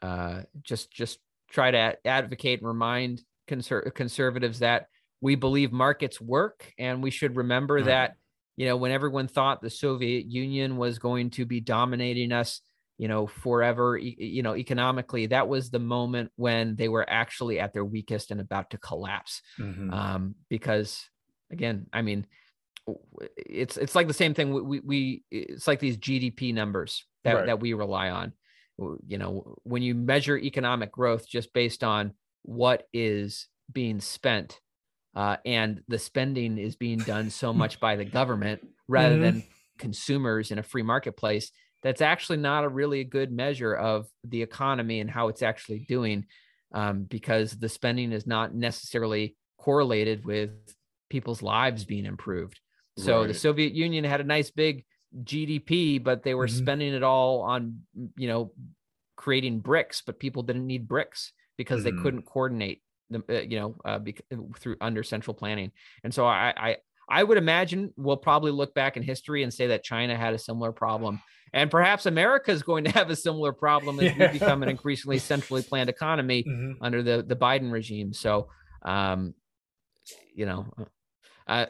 uh, 0.02 0.42
just 0.62 0.92
just 0.92 1.18
try 1.50 1.70
to 1.70 1.96
advocate 2.04 2.60
and 2.60 2.68
remind 2.68 3.22
conser- 3.48 3.92
conservatives 3.94 4.60
that 4.60 4.86
we 5.20 5.34
believe 5.34 5.72
markets 5.72 6.20
work 6.20 6.72
and 6.78 7.02
we 7.02 7.10
should 7.10 7.36
remember 7.36 7.78
mm-hmm. 7.78 7.88
that 7.88 8.14
you 8.56 8.66
know 8.66 8.76
when 8.76 8.90
everyone 8.90 9.28
thought 9.28 9.62
the 9.62 9.70
soviet 9.70 10.26
union 10.26 10.76
was 10.76 10.98
going 10.98 11.30
to 11.30 11.44
be 11.46 11.60
dominating 11.60 12.32
us 12.32 12.60
you 12.98 13.08
know 13.08 13.26
forever 13.26 13.96
you 13.98 14.42
know 14.42 14.56
economically 14.56 15.26
that 15.26 15.48
was 15.48 15.70
the 15.70 15.78
moment 15.78 16.30
when 16.36 16.76
they 16.76 16.88
were 16.88 17.08
actually 17.08 17.60
at 17.60 17.72
their 17.72 17.84
weakest 17.84 18.30
and 18.30 18.40
about 18.40 18.70
to 18.70 18.78
collapse 18.78 19.42
mm-hmm. 19.58 19.92
um, 19.92 20.34
because 20.48 21.08
again 21.50 21.86
i 21.92 22.02
mean 22.02 22.26
it's 23.36 23.76
it's 23.76 23.94
like 23.94 24.06
the 24.06 24.14
same 24.14 24.32
thing 24.32 24.52
we, 24.52 24.60
we, 24.62 24.80
we 24.80 25.24
it's 25.30 25.66
like 25.66 25.80
these 25.80 25.96
gdp 25.96 26.54
numbers 26.54 27.04
that, 27.24 27.34
right. 27.34 27.46
that 27.46 27.60
we 27.60 27.72
rely 27.72 28.10
on 28.10 28.32
you 29.06 29.18
know 29.18 29.56
when 29.62 29.82
you 29.82 29.94
measure 29.94 30.36
economic 30.36 30.92
growth 30.92 31.28
just 31.28 31.52
based 31.52 31.82
on 31.82 32.12
what 32.42 32.84
is 32.92 33.48
being 33.72 34.00
spent 34.00 34.60
uh, 35.14 35.36
and 35.46 35.80
the 35.88 35.98
spending 35.98 36.58
is 36.58 36.76
being 36.76 36.98
done 36.98 37.30
so 37.30 37.52
much 37.62 37.80
by 37.80 37.96
the 37.96 38.04
government 38.04 38.66
rather 38.88 39.14
mm-hmm. 39.14 39.22
than 39.22 39.44
consumers 39.78 40.50
in 40.50 40.58
a 40.58 40.62
free 40.62 40.82
marketplace 40.82 41.50
that's 41.82 42.00
actually 42.00 42.38
not 42.38 42.64
a 42.64 42.68
really 42.68 43.04
good 43.04 43.30
measure 43.30 43.74
of 43.74 44.06
the 44.24 44.42
economy 44.42 45.00
and 45.00 45.10
how 45.10 45.28
it's 45.28 45.42
actually 45.42 45.80
doing 45.88 46.24
um, 46.72 47.04
because 47.04 47.52
the 47.52 47.68
spending 47.68 48.12
is 48.12 48.26
not 48.26 48.54
necessarily 48.54 49.36
correlated 49.58 50.24
with 50.24 50.50
people's 51.08 51.42
lives 51.42 51.84
being 51.84 52.06
improved 52.06 52.60
so 52.98 53.20
right. 53.20 53.28
the 53.28 53.34
soviet 53.34 53.72
union 53.72 54.04
had 54.04 54.20
a 54.20 54.24
nice 54.24 54.50
big 54.50 54.84
GDP, 55.22 56.02
but 56.02 56.22
they 56.22 56.34
were 56.34 56.46
mm-hmm. 56.46 56.56
spending 56.56 56.94
it 56.94 57.02
all 57.02 57.42
on, 57.42 57.80
you 58.16 58.28
know, 58.28 58.52
creating 59.16 59.60
bricks, 59.60 60.02
but 60.04 60.18
people 60.18 60.42
didn't 60.42 60.66
need 60.66 60.88
bricks 60.88 61.32
because 61.56 61.84
mm-hmm. 61.84 61.96
they 61.96 62.02
couldn't 62.02 62.22
coordinate 62.22 62.82
them, 63.10 63.24
uh, 63.28 63.40
you 63.40 63.58
know, 63.58 63.76
uh, 63.84 63.98
bec- 63.98 64.22
through 64.58 64.76
under 64.80 65.02
central 65.02 65.34
planning. 65.34 65.72
And 66.04 66.12
so 66.12 66.26
I, 66.26 66.52
I, 66.56 66.76
I 67.08 67.22
would 67.22 67.38
imagine 67.38 67.92
we'll 67.96 68.16
probably 68.16 68.50
look 68.50 68.74
back 68.74 68.96
in 68.96 69.02
history 69.02 69.42
and 69.42 69.52
say 69.52 69.68
that 69.68 69.84
China 69.84 70.16
had 70.16 70.34
a 70.34 70.38
similar 70.38 70.72
problem. 70.72 71.20
And 71.52 71.70
perhaps 71.70 72.06
America 72.06 72.50
is 72.50 72.62
going 72.62 72.84
to 72.84 72.90
have 72.90 73.10
a 73.10 73.16
similar 73.16 73.52
problem 73.52 74.00
as 74.00 74.16
yeah. 74.16 74.32
we 74.32 74.38
become 74.38 74.62
an 74.62 74.68
increasingly 74.68 75.18
centrally 75.18 75.62
planned 75.62 75.88
economy 75.88 76.44
mm-hmm. 76.48 76.82
under 76.82 77.02
the, 77.02 77.24
the 77.26 77.36
Biden 77.36 77.70
regime. 77.70 78.12
So, 78.12 78.48
um, 78.82 79.34
you 80.34 80.46
know, 80.46 80.66
uh, 81.46 81.66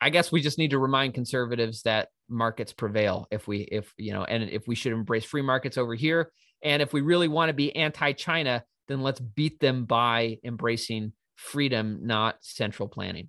I 0.00 0.10
guess 0.10 0.32
we 0.32 0.40
just 0.40 0.58
need 0.58 0.70
to 0.70 0.78
remind 0.78 1.14
conservatives 1.14 1.82
that 1.82 2.08
markets 2.28 2.72
prevail 2.72 3.26
if 3.30 3.46
we 3.46 3.60
if 3.60 3.92
you 3.96 4.12
know 4.12 4.24
and 4.24 4.44
if 4.44 4.66
we 4.66 4.74
should 4.74 4.92
embrace 4.92 5.24
free 5.24 5.42
markets 5.42 5.76
over 5.76 5.94
here. 5.94 6.32
And 6.62 6.82
if 6.82 6.92
we 6.92 7.00
really 7.00 7.28
want 7.28 7.48
to 7.48 7.54
be 7.54 7.74
anti-china 7.74 8.64
then 8.88 9.02
let's 9.02 9.20
beat 9.20 9.60
them 9.60 9.84
by 9.84 10.38
embracing 10.44 11.12
freedom 11.36 12.00
not 12.02 12.36
central 12.40 12.88
planning. 12.88 13.28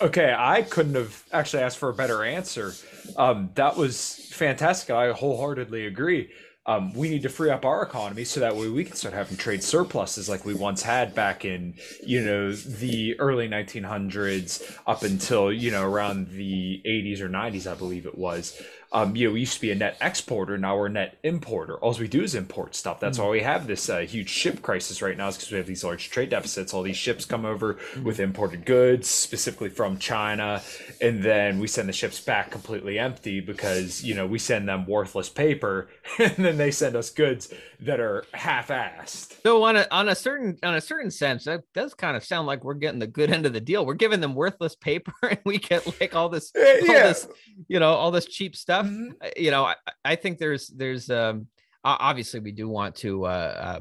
Okay 0.00 0.34
i 0.36 0.62
couldn't 0.62 0.94
have 0.94 1.24
actually 1.32 1.62
asked 1.62 1.78
for 1.78 1.88
a 1.88 1.94
better 1.94 2.24
answer. 2.24 2.74
Um, 3.16 3.50
that 3.54 3.76
was 3.76 4.28
fantastic. 4.32 4.90
I 4.90 5.12
wholeheartedly 5.12 5.86
agree 5.86 6.30
um, 6.68 6.92
we 6.92 7.08
need 7.08 7.22
to 7.22 7.30
free 7.30 7.48
up 7.48 7.64
our 7.64 7.82
economy 7.82 8.24
so 8.24 8.40
that 8.40 8.54
way 8.54 8.68
we 8.68 8.84
can 8.84 8.94
start 8.94 9.14
having 9.14 9.38
trade 9.38 9.64
surpluses 9.64 10.28
like 10.28 10.44
we 10.44 10.52
once 10.52 10.82
had 10.82 11.14
back 11.14 11.46
in 11.46 11.74
you 12.04 12.22
know 12.22 12.52
the 12.52 13.18
early 13.18 13.48
1900s 13.48 14.78
up 14.86 15.02
until 15.02 15.50
you 15.50 15.70
know 15.70 15.82
around 15.82 16.28
the 16.28 16.82
80s 16.84 17.20
or 17.20 17.28
90s 17.28 17.70
i 17.70 17.74
believe 17.74 18.04
it 18.04 18.18
was 18.18 18.60
um, 18.90 19.14
you 19.14 19.26
know, 19.28 19.34
we 19.34 19.40
used 19.40 19.54
to 19.54 19.60
be 19.60 19.70
a 19.70 19.74
net 19.74 19.98
exporter, 20.00 20.56
now 20.56 20.76
we're 20.76 20.86
a 20.86 20.90
net 20.90 21.18
importer. 21.22 21.74
All 21.74 21.92
we 21.94 22.08
do 22.08 22.22
is 22.22 22.34
import 22.34 22.74
stuff. 22.74 23.00
That's 23.00 23.18
mm-hmm. 23.18 23.26
why 23.26 23.32
we 23.32 23.40
have 23.40 23.66
this 23.66 23.90
uh, 23.90 23.98
huge 23.98 24.30
ship 24.30 24.62
crisis 24.62 25.02
right 25.02 25.16
now, 25.16 25.28
is 25.28 25.36
because 25.36 25.50
we 25.50 25.58
have 25.58 25.66
these 25.66 25.84
large 25.84 26.08
trade 26.08 26.30
deficits. 26.30 26.72
All 26.72 26.82
these 26.82 26.96
ships 26.96 27.26
come 27.26 27.44
over 27.44 27.74
mm-hmm. 27.74 28.04
with 28.04 28.18
imported 28.18 28.64
goods, 28.64 29.08
specifically 29.08 29.68
from 29.68 29.98
China, 29.98 30.62
and 31.02 31.22
then 31.22 31.58
we 31.58 31.66
send 31.66 31.88
the 31.88 31.92
ships 31.92 32.18
back 32.18 32.50
completely 32.50 32.98
empty 32.98 33.40
because 33.40 34.02
you 34.02 34.14
know 34.14 34.26
we 34.26 34.38
send 34.38 34.66
them 34.66 34.86
worthless 34.86 35.28
paper, 35.28 35.88
and 36.18 36.36
then 36.36 36.56
they 36.56 36.70
send 36.70 36.96
us 36.96 37.10
goods 37.10 37.52
that 37.80 38.00
are 38.00 38.24
half-assed. 38.34 39.40
So 39.42 39.62
on 39.62 39.76
a 39.76 39.86
on 39.90 40.08
a 40.08 40.14
certain 40.14 40.58
on 40.62 40.74
a 40.74 40.80
certain 40.80 41.10
sense, 41.10 41.44
that 41.44 41.62
does 41.74 41.94
kind 41.94 42.16
of 42.16 42.24
sound 42.24 42.46
like 42.46 42.64
we're 42.64 42.74
getting 42.74 42.98
the 42.98 43.06
good 43.06 43.30
end 43.30 43.46
of 43.46 43.52
the 43.52 43.60
deal. 43.60 43.86
We're 43.86 43.94
giving 43.94 44.20
them 44.20 44.34
worthless 44.34 44.74
paper, 44.74 45.12
and 45.22 45.38
we 45.44 45.58
get 45.58 45.86
like 46.00 46.14
all 46.14 46.28
this, 46.28 46.52
all 46.56 46.62
this 46.62 47.28
you 47.68 47.78
know, 47.78 47.92
all 47.92 48.10
this 48.10 48.26
cheap 48.26 48.56
stuff. 48.56 48.86
Mm-hmm. 48.86 49.10
You 49.36 49.50
know, 49.50 49.64
I, 49.64 49.76
I 50.04 50.16
think 50.16 50.38
there's 50.38 50.68
there's 50.68 51.10
um 51.10 51.46
obviously 51.84 52.40
we 52.40 52.52
do 52.52 52.68
want 52.68 52.96
to 52.96 53.24
uh, 53.24 53.28
uh 53.28 53.80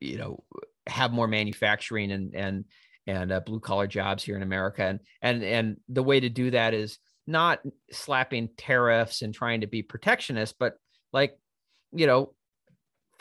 you 0.00 0.18
know 0.18 0.42
have 0.86 1.12
more 1.12 1.28
manufacturing 1.28 2.10
and 2.12 2.34
and 2.34 2.64
and 3.06 3.32
uh, 3.32 3.40
blue 3.40 3.60
collar 3.60 3.86
jobs 3.86 4.22
here 4.22 4.36
in 4.36 4.42
America, 4.42 4.84
and 4.84 5.00
and 5.20 5.42
and 5.42 5.76
the 5.88 6.02
way 6.02 6.20
to 6.20 6.28
do 6.28 6.50
that 6.52 6.72
is 6.72 6.98
not 7.26 7.60
slapping 7.90 8.48
tariffs 8.56 9.22
and 9.22 9.34
trying 9.34 9.60
to 9.60 9.66
be 9.66 9.82
protectionist, 9.82 10.56
but 10.58 10.74
like 11.12 11.36
you 11.92 12.06
know 12.06 12.32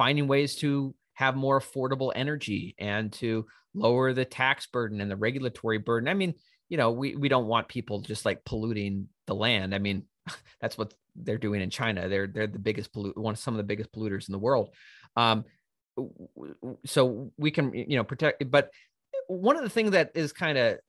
finding 0.02 0.26
ways 0.28 0.56
to 0.56 0.96
have 1.14 1.36
more 1.36 1.62
affordable 1.62 2.12
energy 2.16 2.74
and 2.80 3.14
to 3.14 3.46
lower 3.76 4.14
the 4.14 4.26
tax 4.26 4.66
burden 4.66 5.00
and 5.00 5.12
the 5.12 5.16
regulatory 5.16 5.78
burden. 5.78 6.10
I 6.10 6.16
mean, 6.16 6.34
you 6.70 6.78
know, 6.78 6.90
we 6.90 7.16
we 7.16 7.30
don't 7.30 7.46
want 7.46 7.68
people 7.68 8.02
just 8.02 8.26
like 8.26 8.44
polluting 8.44 9.10
the 9.28 9.36
land. 9.36 9.76
I 9.76 9.78
mean, 9.78 10.06
that's 10.60 10.76
what 10.76 10.96
they're 11.16 11.38
doing 11.38 11.62
in 11.62 11.70
China. 11.70 12.10
They're 12.10 12.26
they're 12.26 12.48
the 12.48 12.58
biggest 12.58 12.92
pollut 12.92 13.16
one 13.16 13.34
of 13.34 13.40
some 13.40 13.54
of 13.54 13.60
the 13.60 13.64
biggest 13.64 13.92
polluters 13.92 14.28
in 14.28 14.32
the 14.32 14.40
world. 14.40 14.70
Um, 15.16 15.46
so 16.84 17.32
we 17.38 17.52
can 17.52 17.72
you 17.72 17.98
know 17.98 18.04
protect. 18.04 18.50
But 18.50 18.72
one 19.28 19.56
of 19.56 19.62
the 19.62 19.70
things 19.70 19.92
that 19.92 20.14
is 20.16 20.34
kind 20.34 20.58
of 20.58 20.80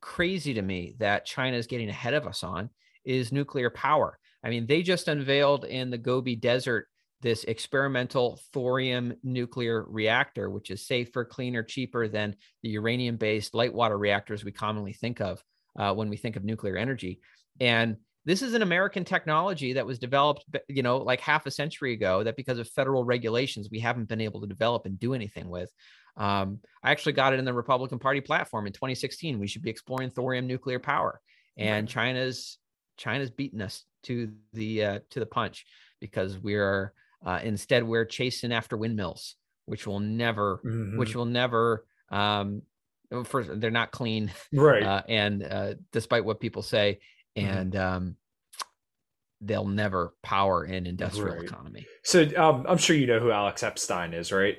crazy 0.00 0.54
to 0.54 0.62
me 0.62 0.96
that 0.98 1.26
China 1.26 1.58
is 1.58 1.66
getting 1.66 1.90
ahead 1.90 2.14
of 2.14 2.26
us 2.26 2.42
on 2.42 2.70
is 3.04 3.32
nuclear 3.32 3.68
power. 3.68 4.18
I 4.42 4.48
mean, 4.48 4.66
they 4.66 4.80
just 4.82 5.08
unveiled 5.08 5.66
in 5.66 5.90
the 5.90 5.98
Gobi 5.98 6.36
Desert 6.36 6.88
this 7.22 7.44
experimental 7.44 8.38
thorium 8.52 9.14
nuclear 9.22 9.84
reactor, 9.88 10.50
which 10.50 10.70
is 10.70 10.86
safer, 10.86 11.24
cleaner, 11.24 11.62
cheaper 11.62 12.08
than 12.08 12.36
the 12.62 12.70
uranium 12.70 13.16
based 13.16 13.54
light 13.54 13.72
water 13.72 13.96
reactors 13.96 14.44
we 14.44 14.52
commonly 14.52 14.92
think 14.92 15.20
of 15.20 15.42
uh, 15.78 15.94
when 15.94 16.10
we 16.10 16.16
think 16.16 16.36
of 16.36 16.44
nuclear 16.44 16.76
energy. 16.76 17.20
And 17.60 17.96
this 18.24 18.42
is 18.42 18.54
an 18.54 18.62
American 18.62 19.04
technology 19.04 19.72
that 19.74 19.86
was 19.86 19.98
developed, 19.98 20.44
you 20.68 20.82
know, 20.82 20.98
like 20.98 21.20
half 21.20 21.46
a 21.46 21.50
century 21.50 21.92
ago. 21.92 22.22
That 22.22 22.36
because 22.36 22.58
of 22.58 22.68
federal 22.68 23.04
regulations, 23.04 23.68
we 23.70 23.80
haven't 23.80 24.08
been 24.08 24.20
able 24.20 24.40
to 24.40 24.46
develop 24.46 24.84
and 24.84 24.98
do 24.98 25.14
anything 25.14 25.48
with. 25.48 25.70
Um, 26.16 26.60
I 26.82 26.90
actually 26.90 27.14
got 27.14 27.32
it 27.32 27.38
in 27.38 27.44
the 27.44 27.54
Republican 27.54 27.98
Party 27.98 28.20
platform 28.20 28.66
in 28.66 28.72
2016. 28.72 29.38
We 29.38 29.46
should 29.46 29.62
be 29.62 29.70
exploring 29.70 30.10
thorium 30.10 30.46
nuclear 30.46 30.78
power, 30.78 31.20
and. 31.56 31.88
China's 31.88 32.58
China's 32.96 33.30
beaten 33.30 33.60
us 33.60 33.84
to 34.04 34.32
the 34.52 34.84
uh, 34.84 34.98
to 35.10 35.20
the 35.20 35.26
punch 35.26 35.64
because 36.00 36.38
we're 36.38 36.92
uh, 37.24 37.40
instead, 37.42 37.84
we're 37.84 38.04
chasing 38.04 38.52
after 38.52 38.76
windmills, 38.76 39.36
which 39.66 39.86
will 39.86 40.00
never, 40.00 40.60
mm-hmm. 40.64 40.98
which 40.98 41.14
will 41.14 41.24
never, 41.24 41.84
um, 42.10 42.62
first 43.24 43.48
they're 43.60 43.70
not 43.70 43.90
clean, 43.90 44.32
right? 44.52 44.82
Uh, 44.82 45.02
and 45.08 45.42
uh, 45.42 45.74
despite 45.92 46.24
what 46.24 46.40
people 46.40 46.62
say, 46.62 47.00
mm-hmm. 47.36 47.48
and 47.48 47.76
um, 47.76 48.16
they'll 49.40 49.66
never 49.66 50.14
power 50.22 50.64
an 50.64 50.86
industrial 50.86 51.36
right. 51.36 51.44
economy. 51.44 51.86
So 52.04 52.28
um, 52.36 52.64
I'm 52.68 52.78
sure 52.78 52.96
you 52.96 53.06
know 53.06 53.20
who 53.20 53.30
Alex 53.30 53.62
Epstein 53.62 54.14
is, 54.14 54.32
right? 54.32 54.58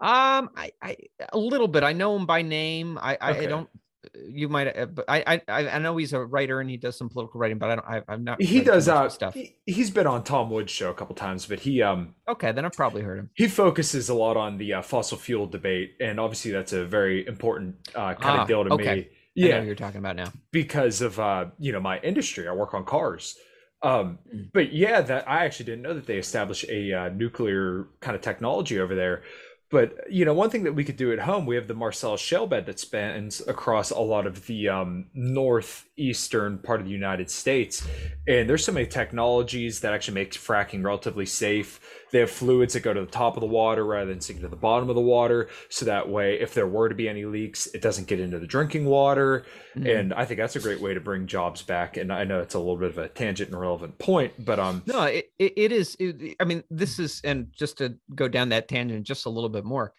Um, 0.00 0.50
I, 0.56 0.70
I 0.80 0.96
a 1.32 1.38
little 1.38 1.66
bit. 1.66 1.82
I 1.82 1.92
know 1.92 2.16
him 2.16 2.24
by 2.24 2.42
name. 2.42 2.98
I, 3.00 3.14
okay. 3.14 3.44
I 3.44 3.46
don't 3.46 3.68
you 4.14 4.48
might 4.48 4.68
uh, 4.76 4.86
but 4.86 5.04
I, 5.08 5.42
I 5.48 5.68
i 5.68 5.78
know 5.78 5.96
he's 5.96 6.12
a 6.12 6.24
writer 6.24 6.60
and 6.60 6.70
he 6.70 6.76
does 6.76 6.96
some 6.96 7.08
political 7.08 7.40
writing 7.40 7.58
but 7.58 7.70
i 7.70 7.74
don't 7.74 7.88
I, 7.88 8.02
i'm 8.08 8.24
not 8.24 8.40
he 8.40 8.60
does 8.60 8.88
uh 8.88 9.08
stuff. 9.08 9.34
he, 9.34 9.56
has 9.72 9.90
been 9.90 10.06
on 10.06 10.22
tom 10.22 10.50
woods 10.50 10.70
show 10.70 10.90
a 10.90 10.94
couple 10.94 11.14
times 11.16 11.46
but 11.46 11.60
he 11.60 11.82
um 11.82 12.14
okay 12.28 12.52
then 12.52 12.64
i've 12.64 12.72
probably 12.72 13.02
heard 13.02 13.18
him. 13.18 13.30
he 13.34 13.48
focuses 13.48 14.08
a 14.08 14.14
lot 14.14 14.36
on 14.36 14.56
the 14.56 14.74
uh, 14.74 14.82
fossil 14.82 15.18
fuel 15.18 15.46
debate 15.46 15.96
and 16.00 16.20
obviously 16.20 16.52
that's 16.52 16.72
a 16.72 16.84
very 16.84 17.26
important 17.26 17.74
uh 17.94 18.14
kind 18.14 18.38
ah, 18.38 18.42
of 18.42 18.48
deal 18.48 18.64
to 18.64 18.70
okay. 18.74 18.94
me. 18.94 19.08
Yeah. 19.34 19.62
you're 19.62 19.76
talking 19.76 19.98
about 19.98 20.16
now. 20.16 20.32
Because 20.50 21.00
of 21.00 21.18
uh 21.20 21.46
you 21.58 21.72
know 21.72 21.80
my 21.80 22.00
industry. 22.00 22.48
I 22.48 22.52
work 22.52 22.74
on 22.74 22.84
cars. 22.84 23.36
Um 23.82 24.18
mm. 24.34 24.50
but 24.52 24.72
yeah 24.72 25.00
that 25.00 25.28
i 25.28 25.44
actually 25.44 25.66
didn't 25.66 25.82
know 25.82 25.94
that 25.94 26.06
they 26.06 26.18
established 26.18 26.64
a 26.68 26.92
uh, 26.92 27.08
nuclear 27.10 27.88
kind 28.00 28.16
of 28.16 28.22
technology 28.22 28.80
over 28.80 28.94
there 28.94 29.22
but 29.70 29.98
you 30.10 30.24
know, 30.24 30.34
one 30.34 30.50
thing 30.50 30.64
that 30.64 30.74
we 30.74 30.84
could 30.84 30.96
do 30.96 31.12
at 31.12 31.20
home, 31.20 31.46
we 31.46 31.56
have 31.56 31.68
the 31.68 31.74
Marcellus 31.74 32.20
shale 32.20 32.46
bed 32.46 32.66
that 32.66 32.78
spans 32.78 33.40
across 33.46 33.90
a 33.90 34.00
lot 34.00 34.26
of 34.26 34.46
the 34.46 34.68
um, 34.68 35.06
northeastern 35.14 36.58
part 36.58 36.80
of 36.80 36.86
the 36.86 36.92
United 36.92 37.30
States, 37.30 37.86
and 38.26 38.48
there's 38.48 38.64
so 38.64 38.72
many 38.72 38.86
technologies 38.86 39.80
that 39.80 39.92
actually 39.92 40.14
make 40.14 40.32
fracking 40.32 40.84
relatively 40.84 41.26
safe. 41.26 41.80
They 42.10 42.20
have 42.20 42.30
fluids 42.30 42.72
that 42.72 42.80
go 42.80 42.94
to 42.94 43.02
the 43.02 43.06
top 43.06 43.36
of 43.36 43.42
the 43.42 43.46
water 43.46 43.84
rather 43.84 44.10
than 44.10 44.22
sinking 44.22 44.42
to 44.42 44.48
the 44.48 44.56
bottom 44.56 44.88
of 44.88 44.94
the 44.94 45.02
water, 45.02 45.48
so 45.68 45.84
that 45.84 46.08
way, 46.08 46.40
if 46.40 46.54
there 46.54 46.66
were 46.66 46.88
to 46.88 46.94
be 46.94 47.08
any 47.08 47.26
leaks, 47.26 47.66
it 47.74 47.82
doesn't 47.82 48.06
get 48.06 48.18
into 48.18 48.38
the 48.38 48.46
drinking 48.46 48.86
water. 48.86 49.44
Mm. 49.76 49.98
And 49.98 50.14
I 50.14 50.24
think 50.24 50.40
that's 50.40 50.56
a 50.56 50.60
great 50.60 50.80
way 50.80 50.94
to 50.94 51.00
bring 51.00 51.26
jobs 51.26 51.62
back. 51.62 51.96
And 51.96 52.12
I 52.12 52.24
know 52.24 52.40
it's 52.40 52.54
a 52.54 52.58
little 52.58 52.76
bit 52.76 52.90
of 52.90 52.98
a 52.98 53.08
tangent 53.08 53.50
and 53.50 53.60
relevant 53.60 53.98
point, 53.98 54.32
but 54.38 54.58
um, 54.58 54.82
no, 54.86 55.02
it, 55.02 55.30
it, 55.38 55.52
it 55.56 55.72
is. 55.72 55.96
It, 56.00 56.36
I 56.40 56.44
mean, 56.44 56.64
this 56.70 56.98
is, 56.98 57.20
and 57.24 57.52
just 57.52 57.78
to 57.78 57.96
go 58.14 58.26
down 58.26 58.48
that 58.50 58.68
tangent 58.68 59.06
just 59.06 59.26
a 59.26 59.30
little 59.30 59.50
bit 59.50 59.57
more, 59.64 59.92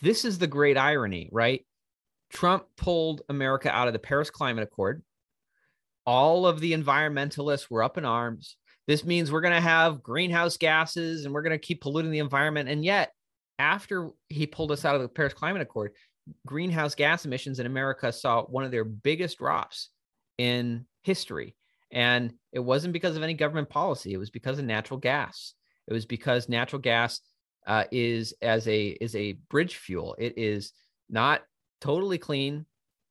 this 0.00 0.24
is 0.24 0.38
the 0.38 0.46
great 0.46 0.76
irony, 0.76 1.28
right? 1.32 1.64
Trump 2.32 2.64
pulled 2.76 3.22
America 3.28 3.70
out 3.70 3.86
of 3.86 3.92
the 3.92 3.98
Paris 3.98 4.30
Climate 4.30 4.64
Accord. 4.64 5.02
All 6.06 6.46
of 6.46 6.60
the 6.60 6.72
environmentalists 6.72 7.70
were 7.70 7.82
up 7.82 7.96
in 7.96 8.04
arms. 8.04 8.56
This 8.86 9.04
means 9.04 9.32
we're 9.32 9.40
going 9.40 9.54
to 9.54 9.60
have 9.60 10.02
greenhouse 10.02 10.56
gases 10.56 11.24
and 11.24 11.32
we're 11.32 11.42
going 11.42 11.58
to 11.58 11.66
keep 11.66 11.80
polluting 11.80 12.10
the 12.10 12.18
environment. 12.18 12.68
And 12.68 12.84
yet, 12.84 13.12
after 13.58 14.10
he 14.28 14.46
pulled 14.46 14.72
us 14.72 14.84
out 14.84 14.96
of 14.96 15.02
the 15.02 15.08
Paris 15.08 15.32
Climate 15.32 15.62
Accord, 15.62 15.92
greenhouse 16.46 16.94
gas 16.94 17.24
emissions 17.24 17.60
in 17.60 17.66
America 17.66 18.12
saw 18.12 18.42
one 18.42 18.64
of 18.64 18.70
their 18.70 18.84
biggest 18.84 19.38
drops 19.38 19.90
in 20.38 20.84
history. 21.02 21.54
And 21.90 22.34
it 22.52 22.60
wasn't 22.60 22.92
because 22.92 23.16
of 23.16 23.22
any 23.22 23.34
government 23.34 23.68
policy, 23.68 24.12
it 24.12 24.18
was 24.18 24.30
because 24.30 24.58
of 24.58 24.64
natural 24.64 24.98
gas. 24.98 25.54
It 25.86 25.92
was 25.92 26.06
because 26.06 26.48
natural 26.48 26.80
gas 26.80 27.20
uh, 27.66 27.84
is 27.90 28.34
as 28.42 28.66
a 28.68 28.88
is 28.88 29.14
a 29.16 29.32
bridge 29.50 29.76
fuel. 29.76 30.14
It 30.18 30.34
is 30.36 30.72
not 31.08 31.42
totally 31.80 32.18
clean, 32.18 32.66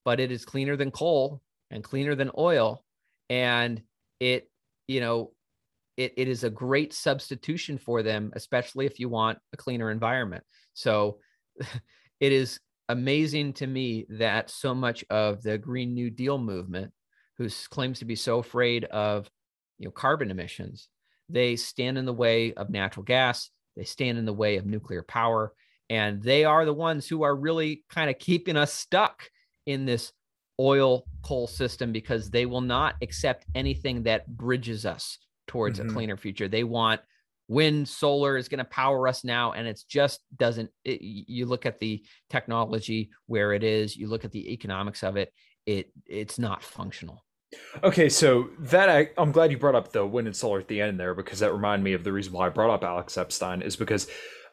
but 0.06 0.20
it 0.20 0.32
is 0.32 0.45
cleaner 0.45 0.76
than 0.76 0.91
coal 0.91 1.41
and 1.72 1.84
cleaner 1.84 2.16
than 2.16 2.32
oil. 2.38 2.84
And 3.30 3.82
it, 4.20 4.49
you 4.88 4.99
know, 4.99 5.32
it, 5.97 6.14
it 6.18 6.28
is 6.28 6.43
a 6.43 6.49
great 6.49 6.93
substitution 6.93 7.78
for 7.78 8.04
them, 8.04 8.32
especially 8.36 8.86
if 8.86 8.99
you 8.99 9.10
want 9.10 9.39
a 9.54 9.58
cleaner 9.58 9.91
environment. 9.91 10.43
So 10.74 11.20
it 12.20 12.32
is 12.32 12.60
amazing 12.89 13.54
to 13.54 13.68
me 13.68 14.06
that 14.10 14.49
so 14.49 14.74
much 14.74 15.06
of 15.10 15.41
the 15.41 15.58
Green 15.58 15.93
New 15.93 16.10
Deal 16.10 16.38
movement, 16.38 16.91
who 17.38 17.49
claims 17.70 17.99
to 17.99 18.06
be 18.06 18.16
so 18.16 18.39
afraid 18.39 18.86
of 18.86 19.30
you 19.80 19.86
know 19.86 19.91
carbon 19.91 20.32
emissions, 20.32 20.89
they 21.30 21.56
stand 21.56 21.97
in 21.97 22.06
the 22.06 22.14
way 22.14 22.54
of 22.54 22.70
natural 22.70 23.04
gas, 23.04 23.49
they 23.76 23.84
stand 23.84 24.17
in 24.17 24.26
the 24.26 24.34
way 24.34 24.57
of 24.57 24.65
nuclear 24.65 25.03
power, 25.03 25.53
and 25.89 26.21
they 26.21 26.45
are 26.45 26.65
the 26.65 26.74
ones 26.74 27.07
who 27.07 27.24
are 27.24 27.36
really 27.36 27.84
kind 27.89 28.09
of 28.09 28.19
keeping 28.19 28.57
us 28.57 28.74
stuck 28.74 29.24
in 29.65 29.86
this 29.86 30.11
oil 30.59 31.05
coal 31.24 31.47
system 31.47 31.91
because 31.91 32.30
they 32.30 32.45
will 32.45 32.61
not 32.61 32.95
accept 33.01 33.45
anything 33.55 34.03
that 34.03 34.28
bridges 34.28 34.86
us 34.86 35.17
towards 35.47 35.80
mm-hmm. 35.80 35.89
a 35.89 35.93
cleaner 35.93 36.17
future. 36.17 36.47
They 36.47 36.63
want 36.63 37.01
wind, 37.47 37.88
solar 37.88 38.38
is 38.38 38.47
going 38.47 38.59
to 38.59 38.65
power 38.65 39.07
us 39.07 39.24
now, 39.24 39.53
and 39.53 39.67
it's 39.67 39.84
just 39.84 40.21
doesn't. 40.36 40.69
It, 40.84 41.01
you 41.01 41.45
look 41.45 41.65
at 41.65 41.80
the 41.80 42.03
technology 42.30 43.09
where 43.28 43.53
it 43.53 43.63
is, 43.63 43.95
you 43.95 44.07
look 44.07 44.26
at 44.26 44.32
the 44.32 44.53
economics 44.53 45.03
of 45.03 45.17
it. 45.17 45.34
It 45.65 45.91
it's 46.05 46.38
not 46.38 46.63
functional. 46.63 47.22
Okay, 47.84 48.10
so 48.10 48.49
that 48.60 48.89
I, 48.89 49.10
I'm 49.18 49.32
glad 49.32 49.51
you 49.51 49.58
brought 49.58 49.76
up 49.76 49.91
the 49.91 50.06
wind 50.06 50.28
and 50.28 50.36
solar 50.36 50.60
at 50.60 50.68
the 50.68 50.82
end 50.82 50.99
there 50.99 51.14
because 51.14 51.39
that 51.39 51.54
reminded 51.54 51.84
me 51.84 51.93
of 51.93 52.04
the 52.04 52.12
reason 52.12 52.34
why 52.34 52.47
I 52.47 52.49
brought 52.49 52.70
up 52.70 52.84
Alex 52.84 53.18
Epstein 53.18 53.62
is 53.62 53.76
because 53.76 54.08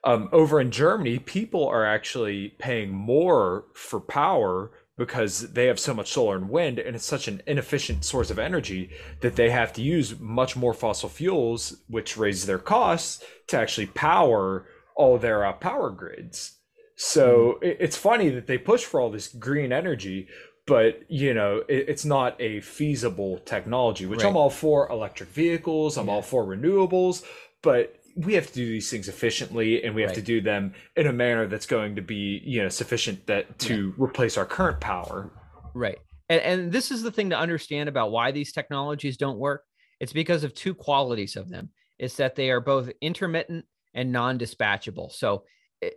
um, 0.05 0.29
over 0.33 0.61
in 0.61 0.71
Germany, 0.71 1.19
people 1.19 1.67
are 1.67 1.85
actually 1.85 2.55
paying 2.59 2.91
more 2.91 3.65
for 3.75 4.01
power 4.01 4.71
because 5.01 5.53
they 5.53 5.65
have 5.65 5.81
so 5.81 5.95
much 5.95 6.13
solar 6.13 6.37
and 6.37 6.51
wind 6.51 6.79
and 6.79 6.95
it's 6.95 7.07
such 7.07 7.27
an 7.27 7.41
inefficient 7.47 8.05
source 8.05 8.31
of 8.31 8.39
energy 8.39 8.91
that 9.23 9.35
they 9.35 9.49
have 9.49 9.73
to 9.73 9.81
use 9.81 10.21
much 10.21 10.57
more 10.57 10.75
fossil 10.75 11.09
fuels 11.09 11.79
which 11.89 12.19
raises 12.19 12.45
their 12.45 12.59
costs 12.59 13.25
to 13.47 13.57
actually 13.57 13.87
power 13.87 14.67
all 14.95 15.17
their 15.17 15.43
uh, 15.43 15.55
power 15.55 15.89
grids 15.89 16.59
so 16.97 17.59
mm. 17.63 17.77
it's 17.81 17.97
funny 17.97 18.29
that 18.29 18.47
they 18.47 18.59
push 18.59 18.85
for 18.85 19.01
all 19.01 19.11
this 19.11 19.29
green 19.29 19.73
energy 19.73 20.29
but 20.71 21.03
you 21.11 21.35
know 21.35 21.65
it, 21.69 21.87
it's 21.89 22.05
not 22.05 22.41
a 22.41 22.61
feasible 22.61 23.39
technology 23.39 24.07
which 24.07 24.23
right. 24.23 24.29
i'm 24.29 24.37
all 24.37 24.49
for 24.49 24.89
electric 24.89 25.29
vehicles 25.31 25.99
i'm 25.99 26.07
yeah. 26.07 26.13
all 26.13 26.23
for 26.23 26.47
renewables 26.47 27.25
but 27.61 27.97
we 28.15 28.35
have 28.35 28.47
to 28.47 28.53
do 28.53 28.67
these 28.67 28.89
things 28.89 29.09
efficiently 29.09 29.83
and 29.83 29.95
we 29.97 30.03
have 30.03 30.11
right. 30.11 30.15
to 30.15 30.23
do 30.23 30.41
them 30.41 30.73
in 30.95 31.09
a 31.09 31.13
manner 31.13 31.49
that's 31.49 31.67
going 31.67 31.97
to 31.97 32.03
be 32.03 32.41
you 32.45 32.63
know 32.63 32.69
sufficient 32.69 33.27
that 33.27 33.59
to 33.59 33.89
yeah. 33.89 34.05
replace 34.05 34.39
our 34.39 34.47
current 34.47 34.81
power 34.81 35.33
right 35.75 35.99
and, 36.29 36.41
and 36.41 36.73
this 36.73 36.93
is 36.93 37.03
the 37.03 37.11
thing 37.11 37.31
to 37.31 37.37
understand 37.37 37.89
about 37.89 38.13
why 38.13 38.31
these 38.31 38.53
technologies 38.53 39.17
don't 39.17 39.39
work 39.39 39.65
it's 39.99 40.13
because 40.13 40.45
of 40.45 40.55
two 40.55 40.73
qualities 40.73 41.35
of 41.35 41.51
them 41.51 41.69
it's 41.99 42.17
that 42.17 42.37
they 42.37 42.49
are 42.49 42.61
both 42.61 42.89
intermittent 43.01 43.65
and 43.95 44.13
non-dispatchable 44.13 45.11
so 45.11 45.43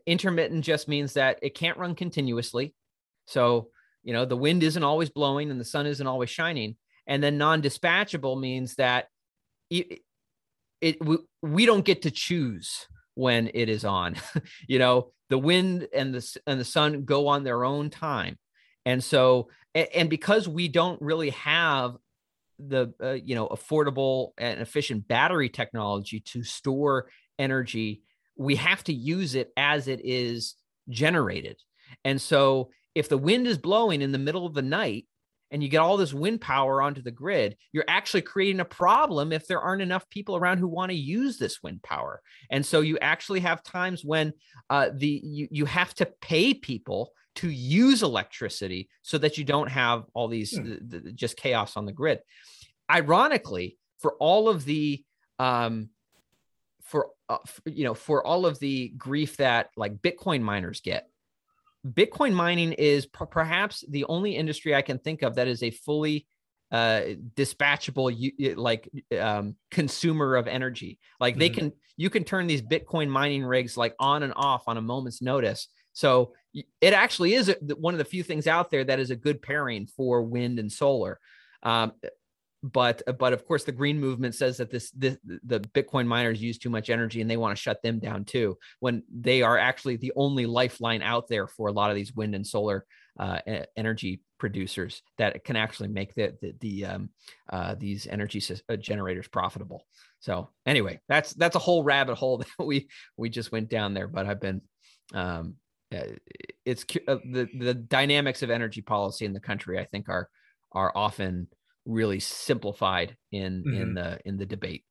intermittent 0.08 0.66
just 0.66 0.88
means 0.88 1.14
that 1.14 1.38
it 1.44 1.54
can't 1.54 1.78
run 1.78 1.94
continuously 1.94 2.74
so 3.28 3.70
you 4.04 4.14
know 4.14 4.26
the 4.26 4.38
wind 4.38 4.64
isn't 4.64 4.84
always 4.84 5.10
blowing 5.10 5.52
and 5.52 5.60
the 5.60 5.66
sun 5.66 5.86
isn't 5.86 6.08
always 6.08 6.30
shining. 6.30 6.76
And 7.06 7.22
then 7.22 7.38
non-dispatchable 7.38 8.40
means 8.40 8.76
that 8.76 9.08
it, 9.70 10.00
it 10.80 11.04
we, 11.04 11.18
we 11.42 11.66
don't 11.66 11.84
get 11.84 12.04
to 12.04 12.12
choose 12.12 12.88
when 13.16 13.52
it 13.54 13.70
is 13.70 13.86
on. 13.86 14.16
You 14.68 14.80
know 14.80 15.12
the 15.30 15.38
wind 15.38 15.88
and 15.94 16.14
the 16.14 16.38
and 16.48 16.60
the 16.60 16.66
sun 16.66 17.06
go 17.06 17.28
on 17.28 17.44
their 17.44 17.64
own 17.64 17.90
time. 17.90 18.38
And 18.86 19.04
so 19.04 19.50
and 19.74 20.10
because 20.10 20.48
we 20.48 20.68
don't 20.68 21.02
really 21.02 21.32
have 21.32 21.96
the 22.60 22.94
uh, 23.02 23.12
you 23.12 23.36
know 23.36 23.48
affordable 23.48 24.32
and 24.38 24.62
efficient 24.62 25.08
battery 25.08 25.50
technology 25.50 26.20
to 26.20 26.44
store 26.44 27.10
energy 27.40 28.04
we 28.36 28.56
have 28.56 28.84
to 28.86 28.94
use 28.94 29.36
it 29.36 29.52
as 29.58 29.88
it 29.88 30.02
is 30.04 30.56
generated. 30.90 31.58
And 32.04 32.22
so 32.22 32.72
if 32.96 33.10
the 33.10 33.18
wind 33.18 33.48
is 33.48 33.58
blowing 33.58 34.02
in 34.02 34.12
the 34.12 34.18
middle 34.18 34.46
of 34.46 34.54
the 34.54 34.62
night 34.62 35.08
and 35.52 35.62
you 35.62 35.70
get 35.70 35.82
all 35.82 35.98
this 35.98 36.14
wind 36.14 36.42
power 36.42 36.82
onto 36.82 37.02
the 37.02 37.12
grid, 37.12 37.56
you're 37.72 37.86
actually 37.88 38.22
creating 38.22 38.60
a 38.60 38.66
problem 38.66 39.32
if 39.32 39.48
there 39.48 39.62
aren't 39.62 39.82
enough 39.82 40.10
people 40.10 40.36
around 40.36 40.58
who 40.58 40.68
want 40.68 40.92
to 40.92 40.98
use 40.98 41.38
this 41.38 41.62
wind 41.62 41.82
power. 41.84 42.22
And 42.50 42.66
so 42.66 42.82
you 42.82 42.98
actually 43.00 43.42
have 43.42 43.64
times 43.64 44.04
when 44.04 44.34
uh, 44.70 44.90
the 44.94 45.22
you, 45.24 45.48
you 45.52 45.66
have 45.66 45.94
to 45.96 46.08
pay 46.22 46.54
people 46.54 47.12
to 47.36 47.50
use 47.50 48.04
electricity 48.04 48.90
so 49.02 49.18
that 49.18 49.38
you 49.38 49.44
don't 49.44 49.70
have 49.70 50.06
all 50.14 50.28
these 50.28 50.56
hmm. 50.56 50.76
the, 50.88 51.00
the, 51.00 51.12
just 51.12 51.38
chaos 51.38 51.78
on 51.78 51.86
the 51.86 51.92
grid. 51.92 52.20
Ironically, 52.92 53.78
for 54.00 54.16
all 54.20 54.50
of 54.50 54.66
the 54.66 55.04
um, 55.40 55.90
for, 56.84 57.10
uh, 57.30 57.38
for 57.46 57.70
you 57.70 57.86
know 57.86 57.94
for 57.94 58.26
all 58.26 58.46
of 58.46 58.60
the 58.60 58.90
grief 58.90 59.38
that 59.38 59.70
like 59.76 59.98
Bitcoin 59.98 60.42
miners 60.42 60.82
get 60.82 61.08
Bitcoin 61.86 62.34
mining 62.34 62.74
is 62.74 63.06
p- 63.06 63.26
perhaps 63.30 63.84
the 63.90 64.06
only 64.06 64.36
industry 64.36 64.74
I 64.74 64.82
can 64.82 65.00
think 65.00 65.22
of 65.22 65.36
that 65.36 65.48
is 65.48 65.64
a 65.64 65.72
fully 65.72 66.28
uh, 66.72 67.02
dispatchable 67.36 68.56
like 68.58 68.90
um, 69.20 69.56
consumer 69.70 70.36
of 70.36 70.48
energy. 70.48 71.00
Like 71.20 71.38
they 71.38 71.50
mm-hmm. 71.50 71.60
can, 71.60 71.74
you 71.98 72.10
can 72.10 72.24
turn 72.24 72.48
these 72.48 72.62
Bitcoin 72.62 73.10
mining 73.10 73.44
rigs 73.44 73.78
like 73.78 73.96
on 74.00 74.24
and 74.24 74.34
off 74.36 74.64
on 74.68 74.78
a 74.78 74.82
moment's 74.82 75.22
notice. 75.22 75.68
So 75.94 76.34
it 76.54 76.94
actually 76.94 77.34
is 77.34 77.50
a, 77.50 77.56
one 77.76 77.94
of 77.94 77.98
the 78.00 78.06
few 78.06 78.24
things 78.24 78.48
out 78.48 78.72
there 78.72 78.84
that 78.84 79.00
is 79.00 79.12
a 79.12 79.16
good 79.16 79.42
pairing 79.42 79.88
for 79.88 80.24
wind 80.24 80.58
and 80.58 80.72
solar. 80.72 81.20
Um, 81.62 81.94
but 82.64 83.02
but 83.20 83.34
of 83.34 83.46
course 83.46 83.66
the 83.66 83.72
green 83.72 84.00
movement 84.00 84.34
says 84.34 84.58
that 84.58 84.72
this, 84.72 84.90
this 84.92 85.18
the 85.44 85.60
bitcoin 85.60 86.08
miners 86.08 86.42
use 86.42 86.58
too 86.58 86.70
much 86.70 86.90
energy 86.90 87.20
and 87.20 87.30
they 87.30 87.38
want 87.38 87.56
to 87.56 87.62
shut 87.62 87.82
them 87.84 88.00
down 88.00 88.24
too 88.24 88.58
when 88.80 89.04
they 89.14 89.42
are 89.42 89.58
actually 89.58 89.98
the 89.98 90.14
only 90.16 90.46
lifeline 90.46 91.02
out 91.02 91.28
there 91.28 91.46
for 91.46 91.68
a 91.68 91.74
lot 91.74 91.90
of 91.90 91.96
these 91.96 92.14
wind 92.14 92.34
and 92.34 92.48
solar 92.48 92.86
uh, 93.20 93.40
energy 93.76 94.22
producers 94.40 95.04
that 95.18 95.44
can 95.44 95.56
actually 95.56 95.90
make 95.90 96.16
the 96.16 96.34
the, 96.42 96.56
the 96.62 96.86
um, 96.86 97.10
uh, 97.52 97.76
these 97.76 98.08
energy 98.08 98.42
uh, 98.70 98.76
generators 98.76 99.28
profitable. 99.28 99.86
So 100.20 100.50
anyway 100.66 101.00
that's 101.10 101.34
that's 101.34 101.58
a 101.58 101.60
whole 101.60 101.84
rabbit 101.84 102.16
hole 102.16 102.38
that 102.58 102.66
we 102.66 102.88
we 103.18 103.30
just 103.30 103.52
went 103.52 103.70
down 103.70 103.94
there 103.94 104.08
but 104.08 104.26
i've 104.26 104.40
been 104.40 104.62
um, 105.14 105.56
uh, 105.94 106.04
it's 106.66 106.86
uh, 107.08 107.18
the 107.30 107.48
the 107.58 107.74
dynamics 107.74 108.42
of 108.42 108.50
energy 108.50 108.82
policy 108.82 109.26
in 109.26 109.34
the 109.34 109.40
country 109.40 109.78
i 109.78 109.84
think 109.86 110.08
are 110.08 110.30
are 110.72 110.92
often 110.96 111.48
really 111.86 112.20
simplified 112.20 113.18
in 113.32 113.64
mm-hmm. 113.66 113.82
in 113.82 113.94
the 113.94 114.20
in 114.26 114.38
the 114.38 114.46
debate. 114.46 114.84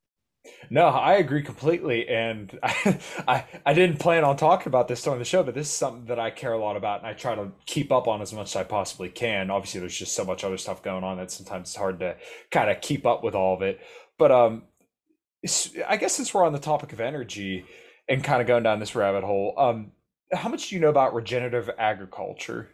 No, 0.70 0.86
I 0.86 1.14
agree 1.14 1.42
completely, 1.42 2.08
and 2.08 2.58
I, 2.62 2.98
I, 3.28 3.44
I 3.64 3.74
didn't 3.74 3.98
plan 3.98 4.24
on 4.24 4.36
talking 4.36 4.68
about 4.68 4.88
this 4.88 5.02
during 5.02 5.20
the 5.20 5.24
show, 5.24 5.42
but 5.44 5.54
this 5.54 5.68
is 5.68 5.72
something 5.72 6.06
that 6.06 6.18
I 6.18 6.30
care 6.30 6.52
a 6.52 6.58
lot 6.58 6.76
about, 6.76 6.98
and 6.98 7.06
I 7.06 7.12
try 7.12 7.34
to 7.36 7.52
keep 7.66 7.92
up 7.92 8.08
on 8.08 8.20
as 8.20 8.32
much 8.32 8.48
as 8.48 8.56
I 8.56 8.64
possibly 8.64 9.08
can. 9.08 9.50
Obviously, 9.50 9.80
there's 9.80 9.96
just 9.96 10.16
so 10.16 10.24
much 10.24 10.42
other 10.42 10.58
stuff 10.58 10.82
going 10.82 11.04
on 11.04 11.18
that 11.18 11.30
sometimes 11.30 11.68
it's 11.68 11.76
hard 11.76 12.00
to 12.00 12.16
kind 12.50 12.70
of 12.70 12.80
keep 12.80 13.06
up 13.06 13.22
with 13.22 13.34
all 13.34 13.54
of 13.54 13.62
it. 13.62 13.80
But 14.18 14.32
um, 14.32 14.64
I 15.88 15.96
guess 15.96 16.14
since 16.14 16.32
we're 16.32 16.44
on 16.44 16.52
the 16.52 16.58
topic 16.58 16.92
of 16.92 17.00
energy 17.00 17.64
and 18.08 18.24
kind 18.24 18.40
of 18.40 18.48
going 18.48 18.62
down 18.64 18.80
this 18.80 18.94
rabbit 18.94 19.24
hole, 19.24 19.54
um, 19.56 19.92
how 20.32 20.48
much 20.48 20.68
do 20.68 20.74
you 20.74 20.80
know 20.80 20.88
about 20.88 21.14
regenerative 21.14 21.70
agriculture? 21.78 22.70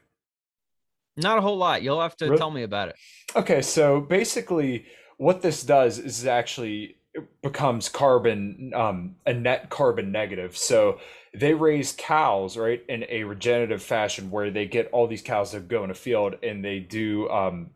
Not 1.18 1.38
a 1.38 1.40
whole 1.40 1.56
lot. 1.56 1.82
You'll 1.82 2.00
have 2.00 2.16
to 2.16 2.26
really? 2.26 2.38
tell 2.38 2.50
me 2.50 2.62
about 2.62 2.88
it. 2.88 2.96
Okay, 3.36 3.60
so 3.60 4.00
basically, 4.00 4.86
what 5.16 5.42
this 5.42 5.62
does 5.62 5.98
is 5.98 6.26
actually 6.26 6.96
becomes 7.42 7.88
carbon 7.88 8.72
um, 8.74 9.16
a 9.26 9.32
net 9.32 9.70
carbon 9.70 10.12
negative. 10.12 10.56
So 10.56 10.98
they 11.34 11.54
raise 11.54 11.92
cows 11.92 12.56
right 12.56 12.82
in 12.88 13.04
a 13.08 13.24
regenerative 13.24 13.82
fashion 13.82 14.30
where 14.30 14.50
they 14.50 14.66
get 14.66 14.88
all 14.92 15.06
these 15.06 15.22
cows 15.22 15.52
that 15.52 15.68
go 15.68 15.84
in 15.84 15.90
a 15.90 15.94
field 15.94 16.36
and 16.42 16.64
they 16.64 16.78
do 16.78 17.28
um, 17.28 17.70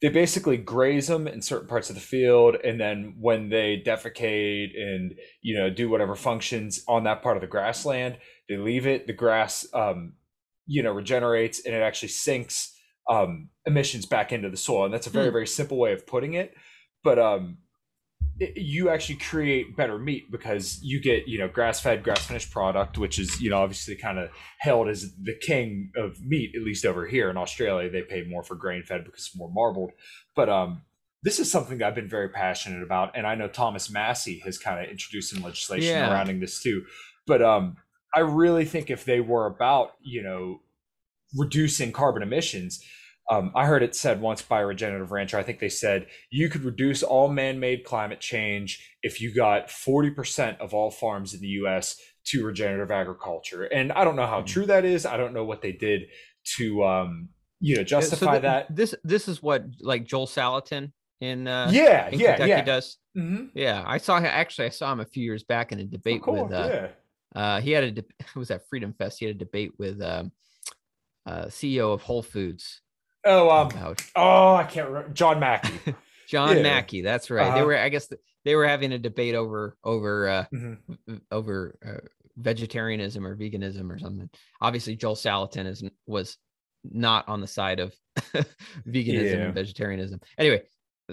they 0.00 0.08
basically 0.08 0.56
graze 0.56 1.08
them 1.08 1.26
in 1.26 1.42
certain 1.42 1.68
parts 1.68 1.88
of 1.90 1.96
the 1.96 2.00
field 2.00 2.56
and 2.64 2.80
then 2.80 3.16
when 3.18 3.48
they 3.48 3.82
defecate 3.84 4.70
and 4.80 5.14
you 5.42 5.56
know 5.56 5.70
do 5.70 5.88
whatever 5.88 6.14
functions 6.14 6.82
on 6.88 7.04
that 7.04 7.22
part 7.22 7.36
of 7.36 7.40
the 7.40 7.46
grassland 7.46 8.16
they 8.48 8.56
leave 8.56 8.86
it 8.86 9.06
the 9.06 9.12
grass 9.12 9.66
um, 9.74 10.12
you 10.68 10.82
know 10.82 10.92
regenerates 10.92 11.64
and 11.64 11.74
it 11.74 11.82
actually 11.82 12.08
sinks 12.08 12.74
um, 13.10 13.48
emissions 13.66 14.06
back 14.06 14.32
into 14.32 14.50
the 14.50 14.56
soil 14.56 14.84
and 14.84 14.94
that's 14.94 15.06
a 15.06 15.10
very 15.10 15.30
mm. 15.30 15.32
very 15.32 15.46
simple 15.46 15.78
way 15.78 15.92
of 15.92 16.06
putting 16.06 16.34
it 16.34 16.54
but 17.02 17.18
um, 17.18 17.58
it, 18.38 18.56
you 18.56 18.90
actually 18.90 19.16
create 19.16 19.76
better 19.76 19.98
meat 19.98 20.30
because 20.30 20.78
you 20.82 21.00
get 21.00 21.26
you 21.26 21.38
know 21.38 21.48
grass 21.48 21.80
fed 21.80 22.04
grass 22.04 22.26
finished 22.26 22.50
product 22.50 22.98
which 22.98 23.18
is 23.18 23.40
you 23.40 23.50
know 23.50 23.58
obviously 23.58 23.96
kind 23.96 24.18
of 24.18 24.30
held 24.60 24.88
as 24.88 25.14
the 25.22 25.34
king 25.40 25.90
of 25.96 26.20
meat 26.20 26.52
at 26.54 26.62
least 26.62 26.84
over 26.84 27.06
here 27.06 27.30
in 27.30 27.36
australia 27.36 27.90
they 27.90 28.02
pay 28.02 28.22
more 28.28 28.42
for 28.42 28.54
grain 28.54 28.82
fed 28.82 29.04
because 29.04 29.26
it's 29.26 29.36
more 29.36 29.50
marbled 29.50 29.90
but 30.36 30.48
um 30.48 30.82
this 31.22 31.40
is 31.40 31.50
something 31.50 31.78
that 31.78 31.88
I've 31.88 31.94
been 31.94 32.08
very 32.08 32.28
passionate 32.28 32.82
about, 32.82 33.16
and 33.16 33.26
I 33.26 33.34
know 33.34 33.48
Thomas 33.48 33.90
Massie 33.90 34.40
has 34.44 34.58
kind 34.58 34.82
of 34.82 34.88
introduced 34.90 35.30
some 35.30 35.42
legislation 35.42 35.94
yeah. 35.94 36.08
surrounding 36.08 36.40
this 36.40 36.62
too. 36.62 36.84
But 37.26 37.42
um, 37.42 37.76
I 38.14 38.20
really 38.20 38.64
think 38.64 38.90
if 38.90 39.04
they 39.04 39.20
were 39.20 39.46
about, 39.46 39.92
you 40.02 40.22
know, 40.22 40.60
reducing 41.36 41.92
carbon 41.92 42.22
emissions, 42.22 42.82
um, 43.30 43.52
I 43.54 43.66
heard 43.66 43.82
it 43.82 43.94
said 43.94 44.20
once 44.20 44.40
by 44.40 44.60
a 44.60 44.66
regenerative 44.66 45.10
rancher. 45.10 45.38
I 45.38 45.42
think 45.42 45.58
they 45.58 45.68
said 45.68 46.06
you 46.30 46.48
could 46.48 46.64
reduce 46.64 47.02
all 47.02 47.28
man-made 47.28 47.84
climate 47.84 48.20
change 48.20 48.96
if 49.02 49.20
you 49.20 49.34
got 49.34 49.68
40% 49.68 50.58
of 50.58 50.72
all 50.72 50.90
farms 50.90 51.34
in 51.34 51.40
the 51.40 51.48
U.S. 51.48 52.00
to 52.26 52.44
regenerative 52.44 52.90
agriculture. 52.90 53.64
And 53.64 53.92
I 53.92 54.04
don't 54.04 54.16
know 54.16 54.26
how 54.26 54.40
hmm. 54.40 54.46
true 54.46 54.66
that 54.66 54.84
is. 54.84 55.04
I 55.04 55.18
don't 55.18 55.34
know 55.34 55.44
what 55.44 55.60
they 55.60 55.72
did 55.72 56.06
to, 56.56 56.84
um, 56.84 57.28
you 57.60 57.76
know, 57.76 57.84
justify 57.84 58.26
so 58.26 58.32
the, 58.32 58.40
that. 58.40 58.74
This 58.74 58.94
this 59.04 59.28
is 59.28 59.42
what 59.42 59.64
like 59.80 60.06
Joel 60.06 60.26
Salatin 60.26 60.92
in 61.20 61.48
uh, 61.48 61.68
yeah 61.70 62.08
in 62.08 62.20
yeah 62.20 62.30
Kentucky 62.30 62.48
yeah 62.48 62.62
does. 62.62 62.96
Mm-hmm. 63.16 63.46
Yeah, 63.54 63.84
I 63.86 63.98
saw 63.98 64.18
actually 64.18 64.66
I 64.66 64.70
saw 64.70 64.92
him 64.92 65.00
a 65.00 65.04
few 65.04 65.24
years 65.24 65.42
back 65.42 65.72
in 65.72 65.80
a 65.80 65.84
debate 65.84 66.22
cool. 66.22 66.44
with. 66.44 66.52
Uh, 66.52 66.68
yeah 66.72 66.88
uh, 67.34 67.60
he 67.60 67.72
had 67.72 67.84
a 67.84 67.90
de- 67.90 68.04
was 68.36 68.50
at 68.50 68.68
Freedom 68.68 68.92
Fest. 68.92 69.18
He 69.18 69.26
had 69.26 69.36
a 69.36 69.38
debate 69.38 69.72
with 69.78 70.02
um, 70.02 70.32
uh, 71.26 71.46
CEO 71.46 71.92
of 71.92 72.02
Whole 72.02 72.22
Foods. 72.22 72.80
Oh, 73.24 73.50
um, 73.50 73.66
about... 73.68 74.02
oh, 74.16 74.54
I 74.54 74.64
can't 74.64 74.88
remember. 74.88 75.10
John 75.10 75.40
Mackey. 75.40 75.94
John 76.28 76.56
yeah. 76.56 76.62
Mackey. 76.62 77.02
That's 77.02 77.30
right. 77.30 77.48
Uh-huh. 77.48 77.58
They 77.58 77.64
were, 77.64 77.76
I 77.76 77.88
guess, 77.88 78.12
they 78.44 78.54
were 78.54 78.66
having 78.66 78.92
a 78.92 78.98
debate 78.98 79.34
over 79.34 79.76
over 79.82 80.28
uh, 80.28 80.44
mm-hmm. 80.54 81.16
over 81.30 81.78
uh, 81.86 82.06
vegetarianism 82.36 83.26
or 83.26 83.36
veganism 83.36 83.90
or 83.90 83.98
something. 83.98 84.28
Obviously, 84.60 84.94
Joel 84.94 85.16
Salatin 85.16 85.66
is 85.66 85.82
was 86.06 86.36
not 86.84 87.26
on 87.28 87.40
the 87.40 87.46
side 87.46 87.80
of 87.80 87.94
veganism 88.86 89.24
yeah. 89.24 89.44
and 89.44 89.54
vegetarianism. 89.54 90.20
Anyway, 90.36 90.62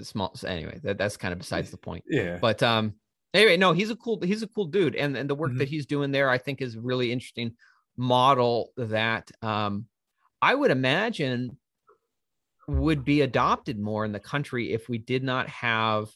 small. 0.02 0.36
So 0.36 0.48
Anyway, 0.48 0.80
that, 0.84 0.98
that's 0.98 1.18
kind 1.18 1.32
of 1.32 1.40
besides 1.40 1.72
the 1.72 1.78
point. 1.78 2.04
Yeah. 2.08 2.38
But 2.40 2.62
um, 2.62 2.94
anyway, 3.36 3.58
no, 3.58 3.74
he's 3.74 3.90
a 3.90 3.96
cool 3.96 4.20
he's 4.22 4.44
a 4.44 4.48
cool 4.48 4.66
dude, 4.66 4.96
and 4.96 5.16
and 5.18 5.30
the 5.30 5.36
work 5.36 5.52
mm-hmm. 5.52 5.60
that 5.60 5.70
he's 5.70 5.86
doing 5.86 6.12
there, 6.12 6.30
I 6.30 6.38
think, 6.38 6.62
is 6.62 6.78
really 6.78 7.12
interesting 7.12 7.54
model 7.98 8.72
that 8.78 9.32
um, 9.42 9.86
I 10.42 10.56
would 10.56 10.72
imagine 10.72 11.58
would 12.68 13.06
be 13.06 13.22
adopted 13.22 13.80
more 13.80 14.06
in 14.06 14.12
the 14.12 14.20
country 14.20 14.74
if 14.74 14.90
we 14.90 14.98
did 14.98 15.24
not 15.24 15.48
have. 15.50 16.10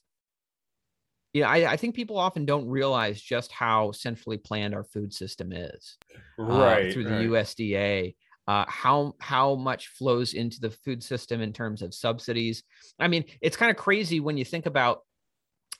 Yeah, 1.33 1.47
I, 1.47 1.73
I 1.73 1.77
think 1.77 1.95
people 1.95 2.17
often 2.17 2.45
don't 2.45 2.67
realize 2.67 3.21
just 3.21 3.51
how 3.51 3.91
centrally 3.91 4.37
planned 4.37 4.73
our 4.73 4.83
food 4.83 5.13
system 5.13 5.51
is, 5.51 5.97
right? 6.39 6.89
Uh, 6.89 6.91
through 6.91 7.03
the 7.03 7.11
right. 7.11 7.27
USDA, 7.27 8.15
uh, 8.47 8.65
how 8.67 9.13
how 9.19 9.53
much 9.53 9.89
flows 9.89 10.33
into 10.33 10.59
the 10.59 10.71
food 10.71 11.03
system 11.03 11.39
in 11.39 11.53
terms 11.53 11.83
of 11.83 11.93
subsidies. 11.93 12.63
I 12.99 13.07
mean, 13.07 13.25
it's 13.41 13.57
kind 13.57 13.69
of 13.69 13.77
crazy 13.77 14.19
when 14.19 14.37
you 14.37 14.45
think 14.45 14.65
about. 14.65 15.01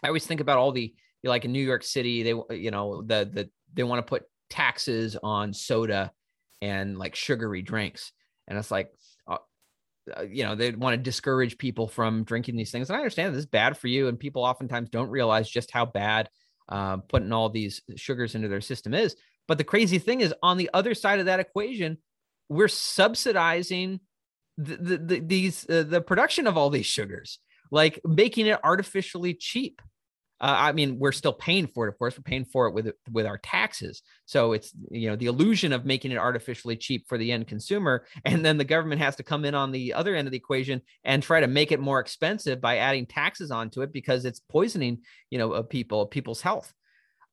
I 0.03 0.07
always 0.07 0.25
think 0.25 0.39
about 0.39 0.59
all 0.59 0.71
the 0.71 0.93
like 1.23 1.45
in 1.45 1.51
New 1.51 1.63
York 1.63 1.83
City, 1.83 2.23
they 2.23 2.55
you 2.55 2.71
know 2.71 3.01
the 3.01 3.29
the 3.31 3.49
they 3.73 3.83
want 3.83 4.05
to 4.05 4.09
put 4.09 4.23
taxes 4.49 5.17
on 5.21 5.53
soda 5.53 6.11
and 6.61 6.97
like 6.97 7.15
sugary 7.15 7.61
drinks, 7.61 8.11
and 8.47 8.57
it's 8.57 8.71
like. 8.71 8.91
Uh, 9.27 9.37
uh 10.17 10.23
you 10.23 10.43
know 10.43 10.55
they 10.55 10.71
want 10.71 10.95
to 10.95 10.97
discourage 10.97 11.57
people 11.57 11.87
from 11.87 12.23
drinking 12.23 12.55
these 12.55 12.71
things 12.71 12.89
and 12.89 12.95
i 12.95 12.99
understand 12.99 13.31
this 13.31 13.41
is 13.41 13.45
bad 13.45 13.77
for 13.77 13.87
you 13.87 14.07
and 14.07 14.17
people 14.17 14.43
oftentimes 14.43 14.89
don't 14.89 15.11
realize 15.11 15.47
just 15.47 15.69
how 15.69 15.85
bad 15.85 16.27
uh, 16.69 16.97
putting 16.97 17.31
all 17.31 17.47
these 17.47 17.81
sugars 17.95 18.33
into 18.33 18.47
their 18.47 18.61
system 18.61 18.95
is 18.95 19.15
but 19.47 19.59
the 19.59 19.63
crazy 19.63 19.99
thing 19.99 20.21
is 20.21 20.33
on 20.41 20.57
the 20.57 20.69
other 20.73 20.95
side 20.95 21.19
of 21.19 21.27
that 21.27 21.39
equation 21.39 21.95
we're 22.49 22.67
subsidizing 22.67 23.99
the, 24.59 24.75
the, 24.75 24.97
the 24.97 25.19
these 25.21 25.69
uh, 25.69 25.83
the 25.83 26.01
production 26.01 26.45
of 26.45 26.57
all 26.57 26.69
these 26.69 26.85
sugars, 26.85 27.39
like 27.71 28.01
making 28.03 28.47
it 28.47 28.59
artificially 28.63 29.33
cheap. 29.33 29.81
Uh, 30.41 30.55
I 30.57 30.71
mean, 30.71 30.97
we're 30.99 31.11
still 31.11 31.33
paying 31.33 31.67
for 31.67 31.85
it. 31.85 31.89
Of 31.89 31.97
course, 31.97 32.17
we're 32.17 32.23
paying 32.23 32.45
for 32.45 32.67
it 32.67 32.73
with 32.73 32.91
with 33.11 33.25
our 33.25 33.37
taxes. 33.37 34.01
So 34.25 34.53
it's 34.53 34.71
you 34.89 35.09
know 35.09 35.15
the 35.15 35.25
illusion 35.25 35.73
of 35.73 35.85
making 35.85 36.11
it 36.11 36.17
artificially 36.17 36.77
cheap 36.77 37.07
for 37.07 37.17
the 37.17 37.31
end 37.31 37.47
consumer, 37.47 38.05
and 38.25 38.45
then 38.45 38.57
the 38.57 38.63
government 38.63 39.01
has 39.01 39.15
to 39.17 39.23
come 39.23 39.45
in 39.45 39.55
on 39.55 39.71
the 39.71 39.93
other 39.93 40.15
end 40.15 40.27
of 40.27 40.31
the 40.31 40.37
equation 40.37 40.81
and 41.03 41.21
try 41.21 41.41
to 41.41 41.47
make 41.47 41.71
it 41.71 41.79
more 41.79 41.99
expensive 41.99 42.61
by 42.61 42.77
adding 42.77 43.05
taxes 43.05 43.51
onto 43.51 43.81
it 43.81 43.91
because 43.91 44.25
it's 44.25 44.39
poisoning 44.39 44.99
you 45.29 45.37
know 45.37 45.61
people 45.63 46.05
people's 46.05 46.41
health. 46.41 46.73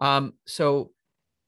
Um, 0.00 0.34
so 0.46 0.90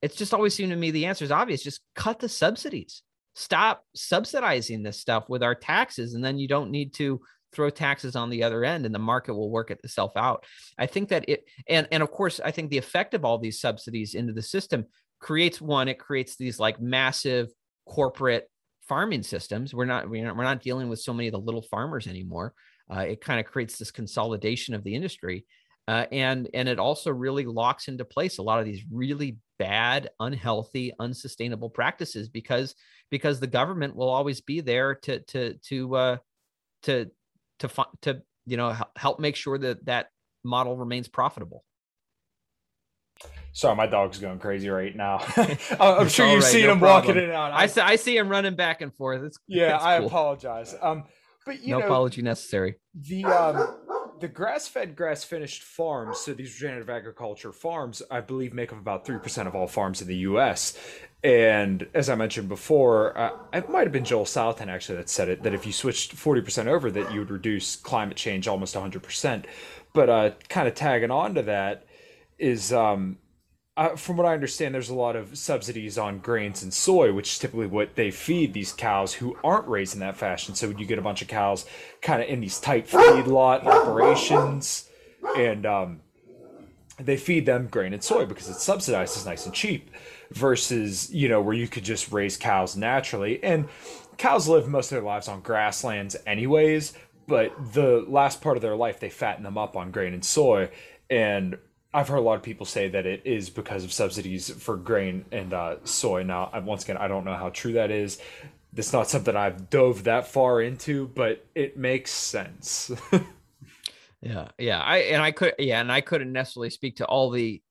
it's 0.01 0.17
just 0.17 0.33
always 0.33 0.55
seemed 0.55 0.71
to 0.71 0.77
me 0.77 0.91
the 0.91 1.07
answer 1.07 1.25
is 1.25 1.33
obvious: 1.33 1.63
just 1.63 1.81
cut 1.95 2.21
the 2.21 2.29
subsidies 2.29 3.03
stop 3.35 3.85
subsidizing 3.95 4.83
this 4.83 4.99
stuff 4.99 5.29
with 5.29 5.45
our 5.45 5.55
taxes 5.55 6.15
and 6.15 6.25
then 6.25 6.41
you 6.41 6.49
don't 6.49 6.73
need 6.73 6.93
to 6.93 7.21
throw 7.53 7.71
taxes 7.71 8.17
on 8.17 8.31
the 8.31 8.43
other 8.43 8.65
end 8.65 8.87
and 8.87 8.95
the 8.95 8.99
market 8.99 9.35
will 9.35 9.51
work 9.51 9.71
itself 9.71 10.13
out. 10.17 10.45
I 10.79 10.87
think 10.87 11.09
that 11.09 11.25
it 11.29 11.45
and 11.69 11.89
and 11.91 12.03
of 12.03 12.11
course 12.11 12.41
i 12.45 12.51
think 12.51 12.71
the 12.71 12.79
effect 12.79 13.15
of 13.15 13.25
all 13.25 13.39
these 13.39 13.61
subsidies 13.61 14.15
into 14.15 14.33
the 14.33 14.43
system 14.43 14.85
creates 15.19 15.61
one 15.61 15.89
it 15.89 15.99
creates 15.99 16.37
these 16.37 16.61
like 16.61 16.81
massive 16.81 17.49
corporate 17.87 18.49
farming 18.89 19.23
systems. 19.23 19.75
We're 19.75 19.85
not 19.85 20.09
we're 20.09 20.25
not, 20.25 20.37
we're 20.37 20.45
not 20.45 20.63
dealing 20.63 20.89
with 20.89 21.01
so 21.01 21.13
many 21.13 21.29
of 21.29 21.33
the 21.33 21.39
little 21.39 21.63
farmers 21.63 22.07
anymore. 22.07 22.55
Uh, 22.91 23.01
it 23.01 23.21
kind 23.21 23.39
of 23.39 23.47
creates 23.47 23.79
this 23.79 23.91
consolidation 23.91 24.75
of 24.75 24.83
the 24.83 24.95
industry. 24.95 25.45
Uh, 25.87 26.07
and 26.13 26.49
and 26.53 26.69
it 26.69 26.79
also 26.79 27.11
really 27.11 27.47
locks 27.47 27.89
into 27.89 28.05
place 28.05 28.39
a 28.39 28.43
lot 28.43 28.59
of 28.59 28.65
these 28.65 28.83
really 28.91 29.39
bad 29.59 30.09
unhealthy 30.21 30.93
unsustainable 31.01 31.71
practices 31.71 32.29
because 32.29 32.75
because 33.11 33.41
the 33.41 33.47
government 33.47 33.97
will 33.97 34.09
always 34.09 34.41
be 34.41 34.61
there 34.61 34.95
to 34.95 35.21
to 35.21 35.55
to 35.67 35.97
uh, 35.97 36.17
to 36.83 37.11
to 37.61 37.71
to 38.03 38.23
you 38.47 38.57
know 38.57 38.75
help 38.97 39.21
make 39.21 39.37
sure 39.37 39.59
that 39.59 39.85
that 39.87 40.11
model 40.45 40.77
remains 40.77 41.09
profitable. 41.09 41.65
Sorry, 43.53 43.75
my 43.75 43.87
dog's 43.87 44.19
going 44.19 44.39
crazy 44.39 44.69
right 44.69 44.95
now. 44.95 45.21
I'm 45.81 46.09
sure 46.09 46.27
you've 46.29 46.43
right, 46.45 46.53
seen 46.53 46.67
no 46.67 46.73
him 46.73 46.79
problem. 46.79 47.07
walking 47.07 47.17
in 47.17 47.25
and 47.25 47.33
out. 47.33 47.53
I, 47.53 47.67
see, 47.67 47.81
I 47.81 47.97
see 47.97 48.17
him 48.17 48.29
running 48.29 48.55
back 48.55 48.83
and 48.83 48.95
forth. 48.95 49.25
It's, 49.25 49.39
yeah, 49.49 49.75
it's 49.75 49.85
I 49.85 49.95
apologize. 49.95 50.77
Um, 50.81 51.05
but 51.45 51.63
you 51.65 51.73
no 51.73 51.81
know, 51.81 51.87
apology 51.87 52.23
necessary. 52.23 52.77
The 52.95 53.25
um, 53.25 53.77
the 54.21 54.29
grass-fed, 54.29 54.97
grass-finished 54.97 55.63
farms, 55.63 56.19
so 56.19 56.35
these 56.35 56.55
regenerative 56.55 56.91
agriculture 56.91 57.53
farms, 57.53 58.03
I 58.11 58.21
believe, 58.21 58.53
make 58.53 58.73
up 58.73 58.79
about 58.79 59.05
three 59.05 59.19
percent 59.19 59.49
of 59.49 59.55
all 59.55 59.67
farms 59.67 60.01
in 60.01 60.09
the 60.09 60.17
U.S. 60.17 60.79
And 61.25 61.87
as 61.95 62.09
I 62.09 62.15
mentioned 62.15 62.49
before, 62.49 63.17
uh, 63.19 63.33
it 63.53 63.69
might 63.69 63.83
have 63.83 63.93
been 63.93 64.05
Joel 64.05 64.25
Salatin 64.25 64.69
actually 64.69 64.97
that 64.99 65.09
said 65.09 65.29
it 65.29 65.43
that 65.43 65.55
if 65.55 65.67
you 65.67 65.73
switched 65.73 66.13
forty 66.13 66.41
percent 66.41 66.69
over, 66.69 66.91
that 66.91 67.13
you 67.13 67.21
would 67.21 67.31
reduce 67.31 67.77
climate 67.77 68.17
change 68.17 68.47
almost 68.47 68.75
hundred 68.75 69.03
percent. 69.03 69.47
But 69.93 70.09
uh, 70.09 70.31
kind 70.49 70.69
of 70.69 70.75
tagging 70.75 71.11
on 71.11 71.35
to 71.35 71.43
that 71.43 71.85
is 72.39 72.73
um, 72.73 73.19
uh, 73.79 73.95
from 73.95 74.17
what 74.17 74.27
I 74.27 74.35
understand, 74.35 74.75
there's 74.75 74.89
a 74.89 74.95
lot 74.95 75.15
of 75.15 75.39
subsidies 75.39 75.99
on 75.99 76.19
grains 76.19 76.65
and 76.65 76.75
soy, 76.75 77.13
which 77.13 77.31
is 77.31 77.39
typically 77.39 77.69
what 77.69 77.95
they 77.95 78.11
feed 78.11 78.53
these 78.53 78.73
cows 78.73 79.15
who 79.15 79.39
aren't 79.45 79.69
raised 79.69 79.95
in 79.95 80.01
that 80.01 80.17
fashion. 80.17 80.57
So 80.57 80.71
you 80.71 80.85
get 80.85 80.99
a 80.99 81.03
bunch 81.03 81.23
of 81.23 81.29
cows 81.29 81.65
kind 82.03 82.21
of 82.21 82.29
in 82.29 82.41
these 82.41 82.59
tight 82.59 82.89
feedlot 82.89 83.65
operations, 83.65 84.91
and 85.37 85.65
um, 85.65 86.01
they 86.99 87.17
feed 87.17 87.47
them 87.47 87.69
grain 87.69 87.93
and 87.93 88.03
soy 88.03 88.27
because 88.27 88.49
it's 88.49 88.65
subsidized, 88.65 89.17
it's 89.17 89.25
nice 89.25 89.47
and 89.47 89.55
cheap, 89.55 89.93
versus 90.33 91.15
you 91.15 91.29
know 91.29 91.41
where 91.41 91.55
you 91.55 91.69
could 91.69 91.85
just 91.85 92.11
raise 92.11 92.37
cows 92.37 92.77
naturally. 92.77 93.41
And 93.45 93.69
cows 94.17 94.49
live 94.49 94.67
most 94.67 94.91
of 94.91 94.97
their 94.97 95.07
lives 95.07 95.29
on 95.29 95.41
grasslands, 95.41 96.17
anyways. 96.27 96.95
But 97.29 97.75
the 97.75 98.05
last 98.09 98.41
part 98.41 98.57
of 98.57 98.63
their 98.63 98.75
life, 98.75 98.99
they 98.99 99.11
fatten 99.11 99.45
them 99.45 99.57
up 99.57 99.77
on 99.77 99.93
grain 99.93 100.15
and 100.15 100.25
soy, 100.25 100.71
and 101.09 101.59
I've 101.93 102.09
heard 102.09 102.19
a 102.19 102.23
lot 102.23 102.37
of 102.37 102.43
people 102.43 102.67
say 102.67 102.89
that 102.89 103.07
it 103.07 103.23
is 103.25 103.49
because 103.49 103.83
of 103.83 103.93
subsidies 103.93 104.51
for 104.51 104.77
grain 104.77 105.25
and 105.33 105.55
uh, 105.55 105.77
soy. 105.85 106.23
Now, 106.23 106.51
once 106.65 106.85
again, 106.85 106.99
I 106.99 107.09
don't 107.09 107.25
know 107.25 107.35
how 107.35 107.49
true 107.49 107.73
that 107.73 107.91
is. 107.91 108.19
It's 108.77 108.93
not 108.93 109.09
something 109.09 109.35
I've 109.35 109.71
dove 109.71 110.05
that 110.05 110.29
far 110.29 110.61
into, 110.61 111.09
but 111.09 111.47
it 111.55 111.79
makes 111.79 112.11
sense. 112.11 112.91
yeah, 114.21 114.49
yeah. 114.59 114.81
I 114.81 114.99
and 114.99 115.23
I 115.23 115.33
could, 115.33 115.55
yeah, 115.59 115.81
and 115.81 115.91
I 115.91 116.03
couldn't 116.03 116.33
necessarily 116.33 116.69
speak 116.69 116.97
to 116.97 117.07
all 117.07 117.31
the 117.31 117.63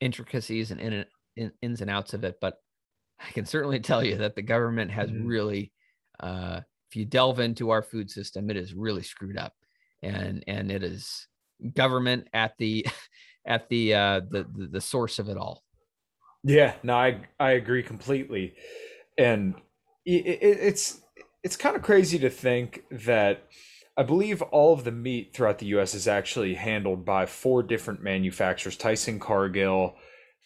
intricacies 0.00 0.70
and 0.70 0.80
in, 0.80 1.04
in, 1.36 1.52
ins 1.60 1.80
and 1.80 1.90
outs 1.90 2.14
of 2.14 2.22
it, 2.22 2.36
but 2.40 2.54
I 3.18 3.30
can 3.32 3.46
certainly 3.46 3.80
tell 3.80 4.04
you 4.04 4.16
that 4.18 4.36
the 4.36 4.42
government 4.42 4.92
has 4.92 5.10
mm-hmm. 5.10 5.26
really, 5.26 5.72
uh, 6.20 6.60
if 6.88 6.96
you 6.96 7.04
delve 7.04 7.40
into 7.40 7.70
our 7.70 7.82
food 7.82 8.10
system, 8.10 8.48
it 8.48 8.56
is 8.56 8.74
really 8.74 9.02
screwed 9.02 9.36
up, 9.36 9.54
and 10.02 10.44
and 10.46 10.70
it 10.70 10.84
is 10.84 11.26
government 11.74 12.28
at 12.32 12.54
the 12.58 12.86
at 13.46 13.68
the 13.68 13.94
uh, 13.94 14.20
the, 14.28 14.46
the 14.54 14.66
the 14.66 14.80
source 14.80 15.18
of 15.18 15.28
it 15.28 15.36
all. 15.36 15.62
Yeah, 16.44 16.74
no, 16.82 16.94
I 16.94 17.20
I 17.40 17.52
agree 17.52 17.82
completely, 17.82 18.54
and 19.18 19.54
it, 20.04 20.26
it, 20.26 20.38
it's 20.42 21.00
it's 21.42 21.56
kind 21.56 21.76
of 21.76 21.82
crazy 21.82 22.18
to 22.20 22.30
think 22.30 22.84
that 22.90 23.44
I 23.96 24.02
believe 24.02 24.42
all 24.42 24.72
of 24.72 24.84
the 24.84 24.92
meat 24.92 25.32
throughout 25.34 25.58
the 25.58 25.66
U.S. 25.66 25.94
is 25.94 26.06
actually 26.06 26.54
handled 26.54 27.04
by 27.04 27.26
four 27.26 27.62
different 27.62 28.02
manufacturers: 28.02 28.76
Tyson, 28.76 29.18
Cargill, 29.18 29.96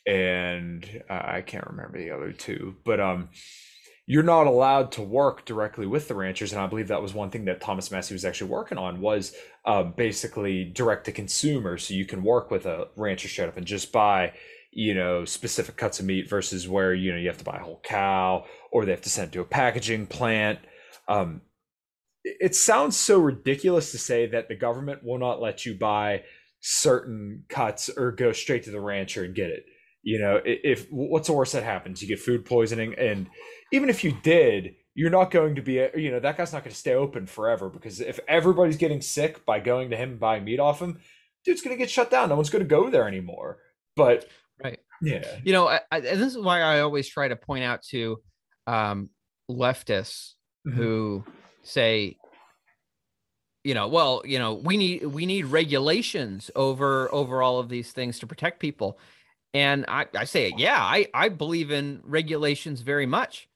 and 0.07 1.03
uh, 1.09 1.23
I 1.25 1.43
can't 1.43 1.67
remember 1.67 1.99
the 1.99 2.11
other 2.11 2.33
two, 2.33 2.77
but 2.85 3.01
um 3.01 3.29
you're 4.11 4.23
not 4.23 4.47
allowed 4.47 4.91
to 4.91 5.03
work 5.03 5.45
directly 5.45 5.87
with 5.87 6.09
the 6.09 6.15
ranchers 6.15 6.53
and 6.53 6.61
i 6.61 6.67
believe 6.67 6.89
that 6.89 7.03
was 7.03 7.15
one 7.15 7.31
thing 7.31 7.45
that 7.45 7.61
thomas 7.61 7.91
massie 7.91 8.15
was 8.15 8.25
actually 8.25 8.51
working 8.51 8.79
on 8.79 9.01
was 9.01 9.35
uh, 9.67 9.83
basically 9.83 10.65
direct 10.65 11.05
to 11.05 11.13
consumer 11.13 11.79
so 11.79 11.95
you 11.95 12.05
can 12.05 12.23
work 12.23 12.51
with 12.51 12.67
a 12.67 12.89
rancher 12.97 13.29
straight 13.29 13.49
up 13.49 13.57
and 13.57 13.67
just 13.67 13.93
buy 13.93 14.33
you 14.73 14.95
know 14.95 15.25
specific 15.25 15.77
cuts 15.77 15.99
of 15.99 16.07
meat 16.07 16.29
versus 16.29 16.69
where 16.69 16.95
you 16.95 17.13
know 17.13 17.19
you 17.19 17.29
have 17.29 17.39
to 17.39 17.45
buy 17.45 17.57
a 17.57 17.65
whole 17.65 17.81
cow 17.83 18.45
or 18.71 18.85
they 18.85 18.93
have 18.93 19.03
to 19.03 19.11
send 19.11 19.29
it 19.29 19.33
to 19.33 19.41
a 19.41 19.45
packaging 19.45 20.07
plant. 20.07 20.61
Um, 21.09 21.43
it 22.23 22.55
sounds 22.55 22.97
so 22.97 23.19
ridiculous 23.19 23.91
to 23.93 23.99
say 23.99 24.27
that 24.27 24.49
the 24.49 24.55
government 24.55 25.03
will 25.03 25.19
not 25.19 25.41
let 25.41 25.67
you 25.67 25.75
buy 25.75 26.23
certain 26.61 27.45
cuts 27.49 27.89
or 27.89 28.13
go 28.13 28.33
straight 28.33 28.65
to 28.65 28.71
the 28.71 28.81
rancher 28.81 29.25
and 29.25 29.35
get 29.35 29.51
it. 29.51 29.65
You 30.03 30.21
know 30.21 30.41
if 30.45 30.87
what's 30.91 31.27
the 31.27 31.33
worst 31.33 31.53
that 31.55 31.65
happens? 31.65 32.01
You 32.01 32.09
get 32.09 32.21
food 32.21 32.45
poisoning 32.45 32.95
and 32.97 33.27
even 33.73 33.89
if 33.89 34.05
you 34.05 34.13
did, 34.23 34.75
you're 34.95 35.11
not 35.11 35.31
going 35.31 35.55
to 35.55 35.63
be, 35.63 35.87
you 35.97 36.11
know, 36.11 36.21
that 36.21 36.37
guy's 36.37 36.53
not 36.53 36.65
going 36.65 36.73
to 36.73 36.79
stay 36.79 36.95
open 36.95 37.27
forever 37.27 37.69
because 37.69 38.01
if 38.01 38.19
everybody's 38.29 38.77
getting 38.77 39.01
sick 39.01 39.45
by 39.47 39.61
going 39.61 39.91
to 39.91 39.97
him 39.97 40.11
and 40.11 40.21
buying 40.21 40.45
meat 40.45 40.61
off 40.61 40.81
him, 40.81 41.01
dude's 41.45 41.63
going 41.63 41.77
to 41.77 41.79
get 41.79 41.91
shut 41.91 42.11
down. 42.11 42.29
No 42.29 42.37
one's 42.37 42.51
going 42.51 42.65
to 42.65 42.69
go 42.69 42.91
there 42.91 43.07
anymore. 43.07 43.59
But 43.97 44.27
right, 44.63 44.79
yeah, 45.01 45.25
you 45.45 45.53
know, 45.53 45.69
I, 45.69 45.81
I, 45.91 46.01
this 46.01 46.35
is 46.35 46.39
why 46.39 46.61
I 46.61 46.81
always 46.81 47.09
try 47.09 47.29
to 47.29 47.37
point 47.37 47.65
out 47.65 47.83
to 47.91 48.21
um, 48.67 49.11
leftists 49.51 50.35
mm-hmm. 50.67 50.77
who 50.77 51.25
say, 51.63 52.17
you 53.65 53.75
know, 53.75 53.89
well, 53.89 54.23
you 54.25 54.39
know, 54.39 54.55
we 54.55 54.77
need 54.77 55.05
we 55.07 55.27
need 55.27 55.47
regulations 55.47 56.51
over 56.57 57.13
over 57.15 57.43
all 57.43 57.59
of 57.59 57.69
these 57.69 57.93
things 57.93 58.19
to 58.21 58.27
protect 58.27 58.61
people. 58.61 58.99
And 59.53 59.85
I, 59.89 60.07
I 60.15 60.25
say, 60.25 60.53
yeah, 60.57 60.79
I, 60.79 61.09
I 61.13 61.29
believe 61.29 61.73
in 61.73 62.01
regulations 62.05 62.83
very 62.83 63.07
much. 63.07 63.49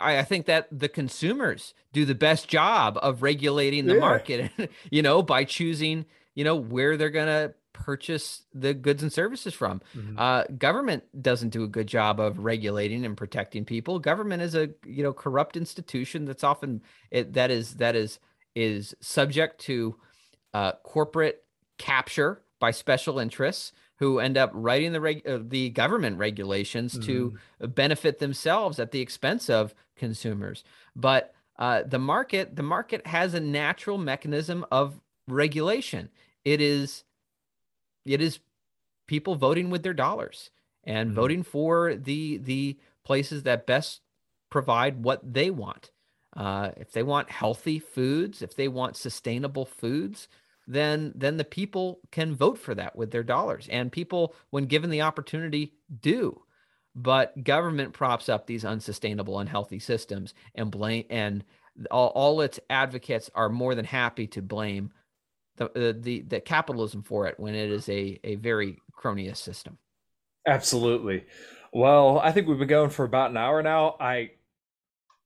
I, 0.00 0.18
I 0.18 0.22
think 0.22 0.46
that 0.46 0.68
the 0.70 0.88
consumers 0.88 1.74
do 1.92 2.04
the 2.04 2.14
best 2.14 2.48
job 2.48 2.98
of 3.02 3.22
regulating 3.22 3.86
the 3.86 3.94
yeah. 3.94 4.00
market, 4.00 4.70
you 4.90 5.02
know, 5.02 5.22
by 5.22 5.44
choosing, 5.44 6.06
you 6.34 6.44
know, 6.44 6.56
where 6.56 6.96
they're 6.96 7.10
going 7.10 7.26
to 7.26 7.54
purchase 7.72 8.42
the 8.52 8.74
goods 8.74 9.02
and 9.02 9.12
services 9.12 9.54
from. 9.54 9.80
Mm-hmm. 9.96 10.18
Uh, 10.18 10.44
government 10.58 11.04
doesn't 11.20 11.50
do 11.50 11.64
a 11.64 11.68
good 11.68 11.86
job 11.86 12.20
of 12.20 12.38
regulating 12.38 13.04
and 13.04 13.16
protecting 13.16 13.64
people. 13.64 13.98
Government 13.98 14.42
is 14.42 14.54
a 14.54 14.70
you 14.84 15.02
know 15.02 15.12
corrupt 15.12 15.56
institution 15.56 16.24
that's 16.24 16.44
often 16.44 16.82
it, 17.10 17.32
that 17.34 17.50
is 17.50 17.74
that 17.74 17.96
is 17.96 18.18
is 18.54 18.94
subject 19.00 19.60
to 19.62 19.96
uh, 20.52 20.72
corporate 20.82 21.44
capture 21.78 22.42
by 22.58 22.70
special 22.70 23.18
interests 23.18 23.72
who 23.96 24.18
end 24.18 24.36
up 24.38 24.50
writing 24.54 24.92
the 24.92 25.00
reg- 25.00 25.26
uh, 25.26 25.38
the 25.42 25.70
government 25.70 26.18
regulations 26.18 26.94
mm-hmm. 26.94 27.06
to 27.60 27.68
benefit 27.68 28.18
themselves 28.18 28.78
at 28.78 28.90
the 28.90 29.00
expense 29.00 29.48
of 29.48 29.74
consumers. 30.00 30.64
But 30.96 31.32
uh, 31.56 31.84
the 31.86 31.98
market, 32.00 32.56
the 32.56 32.64
market 32.64 33.06
has 33.06 33.34
a 33.34 33.40
natural 33.40 33.98
mechanism 33.98 34.66
of 34.72 34.98
regulation. 35.28 36.08
It 36.44 36.60
is, 36.60 37.04
it 38.04 38.20
is 38.20 38.40
people 39.06 39.36
voting 39.36 39.70
with 39.70 39.82
their 39.82 39.94
dollars 39.94 40.50
and 40.84 41.08
mm-hmm. 41.08 41.16
voting 41.16 41.42
for 41.42 41.94
the 41.94 42.38
the 42.38 42.78
places 43.04 43.42
that 43.42 43.66
best 43.66 44.00
provide 44.48 45.02
what 45.02 45.20
they 45.34 45.50
want. 45.50 45.90
Uh, 46.36 46.70
if 46.76 46.92
they 46.92 47.02
want 47.02 47.30
healthy 47.30 47.78
foods, 47.78 48.40
if 48.40 48.54
they 48.54 48.68
want 48.68 48.96
sustainable 48.96 49.66
foods, 49.66 50.28
then 50.66 51.12
then 51.14 51.36
the 51.36 51.44
people 51.44 52.00
can 52.10 52.34
vote 52.34 52.58
for 52.58 52.74
that 52.74 52.96
with 52.96 53.10
their 53.10 53.22
dollars. 53.24 53.68
And 53.70 53.92
people, 53.92 54.34
when 54.50 54.66
given 54.66 54.90
the 54.90 55.02
opportunity, 55.02 55.74
do. 56.00 56.42
But 56.94 57.44
government 57.44 57.92
props 57.92 58.28
up 58.28 58.46
these 58.46 58.64
unsustainable, 58.64 59.38
unhealthy 59.38 59.78
systems 59.78 60.34
and 60.54 60.70
blame 60.70 61.04
and 61.08 61.44
all, 61.90 62.08
all 62.08 62.40
its 62.40 62.58
advocates 62.68 63.30
are 63.34 63.48
more 63.48 63.74
than 63.74 63.84
happy 63.84 64.26
to 64.28 64.42
blame 64.42 64.92
the, 65.56 65.70
the 65.74 65.98
the 65.98 66.20
the 66.22 66.40
capitalism 66.40 67.02
for 67.02 67.26
it 67.26 67.38
when 67.38 67.54
it 67.54 67.70
is 67.70 67.88
a 67.88 68.18
a 68.24 68.36
very 68.36 68.78
cronyist 68.96 69.38
system. 69.38 69.78
Absolutely. 70.46 71.26
Well, 71.72 72.18
I 72.18 72.32
think 72.32 72.48
we've 72.48 72.58
been 72.58 72.66
going 72.66 72.90
for 72.90 73.04
about 73.04 73.30
an 73.30 73.36
hour 73.36 73.62
now. 73.62 73.96
I 74.00 74.30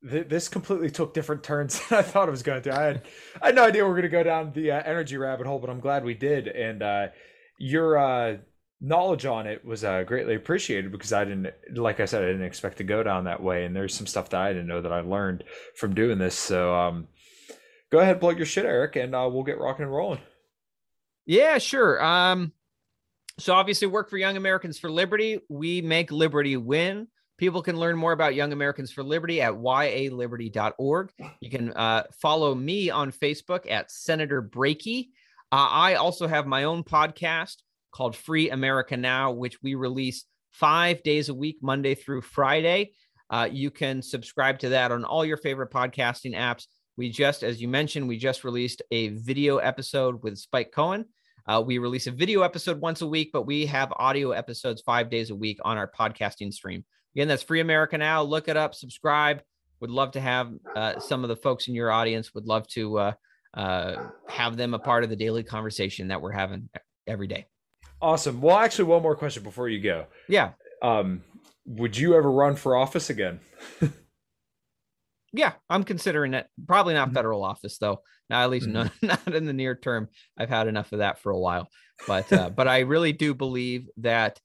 th- 0.09 0.29
this 0.29 0.49
completely 0.49 0.91
took 0.91 1.15
different 1.15 1.43
turns 1.43 1.81
than 1.89 2.01
I 2.01 2.03
thought 2.03 2.29
it 2.29 2.33
was 2.33 2.43
going 2.43 2.62
to. 2.62 2.77
I 2.77 2.83
had 2.83 3.03
I 3.41 3.47
had 3.47 3.55
no 3.55 3.65
idea 3.65 3.85
we 3.85 3.91
are 3.91 3.95
going 3.95 4.03
to 4.03 4.09
go 4.09 4.23
down 4.23 4.53
the 4.53 4.73
uh, 4.73 4.83
energy 4.85 5.17
rabbit 5.17 5.47
hole, 5.47 5.59
but 5.59 5.71
I'm 5.71 5.81
glad 5.81 6.05
we 6.05 6.15
did. 6.15 6.49
And 6.49 6.83
uh, 6.83 7.07
your 7.59 7.97
uh, 7.97 8.37
knowledge 8.85 9.24
on 9.24 9.47
it 9.47 9.64
was 9.64 9.82
uh, 9.82 10.03
greatly 10.03 10.35
appreciated 10.35 10.93
because 10.93 11.12
I 11.12 11.24
didn't, 11.24 11.49
like 11.72 12.01
I 12.01 12.05
said, 12.05 12.22
I 12.22 12.26
didn't 12.26 12.45
expect 12.45 12.78
to 12.78 12.85
go 12.85 13.03
down 13.03 13.24
that 13.24 13.43
way. 13.43 13.64
And 13.64 13.74
there's 13.74 13.95
some 13.95 14.07
stuff 14.07 14.30
that 14.30 14.41
I 14.41 14.53
didn't 14.53 14.66
know 14.66 14.82
that 14.82 14.93
I 14.93 15.01
learned 15.01 15.45
from 15.76 15.95
doing 15.95 16.18
this. 16.18 16.35
So 16.35 16.74
um, 16.74 17.09
go 17.91 17.99
ahead, 17.99 18.20
plug 18.20 18.37
your 18.37 18.47
shit, 18.47 18.66
Eric, 18.66 18.97
and 18.97 19.14
uh, 19.14 19.28
we'll 19.32 19.43
get 19.43 19.59
rocking 19.59 19.85
and 19.85 19.95
rolling. 19.95 20.20
Yeah, 21.26 21.59
sure. 21.59 22.05
Um, 22.05 22.53
so 23.39 23.55
obviously, 23.55 23.89
work 23.89 24.11
for 24.11 24.18
Young 24.18 24.37
Americans 24.37 24.78
for 24.78 24.91
Liberty. 24.91 25.41
We 25.49 25.80
make 25.80 26.12
liberty 26.12 26.57
win. 26.57 27.09
People 27.39 27.62
can 27.62 27.76
learn 27.76 27.97
more 27.97 28.12
about 28.12 28.35
Young 28.35 28.53
Americans 28.53 28.93
for 28.93 29.03
Liberty 29.03 29.41
at 29.41 29.55
yaliberty.org. 29.55 31.11
You 31.41 31.51
can 31.51 31.72
uh, 31.72 32.05
follow 32.20 32.55
me 32.55 32.91
on 32.91 33.11
Facebook 33.11 33.68
at 33.68 33.91
Senator 33.91 34.41
Brakey. 34.41 35.09
Uh, 35.51 35.68
I 35.70 35.95
also 35.95 36.28
have 36.28 36.47
my 36.47 36.64
own 36.64 36.85
podcast 36.85 37.57
called 37.95 38.16
Free 38.16 38.51
America 38.51 38.97
Now, 38.97 39.30
which 39.30 39.62
we 39.62 39.76
release 39.76 40.24
five 40.51 41.03
days 41.05 41.28
a 41.28 41.34
week, 41.34 41.59
Monday 41.62 41.95
through 41.95 42.22
Friday. 42.22 42.92
Uh, 43.30 43.49
you 43.51 43.70
can 43.70 44.03
subscribe 44.03 44.59
to 44.61 44.70
that 44.70 44.92
on 44.92 45.05
all 45.05 45.24
your 45.24 45.36
favorite 45.36 45.70
podcasting 45.70 46.36
apps. 46.36 46.66
We 46.97 47.11
just, 47.11 47.42
as 47.42 47.62
you 47.62 47.68
mentioned, 47.68 48.09
we 48.09 48.18
just 48.18 48.45
released 48.45 48.82
a 48.90 49.09
video 49.09 49.59
episode 49.59 50.22
with 50.22 50.38
Spike 50.38 50.72
Cohen. 50.72 51.07
Uh, 51.47 51.62
we 51.64 51.78
release 51.78 52.07
a 52.07 52.11
video 52.11 52.42
episode 52.42 52.80
once 52.80 53.01
a 53.01 53.07
week, 53.07 53.30
but 53.32 53.47
we 53.47 53.66
have 53.66 53.92
audio 53.97 54.32
episodes 54.32 54.82
five 54.82 55.09
days 55.09 55.30
a 55.30 55.34
week 55.34 55.59
on 55.64 55.76
our 55.76 55.90
podcasting 55.90 56.53
stream. 56.53 56.84
Again, 57.14 57.28
that's 57.28 57.42
Free 57.42 57.61
America 57.61 57.97
Now. 57.97 58.22
Look 58.22 58.49
it 58.49 58.57
up, 58.57 58.74
subscribe. 58.74 59.42
Would 59.80 59.90
love 59.90 60.12
to 60.12 60.20
have 60.20 60.53
uh, 60.74 60.99
some 60.99 61.22
of 61.22 61.28
the 61.28 61.36
folks 61.36 61.68
in 61.68 61.74
your 61.74 61.92
audience. 61.92 62.34
Would 62.34 62.47
love 62.47 62.66
to 62.68 62.99
uh, 62.99 63.12
uh 63.55 64.09
have 64.28 64.57
them 64.57 64.74
a 64.74 64.78
part 64.80 65.05
of 65.05 65.11
the 65.11 65.16
daily 65.16 65.45
conversation 65.45 66.09
that 66.09 66.20
we're 66.20 66.32
having 66.32 66.68
every 67.07 67.28
day. 67.28 67.47
Awesome. 68.05 68.43
Well, 68.43 68.59
actually, 68.59 68.85
one 68.85 69.03
more 69.03 69.17
question 69.17 69.43
before 69.43 69.67
you 69.67 69.81
go. 69.81 70.05
Yeah. 70.29 70.51
Um, 70.83 71.23
would 71.65 71.97
you 71.97 72.15
ever 72.15 72.31
run 72.31 72.55
for 72.55 72.77
office 72.77 73.09
again? 73.09 73.41
yeah, 75.33 75.53
I'm 75.71 75.85
considering 75.85 76.35
it. 76.35 76.47
Probably 76.67 76.93
not 76.93 77.09
mm-hmm. 77.09 77.15
federal 77.15 77.43
office 77.43 77.79
though. 77.79 78.03
Not 78.29 78.45
at 78.45 78.51
least 78.51 78.69
mm-hmm. 78.69 79.07
not, 79.07 79.21
not 79.27 79.35
in 79.35 79.47
the 79.47 79.55
near 79.55 79.75
term. 79.75 80.11
I've 80.37 80.51
had 80.51 80.69
enough 80.69 80.93
of 80.93 80.99
that 80.99 81.19
for 81.19 81.33
a 81.33 81.39
while. 81.39 81.67
But 82.07 82.31
uh, 82.31 82.51
but 82.51 82.69
I 82.69 82.81
really 82.81 83.15
do 83.15 83.33
believe 83.33 83.89
that 83.97 84.39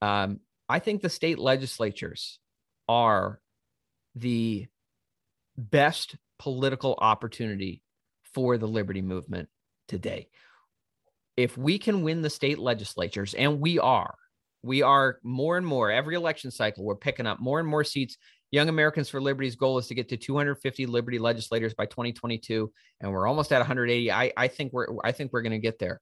um, 0.00 0.40
I 0.66 0.78
think 0.78 1.02
the 1.02 1.10
state 1.10 1.38
legislatures 1.38 2.38
are 2.88 3.40
the 4.14 4.68
best 5.58 6.16
political 6.38 6.94
opportunity 6.96 7.82
for 8.32 8.56
the 8.56 8.68
liberty 8.68 9.02
movement 9.02 9.50
today. 9.86 10.28
If 11.36 11.56
we 11.56 11.78
can 11.78 12.02
win 12.02 12.22
the 12.22 12.30
state 12.30 12.58
legislatures, 12.58 13.34
and 13.34 13.60
we 13.60 13.78
are, 13.78 14.14
we 14.62 14.82
are 14.82 15.18
more 15.22 15.56
and 15.56 15.66
more 15.66 15.90
every 15.90 16.14
election 16.14 16.50
cycle, 16.50 16.84
we're 16.84 16.96
picking 16.96 17.26
up 17.26 17.40
more 17.40 17.60
and 17.60 17.68
more 17.68 17.84
seats. 17.84 18.16
Young 18.52 18.68
Americans 18.68 19.08
for 19.08 19.20
Liberty's 19.20 19.56
goal 19.56 19.78
is 19.78 19.88
to 19.88 19.94
get 19.94 20.08
to 20.10 20.16
250 20.16 20.86
Liberty 20.86 21.18
legislators 21.18 21.74
by 21.74 21.86
2022, 21.86 22.72
and 23.00 23.12
we're 23.12 23.26
almost 23.26 23.52
at 23.52 23.58
180. 23.58 24.10
I, 24.10 24.32
I 24.36 24.48
think 24.48 24.72
we're 24.72 24.86
I 25.04 25.12
think 25.12 25.32
we're 25.32 25.42
going 25.42 25.52
to 25.52 25.58
get 25.58 25.78
there. 25.78 26.00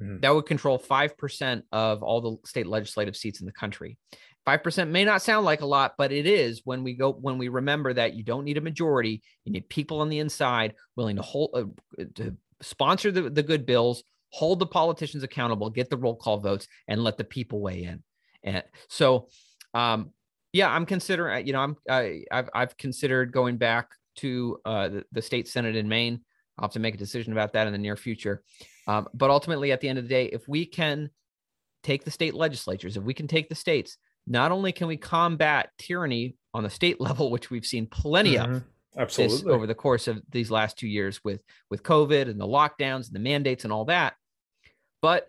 Mm-hmm. 0.00 0.20
That 0.20 0.34
would 0.34 0.46
control 0.46 0.78
5% 0.78 1.62
of 1.72 2.02
all 2.02 2.20
the 2.20 2.48
state 2.48 2.66
legislative 2.66 3.16
seats 3.16 3.40
in 3.40 3.46
the 3.46 3.52
country. 3.52 3.98
5% 4.46 4.88
may 4.88 5.04
not 5.04 5.22
sound 5.22 5.44
like 5.44 5.60
a 5.60 5.66
lot, 5.66 5.94
but 5.98 6.12
it 6.12 6.26
is 6.26 6.62
when 6.64 6.82
we 6.82 6.94
go 6.94 7.12
when 7.12 7.36
we 7.36 7.48
remember 7.48 7.92
that 7.92 8.14
you 8.14 8.22
don't 8.22 8.44
need 8.44 8.56
a 8.56 8.62
majority, 8.62 9.22
you 9.44 9.52
need 9.52 9.68
people 9.68 10.00
on 10.00 10.08
the 10.08 10.20
inside 10.20 10.74
willing 10.96 11.16
to 11.16 11.22
hold 11.22 11.50
uh, 11.54 12.04
to 12.14 12.36
sponsor 12.62 13.10
the, 13.10 13.28
the 13.28 13.42
good 13.42 13.66
bills, 13.66 14.02
hold 14.30 14.58
the 14.58 14.66
politicians 14.66 15.22
accountable, 15.22 15.70
get 15.70 15.90
the 15.90 15.96
roll 15.96 16.16
call 16.16 16.38
votes 16.38 16.66
and 16.86 17.02
let 17.02 17.16
the 17.16 17.24
people 17.24 17.60
weigh 17.60 17.84
in. 17.84 18.02
And 18.42 18.62
so 18.88 19.28
um 19.74 20.10
yeah, 20.52 20.70
I'm 20.70 20.86
considering 20.86 21.46
you 21.46 21.52
know, 21.52 21.60
I'm 21.60 21.76
I, 21.88 22.22
have 22.30 22.50
I've 22.54 22.76
considered 22.76 23.32
going 23.32 23.56
back 23.56 23.90
to 24.16 24.58
uh 24.64 24.88
the, 24.88 25.04
the 25.12 25.22
state 25.22 25.48
senate 25.48 25.76
in 25.76 25.88
Maine. 25.88 26.20
I'll 26.58 26.64
have 26.64 26.72
to 26.72 26.80
make 26.80 26.94
a 26.94 26.98
decision 26.98 27.32
about 27.32 27.52
that 27.52 27.66
in 27.66 27.72
the 27.72 27.78
near 27.78 27.96
future. 27.96 28.42
Um, 28.88 29.06
but 29.14 29.30
ultimately, 29.30 29.70
at 29.70 29.80
the 29.80 29.88
end 29.88 29.98
of 29.98 30.06
the 30.06 30.08
day, 30.08 30.26
if 30.26 30.48
we 30.48 30.66
can 30.66 31.10
take 31.84 32.04
the 32.04 32.10
state 32.10 32.34
legislatures, 32.34 32.96
if 32.96 33.04
we 33.04 33.14
can 33.14 33.28
take 33.28 33.48
the 33.48 33.54
states, 33.54 33.96
not 34.26 34.50
only 34.50 34.72
can 34.72 34.88
we 34.88 34.96
combat 34.96 35.70
tyranny 35.78 36.36
on 36.54 36.62
the 36.62 36.70
state 36.70 37.00
level, 37.00 37.30
which 37.30 37.50
we've 37.50 37.66
seen 37.66 37.86
plenty 37.86 38.34
mm-hmm. 38.34 38.54
of 38.54 38.64
absolutely 38.96 39.52
over 39.52 39.66
the 39.66 39.74
course 39.74 40.08
of 40.08 40.20
these 40.30 40.50
last 40.50 40.78
two 40.78 40.88
years 40.88 41.22
with 41.22 41.40
with 41.70 41.82
COVID 41.82 42.28
and 42.28 42.40
the 42.40 42.46
lockdowns 42.46 43.06
and 43.06 43.14
the 43.14 43.20
mandates 43.20 43.64
and 43.64 43.72
all 43.72 43.84
that, 43.86 44.14
but 45.02 45.28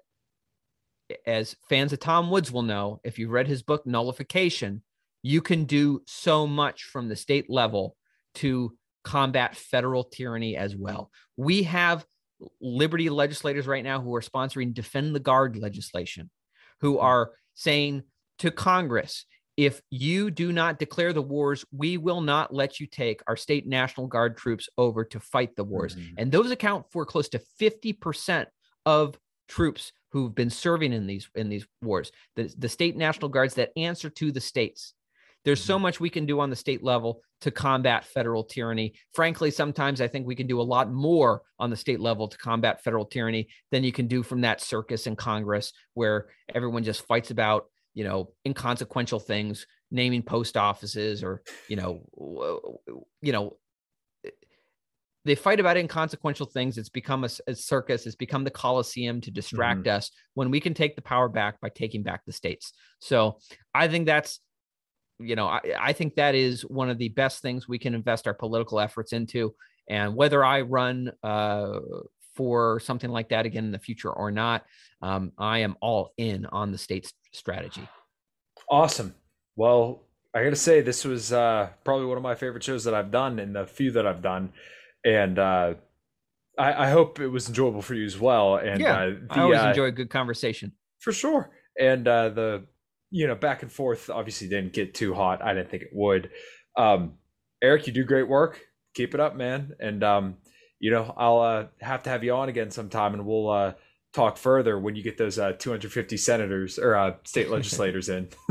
as 1.26 1.56
fans 1.68 1.94
of 1.94 2.00
Tom 2.00 2.30
Woods 2.30 2.52
will 2.52 2.62
know, 2.62 3.00
if 3.04 3.18
you've 3.18 3.32
read 3.32 3.48
his 3.48 3.64
book 3.64 3.86
Nullification, 3.86 4.84
you 5.24 5.42
can 5.42 5.66
do 5.66 6.02
so 6.06 6.48
much 6.48 6.84
from 6.84 7.08
the 7.08 7.16
state 7.16 7.50
level 7.50 7.96
to 8.36 8.78
combat 9.04 9.56
federal 9.56 10.04
tyranny 10.04 10.56
as 10.56 10.76
well. 10.76 11.10
We 11.36 11.64
have 11.64 12.06
liberty 12.62 13.10
legislators 13.10 13.68
right 13.68 13.84
now 13.84 14.02
who 14.02 14.16
are 14.16 14.22
sponsoring 14.22 14.74
defend 14.74 15.16
the 15.16 15.20
guard 15.20 15.58
legislation, 15.58 16.30
who 16.82 16.96
hmm. 16.96 17.06
are 17.06 17.32
saying 17.56 18.04
to 18.40 18.52
Congress, 18.52 19.26
if 19.60 19.82
you 19.90 20.32
do 20.32 20.54
not 20.54 20.80
declare 20.80 21.12
the 21.12 21.22
wars, 21.22 21.66
we 21.74 21.98
will 21.98 22.22
not 22.22 22.54
let 22.54 22.80
you 22.80 22.88
take 22.88 23.22
our 23.28 23.36
state 23.36 23.68
National 23.68 24.08
Guard 24.08 24.38
troops 24.38 24.70
over 24.78 25.04
to 25.04 25.20
fight 25.20 25.54
the 25.58 25.66
wars. 25.66 25.98
Mm-hmm. 25.98 26.14
And 26.18 26.32
those 26.32 26.50
account 26.50 26.86
for 26.94 27.06
close 27.06 27.28
to 27.30 27.42
50% 27.60 28.46
of 28.86 29.20
troops 29.50 29.92
who've 30.14 30.34
been 30.34 30.50
serving 30.50 30.94
in 30.94 31.06
these 31.06 31.30
in 31.36 31.50
these 31.50 31.68
wars. 31.82 32.14
The, 32.38 32.50
the 32.58 32.70
state 32.70 32.96
National 32.96 33.28
Guards 33.28 33.56
that 33.56 33.74
answer 33.76 34.10
to 34.10 34.32
the 34.32 34.40
states. 34.40 34.94
There's 35.44 35.62
so 35.62 35.76
mm-hmm. 35.76 35.84
much 35.84 36.00
we 36.00 36.10
can 36.10 36.26
do 36.26 36.40
on 36.40 36.50
the 36.50 36.56
state 36.56 36.82
level 36.82 37.22
to 37.42 37.52
combat 37.52 38.06
federal 38.06 38.46
tyranny. 38.46 38.94
Frankly, 39.14 39.52
sometimes 39.52 40.00
I 40.00 40.08
think 40.08 40.26
we 40.26 40.36
can 40.36 40.48
do 40.48 40.62
a 40.62 40.64
lot 40.64 40.90
more 40.90 41.42
on 41.60 41.70
the 41.70 41.76
state 41.76 42.00
level 42.00 42.30
to 42.30 42.38
combat 42.38 42.82
federal 42.82 43.06
tyranny 43.06 43.50
than 43.72 43.84
you 43.84 43.92
can 43.92 44.08
do 44.08 44.24
from 44.24 44.42
that 44.42 44.62
circus 44.62 45.06
in 45.06 45.18
Congress 45.18 45.74
where 45.96 46.28
everyone 46.56 46.86
just 46.86 47.06
fights 47.08 47.32
about, 47.32 47.66
you 48.00 48.06
know, 48.06 48.30
inconsequential 48.46 49.20
things, 49.20 49.68
naming 49.92 50.24
post 50.24 50.56
offices 50.56 51.22
or, 51.22 51.42
you 51.68 51.76
know, 51.76 52.00
you 53.22 53.34
know, 53.34 53.58
they 55.26 55.36
fight 55.36 55.60
about 55.60 55.76
inconsequential 55.76 56.46
things. 56.46 56.78
It's 56.78 56.88
become 56.88 57.26
a, 57.26 57.30
a 57.46 57.54
circus. 57.54 58.06
It's 58.06 58.16
become 58.16 58.46
the 58.46 58.52
Coliseum 58.52 59.20
to 59.20 59.32
distract 59.32 59.82
mm-hmm. 59.82 59.98
us 59.98 60.12
when 60.36 60.50
we 60.50 60.62
can 60.62 60.74
take 60.74 60.96
the 60.96 61.02
power 61.02 61.28
back 61.28 61.60
by 61.60 61.68
taking 61.68 62.02
back 62.02 62.22
the 62.26 62.32
states. 62.32 62.72
So 63.00 63.40
I 63.76 63.90
think 63.90 64.06
that's 64.06 64.40
you 65.20 65.36
know, 65.36 65.48
I, 65.48 65.60
I 65.78 65.92
think 65.92 66.16
that 66.16 66.36
is 66.36 66.62
one 66.62 66.90
of 66.90 66.98
the 66.98 67.10
best 67.10 67.42
things 67.42 67.68
we 67.68 67.80
can 67.80 67.94
invest 67.94 68.28
our 68.28 68.34
political 68.34 68.80
efforts 68.80 69.12
into. 69.12 69.54
And 69.90 70.16
whether 70.16 70.42
I 70.46 70.62
run 70.62 71.12
uh, 71.22 71.80
for 72.36 72.80
something 72.80 73.10
like 73.10 73.28
that 73.30 73.46
again 73.46 73.66
in 73.66 73.74
the 73.74 73.80
future 73.80 74.14
or 74.14 74.32
not, 74.32 74.64
um, 75.02 75.34
I 75.38 75.58
am 75.60 75.76
all 75.82 76.14
in 76.16 76.46
on 76.46 76.72
the 76.72 76.78
state's 76.78 77.12
strategy. 77.32 77.88
Awesome. 78.70 79.16
Well, 79.56 80.04
I 80.34 80.44
got 80.44 80.52
to 80.52 80.56
say, 80.56 80.82
this 80.82 81.06
was 81.06 81.34
uh, 81.34 81.70
probably 81.84 82.06
one 82.06 82.18
of 82.18 82.24
my 82.24 82.36
favorite 82.36 82.64
shows 82.64 82.84
that 82.84 82.94
I've 82.94 83.12
done 83.12 83.40
in 83.40 83.54
the 83.54 83.66
few 83.66 83.92
that 83.92 84.06
I've 84.06 84.22
done. 84.22 84.54
And 85.04 85.40
uh, 85.40 85.76
I, 86.58 86.86
I, 86.86 86.90
hope 86.90 87.20
it 87.20 87.30
was 87.30 87.48
enjoyable 87.48 87.82
for 87.82 87.96
you 87.96 88.06
as 88.06 88.20
well. 88.20 88.58
And 88.58 88.82
yeah, 88.82 88.98
uh, 88.98 89.06
the, 89.06 89.28
I 89.30 89.42
always 89.42 89.60
uh, 89.60 89.68
enjoy 89.70 89.86
a 89.86 89.92
good 89.92 90.10
conversation. 90.10 90.74
For 91.00 91.14
sure 91.14 91.50
and 91.80 92.08
uh, 92.08 92.30
the 92.30 92.66
you 93.10 93.26
know 93.26 93.36
back 93.36 93.64
and 93.64 93.72
forth 93.72 94.10
obviously 94.10 94.48
didn't 94.48 94.74
get 94.74 94.94
too 94.94 95.14
hot. 95.14 95.42
I 95.42 95.54
didn't 95.54 95.72
think 95.72 95.84
it 95.84 95.90
would. 95.94 96.30
Um, 96.78 97.14
Eric, 97.64 97.88
you 97.88 97.94
do 97.94 98.04
great 98.04 98.28
work. 98.28 98.60
Keep 98.94 99.14
it 99.14 99.20
up, 99.20 99.36
man. 99.36 99.74
And 99.80 100.04
um, 100.04 100.38
you 100.80 100.92
know 100.92 101.14
I'll 101.18 101.40
uh, 101.40 101.66
have 101.80 102.04
to 102.04 102.10
have 102.10 102.24
you 102.24 102.34
on 102.34 102.50
again 102.50 102.70
sometime, 102.70 103.14
and 103.14 103.26
we'll 103.26 103.50
uh, 103.50 103.74
talk 104.14 104.38
further 104.38 104.80
when 104.80 104.96
you 104.96 105.04
get 105.04 105.18
those 105.18 105.38
uh, 105.38 105.54
250 105.54 106.18
senators 106.18 106.80
or 106.80 106.96
uh, 106.96 107.16
state 107.24 107.50
legislators 107.52 108.10
in. 108.10 108.30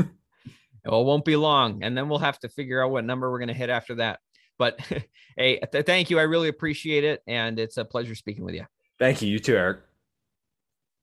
well, 0.85 1.01
it 1.01 1.05
won't 1.05 1.25
be 1.25 1.35
long, 1.35 1.83
and 1.83 1.97
then 1.97 2.09
we'll 2.09 2.19
have 2.19 2.39
to 2.39 2.49
figure 2.49 2.83
out 2.83 2.91
what 2.91 3.05
number 3.05 3.31
we're 3.31 3.39
going 3.39 3.49
to 3.49 3.53
hit 3.53 3.69
after 3.69 3.95
that. 3.95 4.19
But 4.57 4.79
hey, 5.37 5.59
th- 5.71 5.85
thank 5.85 6.09
you. 6.09 6.19
I 6.19 6.23
really 6.23 6.49
appreciate 6.49 7.03
it, 7.03 7.21
and 7.27 7.59
it's 7.59 7.77
a 7.77 7.85
pleasure 7.85 8.15
speaking 8.15 8.45
with 8.45 8.55
you. 8.55 8.65
Thank 8.97 9.21
you. 9.21 9.29
You 9.29 9.39
too, 9.39 9.55
Eric. 9.55 9.79